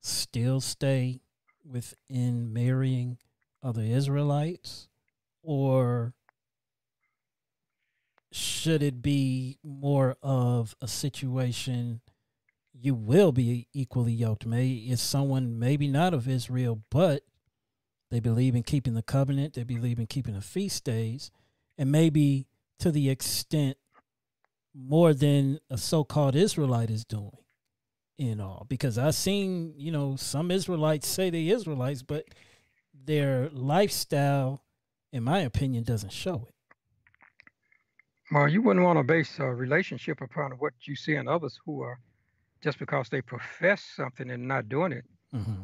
still 0.00 0.60
stay 0.60 1.21
within 1.64 2.52
marrying 2.52 3.18
other 3.62 3.82
Israelites, 3.82 4.88
or 5.42 6.14
should 8.32 8.82
it 8.82 9.02
be 9.02 9.58
more 9.62 10.16
of 10.22 10.74
a 10.80 10.88
situation 10.88 12.00
you 12.72 12.94
will 12.94 13.32
be 13.32 13.68
equally 13.72 14.12
yoked? 14.12 14.46
May 14.46 14.70
is 14.70 15.00
someone 15.00 15.58
maybe 15.58 15.86
not 15.88 16.14
of 16.14 16.28
Israel, 16.28 16.82
but 16.90 17.22
they 18.10 18.20
believe 18.20 18.54
in 18.54 18.62
keeping 18.62 18.94
the 18.94 19.02
covenant, 19.02 19.54
they 19.54 19.64
believe 19.64 19.98
in 19.98 20.06
keeping 20.06 20.34
the 20.34 20.40
feast 20.40 20.84
days, 20.84 21.30
and 21.78 21.92
maybe 21.92 22.46
to 22.78 22.90
the 22.90 23.10
extent 23.10 23.76
more 24.74 25.12
than 25.12 25.60
a 25.70 25.76
so-called 25.76 26.34
Israelite 26.34 26.90
is 26.90 27.04
doing 27.04 27.41
in 28.18 28.40
all. 28.40 28.66
Because 28.68 28.98
I've 28.98 29.14
seen, 29.14 29.74
you 29.76 29.90
know, 29.90 30.16
some 30.16 30.50
Israelites 30.50 31.08
say 31.08 31.30
they 31.30 31.48
Israelites, 31.48 32.02
but 32.02 32.26
their 33.04 33.48
lifestyle, 33.50 34.62
in 35.12 35.24
my 35.24 35.40
opinion, 35.40 35.84
doesn't 35.84 36.12
show 36.12 36.46
it. 36.48 36.54
Well, 38.30 38.48
you 38.48 38.62
wouldn't 38.62 38.84
want 38.84 38.98
to 38.98 39.04
base 39.04 39.38
a 39.38 39.46
relationship 39.46 40.20
upon 40.22 40.52
what 40.52 40.72
you 40.84 40.96
see 40.96 41.16
in 41.16 41.28
others 41.28 41.58
who 41.66 41.82
are 41.82 41.98
just 42.62 42.78
because 42.78 43.08
they 43.08 43.20
profess 43.20 43.82
something 43.96 44.30
and 44.30 44.48
not 44.48 44.68
doing 44.68 44.92
it. 44.92 45.04
Mm-hmm. 45.34 45.62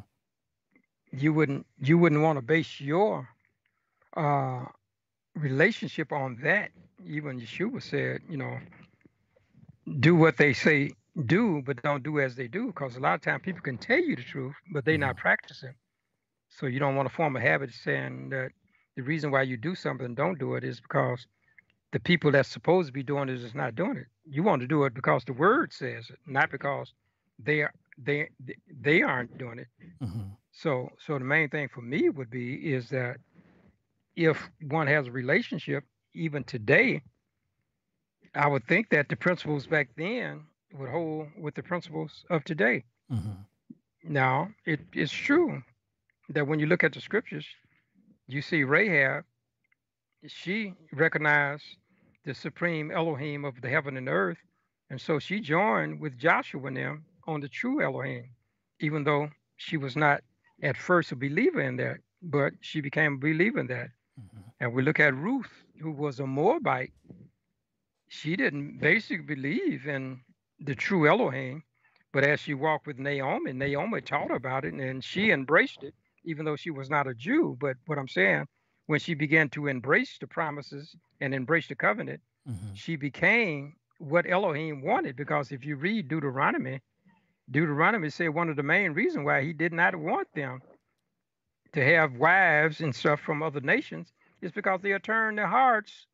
You 1.12 1.32
wouldn't 1.32 1.66
you 1.78 1.96
wouldn't 1.96 2.20
want 2.20 2.36
to 2.36 2.42
base 2.42 2.80
your 2.80 3.26
uh, 4.16 4.64
relationship 5.34 6.12
on 6.12 6.38
that. 6.42 6.70
Even 7.06 7.40
Yeshua 7.40 7.82
said, 7.82 8.20
you 8.28 8.36
know, 8.36 8.58
do 10.00 10.14
what 10.14 10.36
they 10.36 10.52
say 10.52 10.90
do, 11.26 11.62
but 11.64 11.82
don't 11.82 12.02
do 12.02 12.20
as 12.20 12.34
they 12.36 12.48
do, 12.48 12.68
because 12.68 12.96
a 12.96 13.00
lot 13.00 13.14
of 13.14 13.20
times 13.22 13.42
people 13.44 13.60
can 13.60 13.78
tell 13.78 13.98
you 13.98 14.16
the 14.16 14.22
truth, 14.22 14.54
but 14.72 14.84
they're 14.84 14.98
not 14.98 15.16
practicing. 15.16 15.74
So 16.48 16.66
you 16.66 16.78
don't 16.78 16.96
want 16.96 17.08
to 17.08 17.14
form 17.14 17.36
a 17.36 17.40
habit 17.40 17.72
saying 17.72 18.30
that 18.30 18.50
the 18.96 19.02
reason 19.02 19.30
why 19.30 19.42
you 19.42 19.56
do 19.56 19.74
something 19.74 20.06
and 20.06 20.16
don't 20.16 20.38
do 20.38 20.54
it 20.54 20.64
is 20.64 20.80
because 20.80 21.26
the 21.92 22.00
people 22.00 22.30
that's 22.30 22.48
supposed 22.48 22.88
to 22.88 22.92
be 22.92 23.02
doing 23.02 23.28
it 23.28 23.40
is 23.40 23.54
not 23.54 23.74
doing 23.74 23.96
it. 23.96 24.06
You 24.28 24.42
want 24.42 24.60
to 24.62 24.68
do 24.68 24.84
it 24.84 24.94
because 24.94 25.24
the 25.24 25.32
word 25.32 25.72
says 25.72 26.10
it, 26.10 26.18
not 26.26 26.50
because 26.50 26.92
they 27.38 27.62
are 27.62 27.72
they 27.96 28.28
they 28.80 29.02
aren't 29.02 29.38
doing 29.38 29.60
it. 29.60 29.68
Mm-hmm. 30.02 30.30
So 30.52 30.90
so 30.98 31.18
the 31.18 31.24
main 31.24 31.48
thing 31.48 31.68
for 31.72 31.80
me 31.80 32.08
would 32.10 32.30
be 32.30 32.54
is 32.54 32.88
that 32.90 33.16
if 34.16 34.50
one 34.62 34.86
has 34.88 35.06
a 35.06 35.12
relationship, 35.12 35.84
even 36.14 36.44
today, 36.44 37.02
I 38.34 38.48
would 38.48 38.66
think 38.66 38.90
that 38.90 39.08
the 39.08 39.16
principles 39.16 39.66
back 39.66 39.88
then 39.96 40.42
would 40.72 40.90
hold 40.90 41.28
with 41.38 41.54
the 41.54 41.62
principles 41.62 42.24
of 42.30 42.44
today. 42.44 42.84
Mm-hmm. 43.10 43.42
Now, 44.04 44.50
it 44.64 44.80
is 44.92 45.10
true 45.10 45.62
that 46.30 46.46
when 46.46 46.58
you 46.58 46.66
look 46.66 46.84
at 46.84 46.92
the 46.92 47.00
scriptures, 47.00 47.46
you 48.26 48.42
see 48.42 48.64
Rahab, 48.64 49.24
she 50.26 50.74
recognized 50.92 51.64
the 52.24 52.34
supreme 52.34 52.90
Elohim 52.90 53.44
of 53.44 53.60
the 53.60 53.68
heaven 53.68 53.96
and 53.96 54.08
earth. 54.08 54.38
And 54.90 55.00
so 55.00 55.18
she 55.18 55.40
joined 55.40 56.00
with 56.00 56.18
Joshua 56.18 56.66
and 56.66 56.76
them 56.76 57.04
on 57.26 57.40
the 57.40 57.48
true 57.48 57.82
Elohim, 57.82 58.30
even 58.80 59.04
though 59.04 59.30
she 59.56 59.76
was 59.76 59.96
not 59.96 60.22
at 60.62 60.76
first 60.76 61.12
a 61.12 61.16
believer 61.16 61.60
in 61.60 61.76
that, 61.76 61.98
but 62.22 62.52
she 62.60 62.80
became 62.80 63.14
a 63.14 63.18
believer 63.18 63.60
in 63.60 63.66
that. 63.68 63.90
Mm-hmm. 64.18 64.40
And 64.60 64.72
we 64.72 64.82
look 64.82 65.00
at 65.00 65.14
Ruth, 65.14 65.50
who 65.80 65.92
was 65.92 66.20
a 66.20 66.26
Moabite. 66.26 66.92
She 68.08 68.36
didn't 68.36 68.78
basically 68.80 69.24
believe 69.24 69.86
in 69.86 70.20
the 70.60 70.74
true 70.74 71.06
Elohim, 71.08 71.62
but 72.12 72.24
as 72.24 72.40
she 72.40 72.54
walked 72.54 72.86
with 72.86 72.98
Naomi, 72.98 73.52
Naomi 73.52 74.00
taught 74.00 74.28
her 74.30 74.36
about 74.36 74.64
it 74.64 74.74
and 74.74 75.02
she 75.04 75.30
embraced 75.30 75.82
it, 75.82 75.94
even 76.24 76.44
though 76.44 76.56
she 76.56 76.70
was 76.70 76.88
not 76.90 77.06
a 77.06 77.14
Jew. 77.14 77.56
But 77.60 77.76
what 77.86 77.98
I'm 77.98 78.08
saying, 78.08 78.46
when 78.86 79.00
she 79.00 79.14
began 79.14 79.48
to 79.50 79.66
embrace 79.66 80.16
the 80.18 80.26
promises 80.26 80.94
and 81.20 81.34
embrace 81.34 81.68
the 81.68 81.74
covenant, 81.76 82.20
Mm-hmm. 82.48 82.72
she 82.72 82.96
became 82.96 83.74
what 83.98 84.24
Elohim 84.26 84.80
wanted. 84.80 85.16
Because 85.16 85.52
if 85.52 85.66
you 85.66 85.76
read 85.76 86.08
Deuteronomy, 86.08 86.80
Deuteronomy 87.50 88.08
said 88.08 88.30
one 88.30 88.48
of 88.48 88.56
the 88.56 88.62
main 88.62 88.92
reasons 88.92 89.26
why 89.26 89.42
he 89.42 89.52
did 89.52 89.70
not 89.72 89.94
want 89.94 90.28
them 90.34 90.62
to 91.74 91.84
have 91.84 92.14
wives 92.14 92.80
and 92.80 92.94
stuff 92.94 93.20
from 93.20 93.42
other 93.42 93.60
nations 93.60 94.12
is 94.40 94.50
because 94.50 94.80
they 94.80 94.90
had 94.90 95.02
turned 95.02 95.36
their 95.36 95.46
hearts 95.46 96.06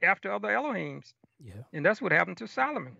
after 0.00 0.30
other 0.30 0.48
Elohims. 0.48 1.12
Yeah. 1.42 1.54
And 1.72 1.84
that's 1.84 2.00
what 2.00 2.12
happened 2.12 2.36
to 2.36 2.46
Solomon. 2.46 2.96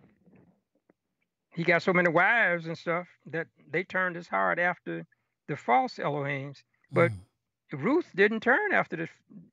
He 1.55 1.63
got 1.63 1.81
so 1.81 1.93
many 1.93 2.09
wives 2.09 2.67
and 2.67 2.77
stuff 2.77 3.07
that 3.27 3.47
they 3.71 3.83
turned 3.83 4.15
his 4.15 4.27
heart 4.27 4.59
after 4.59 5.05
the 5.47 5.55
false 5.55 5.97
Elohims. 5.97 6.63
But 6.91 7.11
Mhm. 7.11 7.25
Ruth 7.73 8.11
didn't 8.15 8.41
turn 8.41 8.73
after 8.73 8.95
the 8.97 9.09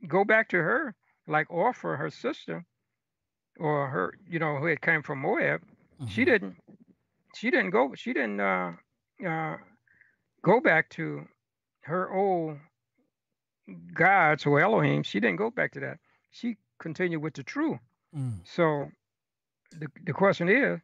go 0.09 0.25
back 0.25 0.49
to 0.51 0.59
her 0.59 0.95
like 1.27 1.49
Orpha, 1.49 1.97
her 1.97 2.11
sister, 2.11 2.65
or 3.59 3.89
her, 3.89 4.15
you 4.27 4.39
know, 4.39 4.57
who 4.59 4.67
had 4.67 4.81
came 4.81 5.03
from 5.03 5.21
Moab. 5.21 5.63
She 6.09 6.23
Mhm. 6.23 6.27
didn't. 6.27 6.57
She 7.35 7.51
didn't 7.51 7.71
go. 7.71 7.95
She 7.95 8.13
didn't 8.13 8.41
uh, 8.41 8.77
uh, 9.25 9.57
go 10.43 10.61
back 10.61 10.89
to 10.91 11.29
her 11.83 12.13
old 12.13 12.59
gods 13.95 14.45
or 14.47 14.61
Elohim. 14.61 15.03
She 15.03 15.21
didn't 15.21 15.39
go 15.39 15.51
back 15.51 15.73
to 15.73 15.81
that. 15.81 16.01
She 16.31 16.57
continued 16.79 17.23
with 17.23 17.35
the 17.35 17.43
true. 17.43 17.79
Mm. 18.15 18.47
So 18.47 18.91
the 19.71 19.89
the 20.05 20.13
question 20.13 20.49
is, 20.49 20.81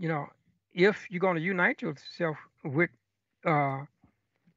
you 0.00 0.08
know, 0.08 0.28
if 0.74 1.10
you're 1.10 1.20
going 1.20 1.36
to 1.36 1.42
unite 1.42 1.82
yourself 1.82 2.38
with 2.64 2.90
uh, 3.46 3.80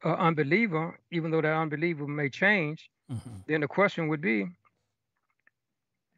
an 0.03 0.15
unbeliever, 0.27 0.99
even 1.11 1.31
though 1.31 1.41
that 1.41 1.53
unbeliever 1.53 2.07
may 2.07 2.29
change, 2.29 2.91
Mhm. 3.09 3.45
then 3.47 3.61
the 3.61 3.67
question 3.67 4.09
would 4.09 4.21
be, 4.21 4.47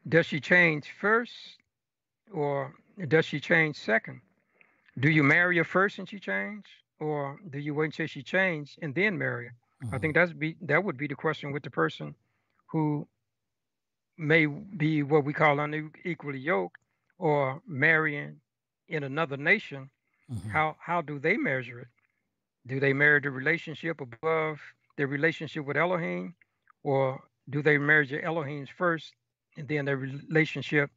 does 0.07 0.27
she 0.27 0.39
change 0.41 0.91
first, 0.91 1.33
or 2.31 2.75
does 3.07 3.25
she 3.25 3.39
change 3.39 3.77
second? 3.77 4.21
Do 4.99 5.09
you 5.09 5.23
marry 5.23 5.57
her 5.57 5.63
first 5.65 5.99
and 5.99 6.09
she 6.09 6.19
change, 6.19 6.65
or 6.99 7.39
do 7.49 7.59
you 7.59 7.73
wait 7.75 7.85
until 7.87 8.07
she 8.07 8.23
changed 8.23 8.79
and 8.81 8.95
then 8.95 9.17
marry 9.17 9.47
her? 9.47 9.55
I 9.91 9.99
Mhm. 9.99 9.99
think 9.99 10.15
that's 10.15 10.33
be 10.33 10.57
that 10.61 10.83
would 10.83 10.97
be 10.97 11.07
the 11.07 11.15
question 11.15 11.51
with 11.51 11.63
the 11.63 11.71
person 11.71 12.15
who 12.71 13.07
may 14.17 14.45
be 14.45 15.03
what 15.03 15.23
we 15.25 15.33
call 15.33 15.59
unequally 15.59 16.39
yoked 16.39 16.79
or 17.17 17.61
marrying 17.67 18.41
in 18.87 19.03
another 19.03 19.37
nation. 19.37 19.91
Mhm. 20.29 20.51
How 20.51 20.77
how 20.79 21.01
do 21.01 21.19
they 21.19 21.37
measure 21.37 21.79
it? 21.81 21.87
Do 22.67 22.79
they 22.79 22.93
measure 22.93 23.21
the 23.21 23.31
relationship 23.31 24.01
above 24.01 24.61
their 24.97 25.07
relationship 25.07 25.65
with 25.65 25.77
Elohim, 25.77 26.35
or 26.83 27.23
do 27.49 27.61
they 27.61 27.77
measure 27.77 28.21
Elohim's 28.21 28.69
first 28.69 29.15
and 29.57 29.67
then 29.67 29.85
their 29.85 29.97
relationship 29.97 30.91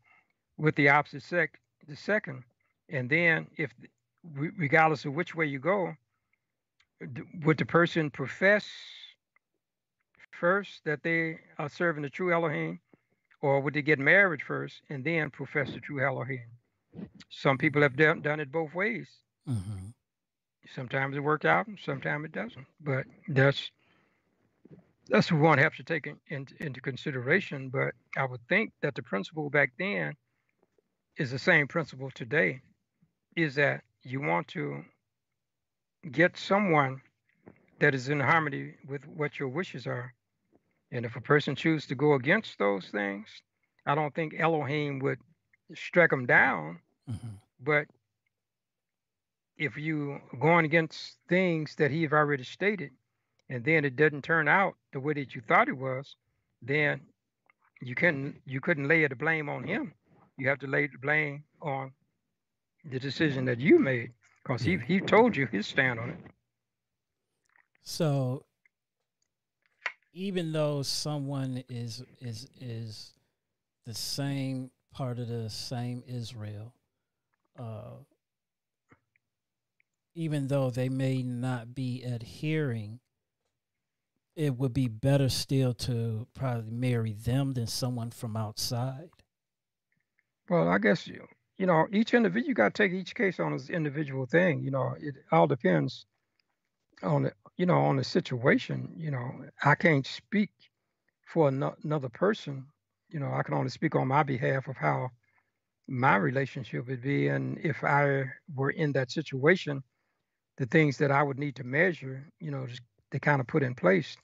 with 0.57 0.77
the 0.77 0.89
opposite 0.89 1.23
sex 1.23 1.61
the 1.87 1.97
second. 1.97 2.45
And 2.89 3.11
then 3.11 3.51
if 3.57 3.75
regardless 4.25 5.05
of 5.05 5.15
which 5.15 5.35
way 5.35 5.47
you 5.47 5.59
go, 5.59 5.97
would 7.45 7.59
the 7.59 7.67
person 7.67 8.11
profess 8.11 8.69
first 10.31 10.85
that 10.85 11.03
they 11.03 11.41
are 11.59 11.69
serving 11.69 12.03
the 12.03 12.11
true 12.11 12.33
Elohim, 12.33 12.81
or 13.41 13.61
would 13.61 13.75
they 13.75 13.83
get 13.83 13.99
married 13.99 14.43
first 14.43 14.83
and 14.89 15.05
then 15.05 15.31
profess 15.31 15.73
the 15.73 15.81
true 15.81 16.05
Elohim? 16.05 16.58
Some 17.31 17.59
people 17.59 17.83
have 17.83 17.97
done, 17.97 18.23
done 18.23 18.41
it 18.41 18.51
both 18.51 18.75
ways. 18.75 19.09
Mm-hmm. 19.49 19.89
Sometimes 20.75 21.17
it 21.17 21.21
works 21.21 21.47
out, 21.47 21.67
and 21.67 21.79
sometimes 21.85 22.27
it 22.27 22.33
doesn't. 22.33 22.67
But 22.81 23.05
that's 23.29 23.71
that's 25.09 25.33
what 25.33 25.41
one 25.41 25.59
has 25.59 25.73
to 25.77 25.83
take 25.83 26.07
in, 26.07 26.19
in, 26.29 26.47
into 26.61 26.81
consideration. 26.81 27.71
But 27.71 27.95
I 28.17 28.27
would 28.27 28.47
think 28.49 28.73
that 28.83 28.95
the 28.95 29.03
principle 29.03 29.49
back 29.49 29.73
then 29.79 30.15
is 31.17 31.31
the 31.31 31.39
same 31.39 31.67
principle 31.67 32.11
today. 32.11 32.61
Is 33.37 33.55
that 33.55 33.83
you 34.03 34.21
want 34.21 34.49
to 34.49 34.85
get 36.11 36.37
someone 36.37 37.01
that 37.81 37.95
is 37.95 38.09
in 38.09 38.21
harmony 38.21 38.75
with 38.87 39.07
what 39.07 39.39
your 39.39 39.49
wishes 39.49 39.87
are. 39.87 40.13
And 40.91 41.05
if 41.05 41.17
a 41.17 41.21
person 41.21 41.55
chooses 41.55 41.87
to 41.89 41.95
go 41.95 42.15
against 42.15 42.59
those 42.59 42.89
things, 42.89 43.29
I 43.87 43.95
don't 43.95 44.15
think 44.15 44.35
Elohim 44.39 44.99
would 45.01 45.19
strike 45.75 46.11
them 46.11 46.27
down. 46.27 46.81
Mm-hmm. 47.11 47.29
But 47.61 47.87
if 49.57 49.77
you 49.77 50.21
going 50.41 50.65
against 50.65 51.17
things 51.29 51.75
that 51.77 51.91
he 51.91 52.03
have 52.03 52.13
already 52.13 52.45
stated, 52.45 52.91
and 53.51 53.65
then 53.65 53.85
it 53.85 53.97
doesn't 53.97 54.23
turn 54.23 54.49
out 54.49 54.75
the 54.93 55.01
way 55.01 55.15
that 55.15 55.35
you 55.35 55.41
thought 55.41 55.69
it 55.69 55.77
was, 55.77 56.17
then 56.63 57.01
you 57.81 57.95
couldn't 57.95 58.37
you 58.47 58.61
couldn't 58.61 58.89
lay 58.89 59.07
the 59.07 59.17
blame 59.17 59.49
on 59.49 59.65
him. 59.65 59.93
You 60.37 60.49
have 60.49 60.59
to 60.61 60.67
lay 60.67 60.87
the 60.87 60.99
blame 60.99 61.45
on 61.61 61.93
the 62.85 62.99
decision 62.99 63.45
that 63.47 63.59
you 63.59 63.79
made 63.79 64.13
because 64.43 64.63
he 64.63 64.79
he 64.79 65.01
told 65.01 65.37
you 65.37 65.47
his 65.47 65.67
stand 65.67 65.99
on 65.99 66.11
it. 66.11 66.19
So 67.83 68.45
even 70.13 70.53
though 70.53 70.83
someone 70.83 71.65
is 71.69 72.03
is 72.21 72.49
is 72.61 73.13
the 73.87 73.95
same 73.95 74.71
part 74.99 75.21
of 75.21 75.29
the 75.29 75.49
same 75.49 76.03
Israel, 76.09 76.75
uh, 77.57 77.99
even 80.17 80.49
though 80.49 80.71
they 80.71 80.89
may 80.89 81.23
not 81.23 81.73
be 81.73 82.03
adhering, 82.03 82.99
it 84.35 84.57
would 84.59 84.75
be 84.75 84.89
better 84.89 85.29
still 85.29 85.73
to 85.73 86.27
probably 86.35 86.73
marry 86.73 87.13
them 87.13 87.53
than 87.53 87.69
someone 87.69 88.11
from 88.11 88.37
outside. 88.37 89.11
Well, 90.51 90.67
I 90.67 90.79
guess 90.79 91.07
you 91.07 91.25
you 91.59 91.67
know 91.67 91.87
each 91.93 92.13
individual 92.13 92.49
you 92.49 92.55
got 92.55 92.75
to 92.75 92.83
take 92.83 92.93
each 92.93 93.15
case 93.15 93.39
on 93.39 93.55
as 93.55 93.71
individual 93.71 94.27
thing. 94.27 94.65
You 94.65 94.73
know, 94.73 94.97
it 94.99 95.15
all 95.31 95.47
depends 95.47 96.07
on 97.05 97.23
the 97.23 97.33
you 97.57 97.67
know 97.67 97.79
on 97.79 97.95
the 97.95 98.05
situation. 98.05 98.95
You 98.97 99.13
know, 99.13 99.31
I 99.63 99.77
can't 99.77 100.05
speak 100.05 100.51
for 101.25 101.47
another 101.47 102.09
person. 102.09 102.67
You 103.11 103.21
know, 103.21 103.33
I 103.33 103.43
can 103.43 103.55
only 103.55 103.71
speak 103.71 103.95
on 103.95 104.09
my 104.09 104.23
behalf 104.23 104.69
of 104.69 104.77
how 104.77 105.11
my 105.87 106.17
relationship 106.17 106.87
would 106.87 107.03
be, 107.03 107.29
and 107.29 107.59
if 107.63 107.83
I 107.83 108.25
were 108.55 108.71
in 108.71 108.93
that 108.93 109.11
situation, 109.11 109.83
the 110.59 110.67
things 110.67 110.99
that 110.99 111.11
I 111.11 111.23
would 111.23 111.39
need 111.39 111.57
to 111.57 111.65
measure, 111.65 112.29
you 112.41 112.51
know, 112.51 112.67
just 112.67 112.83
to 113.13 113.21
kind 113.21 113.41
of 113.41 113.47
put 113.47 113.63
in 113.63 113.75
place. 113.75 114.17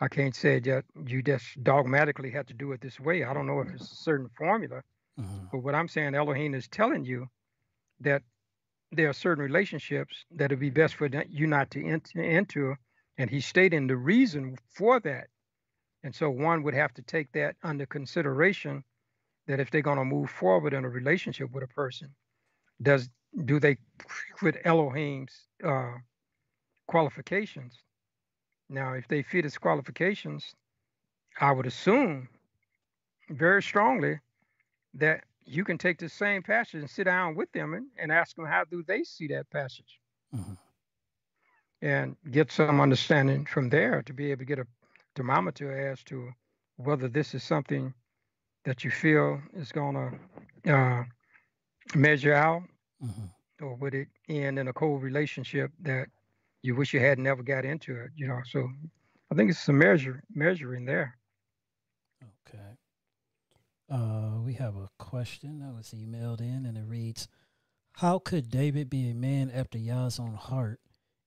I 0.00 0.08
can't 0.08 0.34
say 0.34 0.60
that 0.60 0.84
you 1.06 1.22
just 1.22 1.62
dogmatically 1.62 2.30
have 2.30 2.46
to 2.46 2.54
do 2.54 2.72
it 2.72 2.80
this 2.80 2.98
way. 2.98 3.24
I 3.24 3.34
don't 3.34 3.46
know 3.46 3.60
if 3.60 3.68
it's 3.70 3.92
a 3.92 3.96
certain 3.96 4.28
formula 4.36 4.82
Mm-hmm. 5.18 5.46
But 5.50 5.58
what 5.58 5.74
I'm 5.74 5.88
saying, 5.88 6.14
Elohim 6.14 6.54
is 6.54 6.68
telling 6.68 7.04
you 7.04 7.26
that 8.00 8.22
there 8.92 9.08
are 9.08 9.14
certain 9.14 9.42
relationships 9.44 10.24
that 10.36 10.46
it'd 10.46 10.60
be 10.60 10.70
best 10.70 10.94
for 10.94 11.08
you 11.28 11.46
not 11.46 11.70
to 11.72 11.84
enter 11.84 12.22
into. 12.22 12.74
And 13.18 13.28
he's 13.28 13.46
stating 13.46 13.88
the 13.88 13.96
reason 13.96 14.56
for 14.76 15.00
that. 15.00 15.26
And 16.08 16.14
so 16.14 16.30
one 16.30 16.62
would 16.62 16.72
have 16.72 16.94
to 16.94 17.02
take 17.02 17.30
that 17.32 17.56
under 17.62 17.84
consideration 17.84 18.82
that 19.46 19.60
if 19.60 19.70
they're 19.70 19.82
going 19.82 19.98
to 19.98 20.06
move 20.06 20.30
forward 20.30 20.72
in 20.72 20.86
a 20.86 20.88
relationship 20.88 21.50
with 21.52 21.62
a 21.62 21.68
person, 21.68 22.08
does 22.80 23.10
do 23.44 23.60
they 23.60 23.76
fit 24.38 24.56
Elohim's 24.64 25.34
uh, 25.62 25.96
qualifications? 26.86 27.74
Now, 28.70 28.94
if 28.94 29.06
they 29.06 29.22
fit 29.22 29.44
his 29.44 29.58
qualifications, 29.58 30.54
I 31.38 31.52
would 31.52 31.66
assume 31.66 32.30
very 33.28 33.62
strongly 33.62 34.18
that 34.94 35.24
you 35.44 35.62
can 35.62 35.76
take 35.76 35.98
the 35.98 36.08
same 36.08 36.42
passage 36.42 36.80
and 36.80 36.88
sit 36.88 37.04
down 37.04 37.34
with 37.34 37.52
them 37.52 37.74
and, 37.74 37.88
and 37.98 38.10
ask 38.10 38.34
them 38.34 38.46
how 38.46 38.64
do 38.64 38.82
they 38.82 39.04
see 39.04 39.26
that 39.26 39.50
passage 39.50 40.00
mm-hmm. 40.34 40.54
and 41.82 42.16
get 42.30 42.50
some 42.50 42.80
understanding 42.80 43.44
from 43.44 43.68
there 43.68 44.00
to 44.04 44.14
be 44.14 44.30
able 44.30 44.38
to 44.38 44.46
get 44.46 44.58
a 44.58 44.66
thermometer 45.18 45.90
as 45.90 46.02
to 46.04 46.30
whether 46.76 47.08
this 47.08 47.34
is 47.34 47.42
something 47.42 47.92
that 48.64 48.84
you 48.84 48.90
feel 48.90 49.40
is 49.54 49.72
going 49.72 49.94
to 50.64 50.72
uh, 50.72 51.02
measure 51.94 52.34
out 52.34 52.62
mm-hmm. 53.04 53.64
or 53.64 53.74
would 53.74 53.94
it 53.94 54.08
end 54.28 54.58
in 54.58 54.68
a 54.68 54.72
cold 54.72 55.02
relationship 55.02 55.70
that 55.80 56.06
you 56.62 56.76
wish 56.76 56.94
you 56.94 57.00
had 57.00 57.18
never 57.18 57.42
got 57.42 57.64
into 57.64 57.96
it 57.96 58.10
you 58.16 58.28
know 58.28 58.40
so 58.50 58.68
i 59.32 59.34
think 59.34 59.50
it's 59.50 59.58
some 59.58 59.78
measure 59.78 60.22
measuring 60.34 60.84
there 60.84 61.16
okay 62.48 62.76
uh, 63.90 64.38
we 64.44 64.52
have 64.54 64.76
a 64.76 64.90
question 64.98 65.60
that 65.60 65.74
was 65.74 65.94
emailed 65.96 66.40
in, 66.40 66.66
and 66.66 66.76
it 66.76 66.84
reads 66.86 67.26
How 67.92 68.18
could 68.18 68.50
David 68.50 68.90
be 68.90 69.08
a 69.08 69.14
man 69.14 69.50
after 69.50 69.78
Yah's 69.78 70.18
own 70.18 70.34
heart 70.34 70.80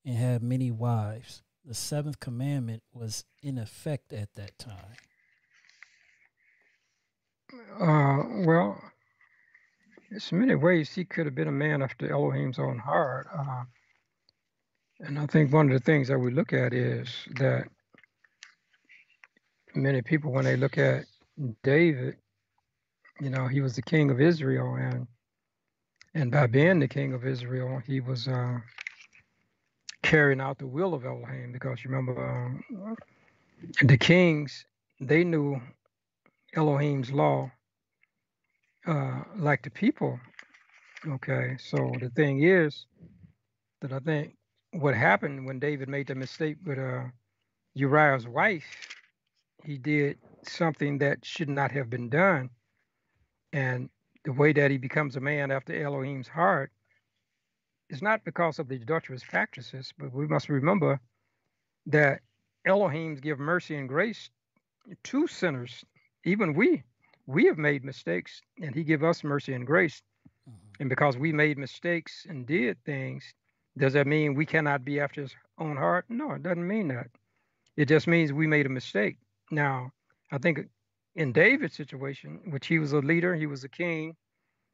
and 0.05 0.15
have 0.15 0.43
many 0.43 0.69
wives? 0.69 1.41
The 1.65 1.73
seventh 1.75 2.19
commandment 2.19 2.83
was 2.93 3.23
in 3.43 3.57
effect 3.57 4.13
at 4.13 4.33
that 4.35 4.57
time. 4.57 4.97
Uh, 7.79 8.45
well, 8.45 8.81
there's 10.09 10.31
many 10.31 10.55
ways 10.55 10.93
he 10.93 11.05
could 11.05 11.25
have 11.25 11.35
been 11.35 11.47
a 11.47 11.51
man 11.51 11.81
after 11.81 12.11
Elohim's 12.11 12.59
own 12.59 12.79
heart. 12.79 13.27
Uh, 13.37 13.63
and 15.01 15.19
I 15.19 15.25
think 15.27 15.53
one 15.53 15.71
of 15.71 15.73
the 15.73 15.83
things 15.85 16.07
that 16.07 16.19
we 16.19 16.31
look 16.31 16.53
at 16.53 16.73
is 16.73 17.09
that 17.35 17.65
many 19.75 20.01
people, 20.01 20.31
when 20.31 20.45
they 20.45 20.55
look 20.57 20.77
at 20.77 21.05
David, 21.63 22.15
you 23.19 23.29
know, 23.29 23.47
he 23.47 23.61
was 23.61 23.75
the 23.75 23.81
king 23.81 24.09
of 24.11 24.19
Israel, 24.19 24.75
and 24.75 25.07
and 26.13 26.31
by 26.31 26.47
being 26.47 26.79
the 26.79 26.87
king 26.87 27.13
of 27.13 27.25
Israel, 27.25 27.81
he 27.85 28.01
was 28.01 28.27
uh, 28.27 28.57
carrying 30.03 30.41
out 30.41 30.57
the 30.57 30.67
will 30.67 30.93
of 30.93 31.05
Elohim. 31.05 31.51
Because 31.51 31.83
you 31.83 31.89
remember, 31.91 32.61
uh, 32.83 32.95
the 33.83 33.97
kings 33.97 34.65
they 34.99 35.23
knew 35.23 35.59
Elohim's 36.55 37.11
law 37.11 37.51
uh, 38.87 39.21
like 39.37 39.63
the 39.63 39.69
people. 39.69 40.19
Okay, 41.07 41.55
so 41.59 41.91
the 41.99 42.09
thing 42.09 42.43
is 42.43 42.85
that 43.81 43.91
I 43.91 43.99
think 43.99 44.35
what 44.73 44.95
happened 44.95 45.45
when 45.45 45.59
David 45.59 45.89
made 45.89 46.07
the 46.07 46.15
mistake 46.15 46.57
with 46.65 46.77
uh, 46.77 47.05
Uriah's 47.73 48.27
wife, 48.27 48.65
he 49.63 49.77
did 49.77 50.17
something 50.43 50.99
that 50.99 51.25
should 51.25 51.49
not 51.49 51.71
have 51.71 51.89
been 51.89 52.09
done 52.09 52.49
and 53.53 53.89
the 54.23 54.33
way 54.33 54.53
that 54.53 54.71
he 54.71 54.77
becomes 54.77 55.15
a 55.15 55.19
man 55.19 55.51
after 55.51 55.73
Elohim's 55.83 56.27
heart 56.27 56.71
is 57.91 58.01
not 58.01 58.23
because 58.23 58.57
of 58.57 58.67
the 58.67 58.75
adulterous 58.75 59.23
practices, 59.23 59.93
but 59.99 60.13
we 60.13 60.25
must 60.25 60.49
remember 60.49 60.99
that 61.85 62.21
Elohim's 62.65 63.19
give 63.19 63.37
mercy 63.37 63.75
and 63.75 63.89
grace 63.89 64.29
to 65.03 65.27
sinners. 65.27 65.83
Even 66.23 66.53
we, 66.53 66.83
we 67.27 67.45
have 67.45 67.57
made 67.57 67.83
mistakes, 67.83 68.41
and 68.61 68.73
He 68.73 68.83
give 68.83 69.03
us 69.03 69.23
mercy 69.23 69.53
and 69.53 69.67
grace. 69.67 70.01
Mm-hmm. 70.49 70.81
And 70.81 70.89
because 70.89 71.17
we 71.17 71.33
made 71.33 71.57
mistakes 71.57 72.25
and 72.29 72.47
did 72.47 72.83
things, 72.85 73.23
does 73.77 73.93
that 73.93 74.07
mean 74.07 74.35
we 74.35 74.45
cannot 74.45 74.85
be 74.85 74.99
after 74.99 75.21
His 75.21 75.35
own 75.59 75.75
heart? 75.75 76.05
No, 76.09 76.31
it 76.31 76.43
doesn't 76.43 76.67
mean 76.67 76.87
that. 76.89 77.07
It 77.75 77.87
just 77.87 78.07
means 78.07 78.31
we 78.31 78.47
made 78.47 78.65
a 78.65 78.69
mistake. 78.69 79.17
Now, 79.49 79.91
I 80.31 80.37
think 80.37 80.67
in 81.15 81.33
David's 81.33 81.75
situation, 81.75 82.39
which 82.51 82.67
he 82.67 82.79
was 82.79 82.93
a 82.93 82.99
leader, 82.99 83.35
he 83.35 83.47
was 83.47 83.63
a 83.63 83.69
king, 83.69 84.15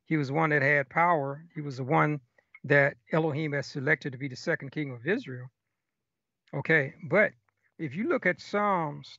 he 0.05 0.17
was 0.17 0.31
one 0.31 0.51
that 0.51 0.61
had 0.61 0.89
power, 0.89 1.43
he 1.55 1.61
was 1.61 1.77
the 1.77 1.83
one 1.83 2.19
that 2.63 2.95
Elohim 3.11 3.53
has 3.53 3.67
selected 3.67 4.11
to 4.11 4.17
be 4.17 4.27
the 4.27 4.35
second 4.35 4.71
king 4.71 4.91
of 4.91 5.05
Israel. 5.07 5.47
Okay, 6.53 6.93
but 7.09 7.31
if 7.77 7.95
you 7.95 8.07
look 8.07 8.25
at 8.25 8.41
Psalms 8.41 9.17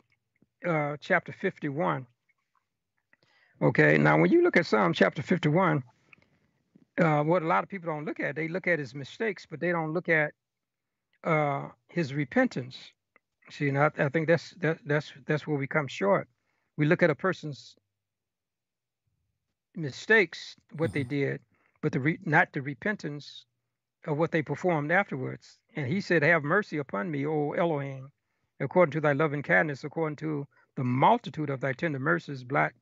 uh, 0.66 0.96
chapter 1.00 1.32
51, 1.32 2.06
okay, 3.62 3.98
now 3.98 4.18
when 4.18 4.30
you 4.30 4.42
look 4.42 4.56
at 4.56 4.66
Psalm 4.66 4.92
chapter 4.92 5.22
51, 5.22 5.82
uh, 7.00 7.22
what 7.22 7.42
a 7.42 7.46
lot 7.46 7.62
of 7.62 7.70
people 7.70 7.92
don't 7.92 8.04
look 8.04 8.20
at, 8.20 8.34
they 8.34 8.48
look 8.48 8.66
at 8.66 8.78
his 8.78 8.94
mistakes, 8.94 9.46
but 9.48 9.60
they 9.60 9.70
don't 9.70 9.92
look 9.92 10.08
at 10.08 10.32
uh, 11.24 11.68
his 11.88 12.14
repentance. 12.14 12.76
See, 13.50 13.68
and 13.68 13.78
I, 13.78 13.90
I 13.98 14.08
think 14.08 14.26
that's 14.26 14.50
that, 14.58 14.78
that's 14.84 15.12
that's 15.26 15.46
where 15.46 15.56
we 15.56 15.66
come 15.66 15.86
short 15.86 16.28
we 16.78 16.86
look 16.86 17.02
at 17.02 17.10
a 17.10 17.14
person's 17.14 17.76
mistakes 19.74 20.56
what 20.76 20.92
they 20.92 21.02
did, 21.02 21.40
but 21.80 21.92
the 21.92 22.00
re- 22.00 22.18
not 22.24 22.52
the 22.52 22.62
repentance 22.62 23.44
of 24.06 24.16
what 24.18 24.30
they 24.30 24.42
performed 24.42 24.90
afterwards. 24.92 25.58
And 25.76 25.86
he 25.86 26.00
said, 26.00 26.22
"Have 26.22 26.42
mercy 26.44 26.78
upon 26.78 27.10
me, 27.10 27.26
O 27.26 27.52
Elohim, 27.52 28.10
according 28.60 28.92
to 28.92 29.00
thy 29.00 29.12
loving 29.12 29.42
kindness, 29.42 29.84
according 29.84 30.16
to 30.16 30.46
the 30.76 30.84
multitude 30.84 31.50
of 31.50 31.60
thy 31.60 31.72
tender 31.72 31.98
mercies, 31.98 32.44
blot 32.44 32.72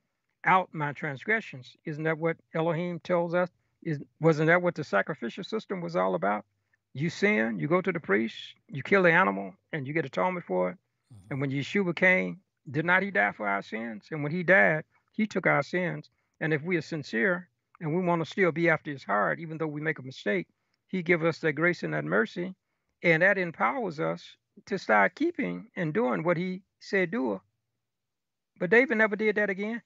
out 0.45 0.73
my 0.73 0.93
transgressions." 0.93 1.77
Isn't 1.85 2.05
that 2.05 2.19
what 2.19 2.37
Elohim 2.55 3.01
tells 3.01 3.35
us? 3.35 3.51
Is 3.83 4.03
wasn't 4.21 4.49
that 4.49 4.63
what 4.63 4.75
the 4.75 4.85
sacrificial 4.85 5.45
system 5.45 5.81
was 5.81 5.97
all 5.97 6.15
about? 6.15 6.45
You 6.93 7.11
sin, 7.11 7.59
you 7.59 7.69
go 7.69 7.83
to 7.83 7.93
the 7.93 8.01
priest, 8.01 8.55
you 8.69 8.83
kill 8.83 9.03
the 9.03 9.13
animal, 9.13 9.55
and 9.73 9.87
you 9.87 9.93
get 9.93 10.07
atonement 10.07 10.47
for 10.47 10.71
it. 10.71 10.79
Mm-hmm. 11.13 11.27
And 11.31 11.41
when 11.41 11.51
Yeshua 11.51 11.95
came, 11.95 12.41
did 12.71 12.85
not 12.85 13.03
he 13.03 13.11
die 13.11 13.33
for 13.33 13.47
our 13.47 13.63
sins? 13.63 14.09
And 14.11 14.23
when 14.23 14.33
he 14.33 14.43
died, 14.43 14.85
he 15.13 15.27
took 15.27 15.47
our 15.47 15.63
sins. 15.63 16.09
And 16.41 16.53
if 16.53 16.63
we 16.63 16.77
are 16.77 16.83
sincere 16.83 17.49
and 17.81 17.95
we 17.95 18.03
want 18.03 18.25
to 18.25 18.31
still 18.31 18.53
be 18.53 18.69
after 18.69 18.91
his 18.91 19.05
heart, 19.05 19.41
even 19.41 19.59
though 19.59 19.67
we 19.67 19.81
make 19.81 19.99
a 19.99 20.03
mistake, 20.03 20.47
he 20.89 21.03
gives 21.03 21.25
us 21.25 21.39
that 21.41 21.53
grace 21.53 21.83
and 21.83 21.95
that 21.95 22.05
mercy. 22.05 22.55
And 23.03 23.23
that 23.23 23.39
empowers 23.39 24.01
us 24.01 24.25
to 24.67 24.79
start 24.79 25.15
keeping 25.15 25.67
and 25.77 25.93
doing 25.93 26.23
what 26.23 26.37
he 26.37 26.63
said 26.81 27.11
do. 27.11 27.41
But 28.59 28.71
David 28.71 28.99
never 28.99 29.17
did 29.17 29.37
that 29.37 29.51
again. 29.51 29.83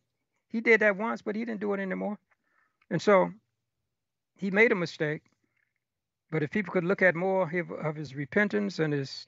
He 0.48 0.60
did 0.60 0.80
that 0.80 0.96
once, 0.96 1.22
but 1.22 1.34
he 1.34 1.44
didn't 1.44 1.60
do 1.60 1.74
it 1.74 1.80
anymore. 1.80 2.18
And 2.90 3.02
so 3.02 3.30
he 4.36 4.50
made 4.50 4.72
a 4.72 4.76
mistake. 4.76 5.22
But 6.30 6.42
if 6.44 6.50
people 6.50 6.72
could 6.72 6.84
look 6.84 7.02
at 7.02 7.16
more 7.16 7.50
of 7.82 7.96
his 7.96 8.14
repentance 8.14 8.78
and 8.78 8.92
his 8.92 9.26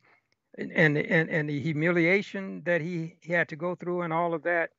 and 0.57 0.73
and 0.73 0.97
and 1.31 1.49
the 1.49 1.61
humiliation 1.61 2.63
that 2.65 2.81
he, 2.81 3.17
he 3.21 3.33
had 3.33 3.49
to 3.49 3.57
go 3.57 3.75
through 3.75 4.03
and 4.03 4.13
all 4.13 4.35
of 4.35 4.45
that, 4.45 4.71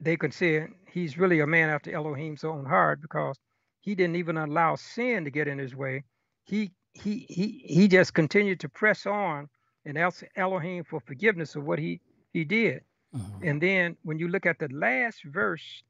they 0.00 0.16
could 0.16 0.34
say 0.34 0.68
he's 0.94 1.18
really 1.18 1.40
a 1.40 1.46
man 1.46 1.70
after 1.70 1.92
Elohim's 1.92 2.44
own 2.44 2.64
heart 2.64 3.02
because 3.02 3.36
he 3.80 3.96
didn't 3.96 4.16
even 4.16 4.36
allow 4.36 4.76
sin 4.76 5.24
to 5.24 5.30
get 5.30 5.48
in 5.48 5.58
his 5.58 5.74
way. 5.74 6.04
He 6.44 6.70
he 6.92 7.26
he 7.28 7.64
he 7.66 7.88
just 7.88 8.14
continued 8.14 8.60
to 8.60 8.68
press 8.68 9.04
on 9.04 9.48
and 9.84 9.98
ask 9.98 10.22
Elohim 10.36 10.84
for 10.84 11.00
forgiveness 11.00 11.56
of 11.56 11.64
what 11.64 11.80
he 11.80 12.00
he 12.32 12.44
did. 12.44 12.82
Mm-hmm. 13.14 13.48
And 13.48 13.60
then 13.60 13.96
when 14.04 14.18
you 14.20 14.28
look 14.28 14.46
at 14.46 14.60
the 14.60 14.68
last 14.68 15.24
verse, 15.24 15.82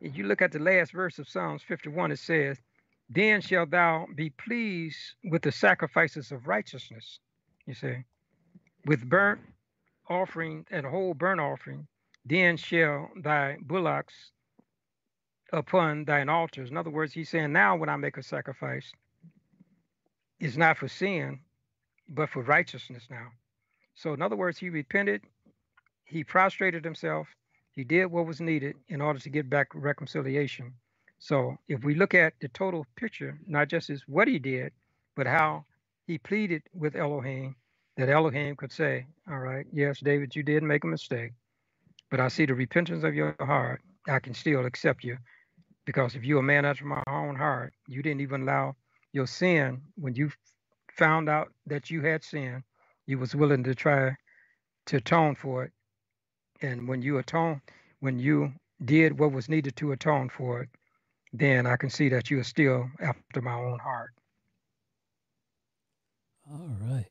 if 0.00 0.16
you 0.16 0.24
look 0.24 0.40
at 0.40 0.52
the 0.52 0.60
last 0.60 0.92
verse 0.92 1.18
of 1.18 1.28
Psalms 1.28 1.62
51, 1.62 2.12
it 2.12 2.18
says, 2.18 2.58
then 3.10 3.40
shalt 3.40 3.70
thou 3.70 4.06
be 4.14 4.30
pleased 4.30 4.98
with 5.24 5.42
the 5.42 5.52
sacrifices 5.52 6.32
of 6.32 6.46
righteousness, 6.46 7.20
you 7.66 7.74
see, 7.74 7.96
with 8.86 9.08
burnt 9.08 9.40
offering 10.08 10.66
and 10.70 10.86
whole 10.86 11.14
burnt 11.14 11.40
offering, 11.40 11.86
then 12.24 12.56
shall 12.56 13.10
thy 13.16 13.56
bullocks 13.60 14.14
upon 15.52 16.04
thine 16.04 16.28
altars. 16.28 16.70
In 16.70 16.76
other 16.76 16.90
words, 16.90 17.12
he's 17.12 17.28
saying, 17.28 17.52
now 17.52 17.76
when 17.76 17.88
I 17.88 17.96
make 17.96 18.16
a 18.16 18.22
sacrifice, 18.22 18.92
it's 20.40 20.56
not 20.56 20.78
for 20.78 20.88
sin, 20.88 21.40
but 22.08 22.30
for 22.30 22.42
righteousness 22.42 23.06
now. 23.10 23.28
So, 23.94 24.12
in 24.12 24.22
other 24.22 24.36
words, 24.36 24.58
he 24.58 24.70
repented, 24.70 25.22
he 26.04 26.24
prostrated 26.24 26.84
himself, 26.84 27.28
he 27.72 27.84
did 27.84 28.06
what 28.06 28.26
was 28.26 28.40
needed 28.40 28.76
in 28.88 29.00
order 29.00 29.18
to 29.18 29.30
get 29.30 29.50
back 29.50 29.68
reconciliation. 29.74 30.74
So 31.18 31.56
if 31.68 31.82
we 31.84 31.94
look 31.94 32.14
at 32.14 32.34
the 32.40 32.48
total 32.48 32.86
picture, 32.96 33.38
not 33.46 33.68
just 33.68 33.90
as 33.90 34.02
what 34.06 34.28
he 34.28 34.38
did, 34.38 34.72
but 35.16 35.26
how 35.26 35.64
he 36.06 36.18
pleaded 36.18 36.62
with 36.74 36.96
Elohim, 36.96 37.56
that 37.96 38.08
Elohim 38.08 38.56
could 38.56 38.72
say, 38.72 39.06
All 39.30 39.38
right, 39.38 39.66
yes, 39.72 40.00
David, 40.00 40.36
you 40.36 40.42
did 40.42 40.62
make 40.62 40.84
a 40.84 40.88
mistake, 40.88 41.32
but 42.10 42.20
I 42.20 42.28
see 42.28 42.46
the 42.46 42.54
repentance 42.54 43.04
of 43.04 43.14
your 43.14 43.34
heart. 43.40 43.80
I 44.08 44.18
can 44.18 44.34
still 44.34 44.66
accept 44.66 45.04
you. 45.04 45.16
Because 45.86 46.14
if 46.14 46.24
you're 46.24 46.40
a 46.40 46.42
man 46.42 46.64
after 46.64 46.84
my 46.84 47.02
own 47.08 47.36
heart, 47.36 47.74
you 47.86 48.02
didn't 48.02 48.20
even 48.22 48.42
allow 48.42 48.76
your 49.12 49.26
sin 49.26 49.82
when 49.96 50.14
you 50.14 50.30
found 50.92 51.28
out 51.28 51.52
that 51.66 51.90
you 51.90 52.02
had 52.02 52.24
sin, 52.24 52.62
you 53.06 53.18
was 53.18 53.34
willing 53.34 53.64
to 53.64 53.74
try 53.74 54.16
to 54.86 54.96
atone 54.96 55.34
for 55.34 55.64
it. 55.64 55.72
And 56.62 56.88
when 56.88 57.02
you 57.02 57.18
atone, 57.18 57.60
when 58.00 58.18
you 58.18 58.52
did 58.84 59.18
what 59.18 59.32
was 59.32 59.48
needed 59.48 59.76
to 59.76 59.92
atone 59.92 60.28
for 60.28 60.62
it, 60.62 60.68
then 61.32 61.66
I 61.66 61.76
can 61.76 61.90
see 61.90 62.08
that 62.10 62.30
you 62.30 62.38
are 62.38 62.44
still 62.44 62.88
after 63.00 63.42
my 63.42 63.54
own 63.54 63.78
heart. 63.78 64.10
All 66.50 66.76
right. 66.80 67.06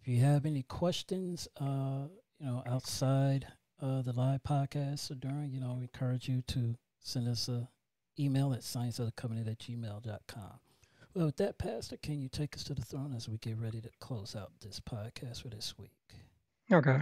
If 0.00 0.08
you 0.08 0.20
have 0.20 0.46
any 0.46 0.62
questions, 0.62 1.46
uh, 1.60 2.06
you 2.40 2.46
know, 2.46 2.62
outside 2.66 3.46
uh, 3.82 4.02
the 4.02 4.12
live 4.12 4.42
podcast 4.42 5.10
or 5.10 5.14
during, 5.14 5.50
you 5.52 5.60
know, 5.60 5.74
we 5.78 5.82
encourage 5.82 6.28
you 6.28 6.42
to 6.48 6.74
send 7.00 7.28
us 7.28 7.48
a 7.48 7.68
email 8.18 8.52
at 8.52 8.60
scienceofthecovenant 8.60 9.50
at 9.50 9.58
gmail.com. 9.58 10.60
Well, 11.14 11.26
with 11.26 11.36
that, 11.36 11.58
Pastor, 11.58 11.96
can 11.96 12.20
you 12.20 12.28
take 12.28 12.54
us 12.54 12.64
to 12.64 12.74
the 12.74 12.82
throne 12.82 13.14
as 13.16 13.28
we 13.28 13.36
get 13.38 13.58
ready 13.58 13.80
to 13.80 13.90
close 13.98 14.36
out 14.36 14.52
this 14.60 14.80
podcast 14.80 15.42
for 15.42 15.48
this 15.48 15.74
week? 15.78 15.90
Okay. 16.72 16.98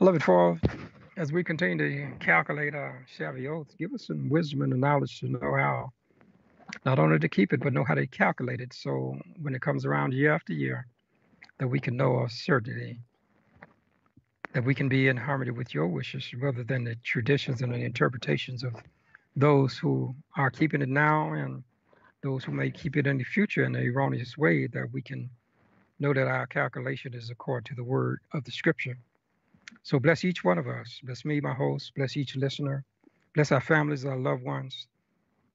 I 0.00 0.04
love 0.04 0.14
it 0.14 0.22
for 0.22 0.58
as 1.16 1.32
we 1.32 1.44
continue 1.44 1.76
to 1.76 2.18
calculate 2.18 2.74
our 2.74 3.04
Shavuot, 3.18 3.76
give 3.76 3.92
us 3.92 4.06
some 4.06 4.28
wisdom 4.28 4.62
and 4.62 4.80
knowledge 4.80 5.20
to 5.20 5.28
know 5.28 5.54
how 5.56 5.92
not 6.86 6.98
only 6.98 7.18
to 7.18 7.28
keep 7.28 7.52
it, 7.52 7.60
but 7.60 7.72
know 7.72 7.84
how 7.84 7.94
to 7.94 8.06
calculate 8.06 8.60
it. 8.60 8.72
So 8.72 9.18
when 9.40 9.54
it 9.54 9.60
comes 9.60 9.84
around 9.84 10.14
year 10.14 10.32
after 10.32 10.54
year, 10.54 10.86
that 11.58 11.68
we 11.68 11.78
can 11.78 11.96
know 11.96 12.14
of 12.14 12.32
certainty, 12.32 12.98
that 14.52 14.64
we 14.64 14.74
can 14.74 14.88
be 14.88 15.08
in 15.08 15.16
harmony 15.16 15.50
with 15.50 15.72
your 15.72 15.88
wishes 15.88 16.32
rather 16.34 16.62
than 16.62 16.84
the 16.84 16.94
traditions 17.02 17.62
and 17.62 17.72
the 17.72 17.78
interpretations 17.78 18.62
of 18.62 18.74
those 19.34 19.78
who 19.78 20.14
are 20.36 20.50
keeping 20.50 20.82
it 20.82 20.88
now 20.88 21.32
and 21.32 21.62
those 22.22 22.44
who 22.44 22.52
may 22.52 22.70
keep 22.70 22.96
it 22.96 23.06
in 23.06 23.18
the 23.18 23.24
future 23.24 23.64
in 23.64 23.74
an 23.74 23.86
erroneous 23.86 24.36
way, 24.36 24.66
that 24.66 24.92
we 24.92 25.00
can 25.00 25.28
know 25.98 26.12
that 26.12 26.28
our 26.28 26.46
calculation 26.46 27.14
is 27.14 27.30
according 27.30 27.64
to 27.64 27.74
the 27.74 27.84
word 27.84 28.20
of 28.34 28.44
the 28.44 28.50
scripture. 28.50 28.96
So 29.82 29.98
bless 29.98 30.24
each 30.24 30.44
one 30.44 30.58
of 30.58 30.68
us. 30.68 31.00
Bless 31.02 31.24
me, 31.24 31.40
my 31.40 31.54
host. 31.54 31.92
Bless 31.96 32.16
each 32.16 32.36
listener. 32.36 32.84
Bless 33.34 33.52
our 33.52 33.60
families, 33.60 34.04
our 34.04 34.18
loved 34.18 34.42
ones. 34.42 34.86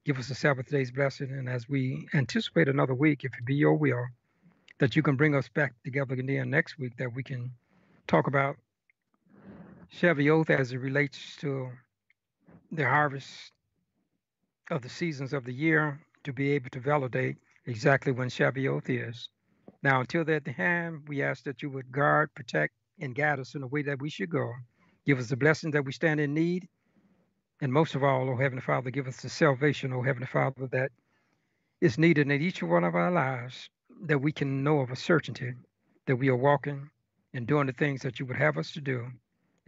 Give 0.06 0.18
us 0.18 0.30
a 0.32 0.36
Sabbath 0.36 0.70
day's 0.70 0.92
blessing. 0.92 1.32
And 1.32 1.48
as 1.48 1.70
we 1.70 2.08
anticipate 2.14 2.68
another 2.68 2.96
week, 2.96 3.24
if 3.24 3.34
it 3.38 3.46
be 3.46 3.56
your 3.56 3.76
will, 3.76 4.06
that 4.80 4.96
you 4.96 5.04
can 5.04 5.16
bring 5.16 5.36
us 5.36 5.48
back 5.50 5.74
together 5.84 6.16
again 6.16 6.50
next 6.50 6.80
week, 6.80 6.98
that 6.98 7.14
we 7.14 7.24
can 7.24 7.52
talk 8.08 8.28
about 8.28 8.58
Shavuot 9.94 10.50
as 10.50 10.74
it 10.74 10.78
relates 10.78 11.36
to 11.38 11.70
the 12.72 12.84
harvest 12.84 13.52
of 14.70 14.82
the 14.82 14.90
seasons 14.90 15.34
of 15.34 15.46
the 15.46 15.54
year 15.54 16.00
to 16.24 16.34
be 16.34 16.52
able 16.52 16.70
to 16.72 16.80
validate 16.80 17.38
exactly 17.66 18.12
when 18.12 18.30
Shavuot 18.30 18.90
is. 18.90 19.30
Now, 19.84 20.02
until 20.02 20.26
that 20.26 20.46
time, 20.46 21.04
we 21.08 21.24
ask 21.24 21.44
that 21.46 21.62
you 21.62 21.70
would 21.70 21.92
guard, 21.92 22.34
protect, 22.36 22.74
and 23.00 23.16
guide 23.16 23.40
us 23.40 23.56
in 23.56 23.62
the 23.62 23.68
way 23.68 23.84
that 23.84 24.02
we 24.02 24.10
should 24.10 24.30
go. 24.30 24.52
Give 25.06 25.20
us 25.20 25.30
the 25.30 25.38
blessings 25.38 25.74
that 25.74 25.86
we 25.86 25.92
stand 25.94 26.20
in 26.20 26.34
need. 26.34 26.68
And 27.62 27.72
most 27.72 27.96
of 27.96 28.04
all, 28.04 28.30
oh 28.30 28.36
Heavenly 28.36 28.62
Father, 28.62 28.92
give 28.92 29.08
us 29.08 29.22
the 29.22 29.30
salvation, 29.30 29.94
oh 29.94 30.02
Heavenly 30.02 30.28
Father, 30.28 30.68
that 30.72 30.92
is 31.82 31.98
needed 31.98 32.30
in 32.30 32.42
each 32.42 32.62
one 32.62 32.84
of 32.84 32.96
our 32.96 33.12
lives, 33.12 33.70
that 34.04 34.20
we 34.20 34.32
can 34.32 34.64
know 34.64 34.82
of 34.82 34.92
a 34.92 34.96
certainty 34.96 35.54
that 36.08 36.16
we 36.16 36.30
are 36.30 36.36
walking 36.36 36.90
and 37.34 37.48
doing 37.48 37.68
the 37.68 37.74
things 37.74 38.02
that 38.02 38.20
you 38.20 38.26
would 38.26 38.38
have 38.38 38.58
us 38.58 38.72
to 38.74 38.82
do, 38.82 39.08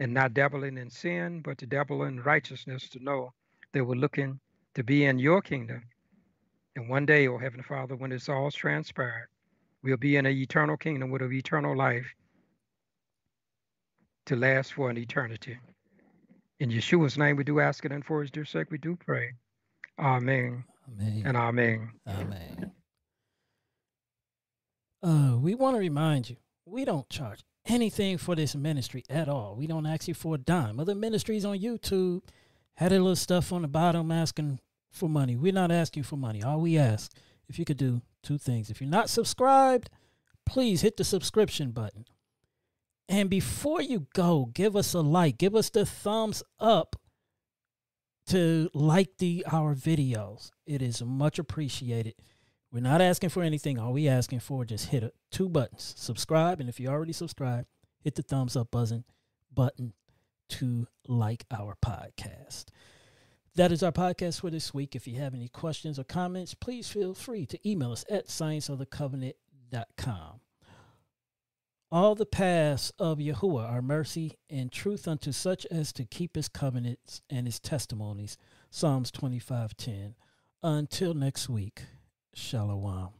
and 0.00 0.14
not 0.14 0.34
dabbling 0.34 0.78
in 0.78 0.90
sin, 0.90 1.42
but 1.42 1.58
to 1.58 1.66
dabble 1.66 2.04
in 2.04 2.22
righteousness, 2.22 2.88
to 2.88 3.04
know 3.04 3.32
that 3.72 3.84
we're 3.84 3.94
looking 3.94 4.40
to 4.74 4.82
be 4.82 5.04
in 5.04 5.18
your 5.18 5.42
kingdom. 5.42 5.82
And 6.74 6.88
one 6.88 7.04
day, 7.04 7.28
oh 7.28 7.38
Heavenly 7.38 7.64
Father, 7.64 7.94
when 7.96 8.10
it's 8.10 8.28
all 8.28 8.50
transpired, 8.50 9.28
we'll 9.82 9.98
be 9.98 10.16
in 10.16 10.24
an 10.26 10.32
eternal 10.36 10.76
kingdom 10.76 11.10
with 11.10 11.22
an 11.22 11.32
eternal 11.32 11.76
life 11.76 12.06
to 14.26 14.36
last 14.36 14.72
for 14.72 14.88
an 14.88 14.96
eternity. 14.96 15.58
In 16.60 16.70
Yeshua's 16.70 17.18
name, 17.18 17.36
we 17.36 17.44
do 17.44 17.60
ask 17.60 17.84
it, 17.84 17.92
and 17.92 18.04
for 18.04 18.22
his 18.22 18.30
dear 18.30 18.44
sake, 18.44 18.70
we 18.70 18.78
do 18.78 18.96
pray. 18.96 19.32
Amen. 19.98 20.64
Amen. 20.88 21.22
And 21.26 21.36
amen. 21.36 21.90
Amen. 22.08 22.70
Uh, 25.02 25.38
we 25.38 25.54
want 25.54 25.76
to 25.76 25.80
remind 25.80 26.30
you, 26.30 26.36
we 26.66 26.84
don't 26.84 27.08
charge 27.08 27.40
anything 27.70 28.18
for 28.18 28.34
this 28.34 28.54
ministry 28.54 29.04
at 29.08 29.28
all. 29.28 29.54
We 29.56 29.66
don't 29.66 29.86
ask 29.86 30.08
you 30.08 30.14
for 30.14 30.34
a 30.34 30.38
dime. 30.38 30.80
Other 30.80 30.94
ministries 30.94 31.44
on 31.44 31.58
YouTube 31.58 32.22
had 32.74 32.92
a 32.92 32.98
little 32.98 33.16
stuff 33.16 33.52
on 33.52 33.62
the 33.62 33.68
bottom 33.68 34.10
asking 34.10 34.58
for 34.90 35.08
money. 35.08 35.36
We're 35.36 35.52
not 35.52 35.70
asking 35.70 36.02
for 36.02 36.16
money. 36.16 36.42
All 36.42 36.60
we 36.60 36.76
ask, 36.76 37.12
if 37.48 37.58
you 37.58 37.64
could 37.64 37.76
do 37.76 38.02
two 38.22 38.38
things. 38.38 38.70
If 38.70 38.80
you're 38.80 38.90
not 38.90 39.08
subscribed, 39.08 39.90
please 40.44 40.80
hit 40.80 40.96
the 40.96 41.04
subscription 41.04 41.70
button. 41.70 42.04
And 43.08 43.30
before 43.30 43.82
you 43.82 44.06
go, 44.14 44.50
give 44.52 44.76
us 44.76 44.94
a 44.94 45.00
like, 45.00 45.38
give 45.38 45.54
us 45.54 45.70
the 45.70 45.86
thumbs 45.86 46.42
up 46.58 46.96
to 48.28 48.70
like 48.74 49.18
the 49.18 49.44
our 49.50 49.74
videos. 49.74 50.50
It 50.66 50.82
is 50.82 51.02
much 51.02 51.38
appreciated. 51.38 52.14
We're 52.72 52.80
not 52.80 53.00
asking 53.00 53.30
for 53.30 53.42
anything. 53.42 53.78
All 53.78 53.92
we 53.92 54.08
asking 54.08 54.40
for 54.40 54.64
just 54.64 54.90
hit 54.90 55.02
a, 55.02 55.12
two 55.30 55.48
buttons. 55.48 55.94
Subscribe, 55.96 56.60
and 56.60 56.68
if 56.68 56.78
you 56.78 56.88
already 56.88 57.12
subscribed, 57.12 57.66
hit 58.00 58.14
the 58.14 58.22
thumbs 58.22 58.56
up 58.56 58.70
button 58.70 59.02
button 59.52 59.92
to 60.48 60.86
like 61.06 61.44
our 61.50 61.76
podcast. 61.84 62.66
That 63.56 63.72
is 63.72 63.82
our 63.82 63.90
podcast 63.90 64.40
for 64.40 64.50
this 64.50 64.72
week. 64.72 64.94
If 64.94 65.08
you 65.08 65.18
have 65.18 65.34
any 65.34 65.48
questions 65.48 65.98
or 65.98 66.04
comments, 66.04 66.54
please 66.54 66.88
feel 66.88 67.14
free 67.14 67.46
to 67.46 67.58
email 67.68 67.90
us 67.92 68.04
at 68.08 68.28
scienceofthecovenant.com. 68.28 70.40
All 71.92 72.14
the 72.14 72.26
paths 72.26 72.92
of 73.00 73.18
Yahuwah 73.18 73.68
are 73.68 73.82
mercy 73.82 74.38
and 74.48 74.70
truth 74.70 75.08
unto 75.08 75.32
such 75.32 75.66
as 75.66 75.92
to 75.94 76.04
keep 76.04 76.36
his 76.36 76.48
covenants 76.48 77.20
and 77.28 77.48
his 77.48 77.58
testimonies. 77.58 78.38
Psalms 78.70 79.10
25:10. 79.10 80.14
Until 80.62 81.14
next 81.14 81.48
week, 81.48 81.86
Shalom. 82.34 83.19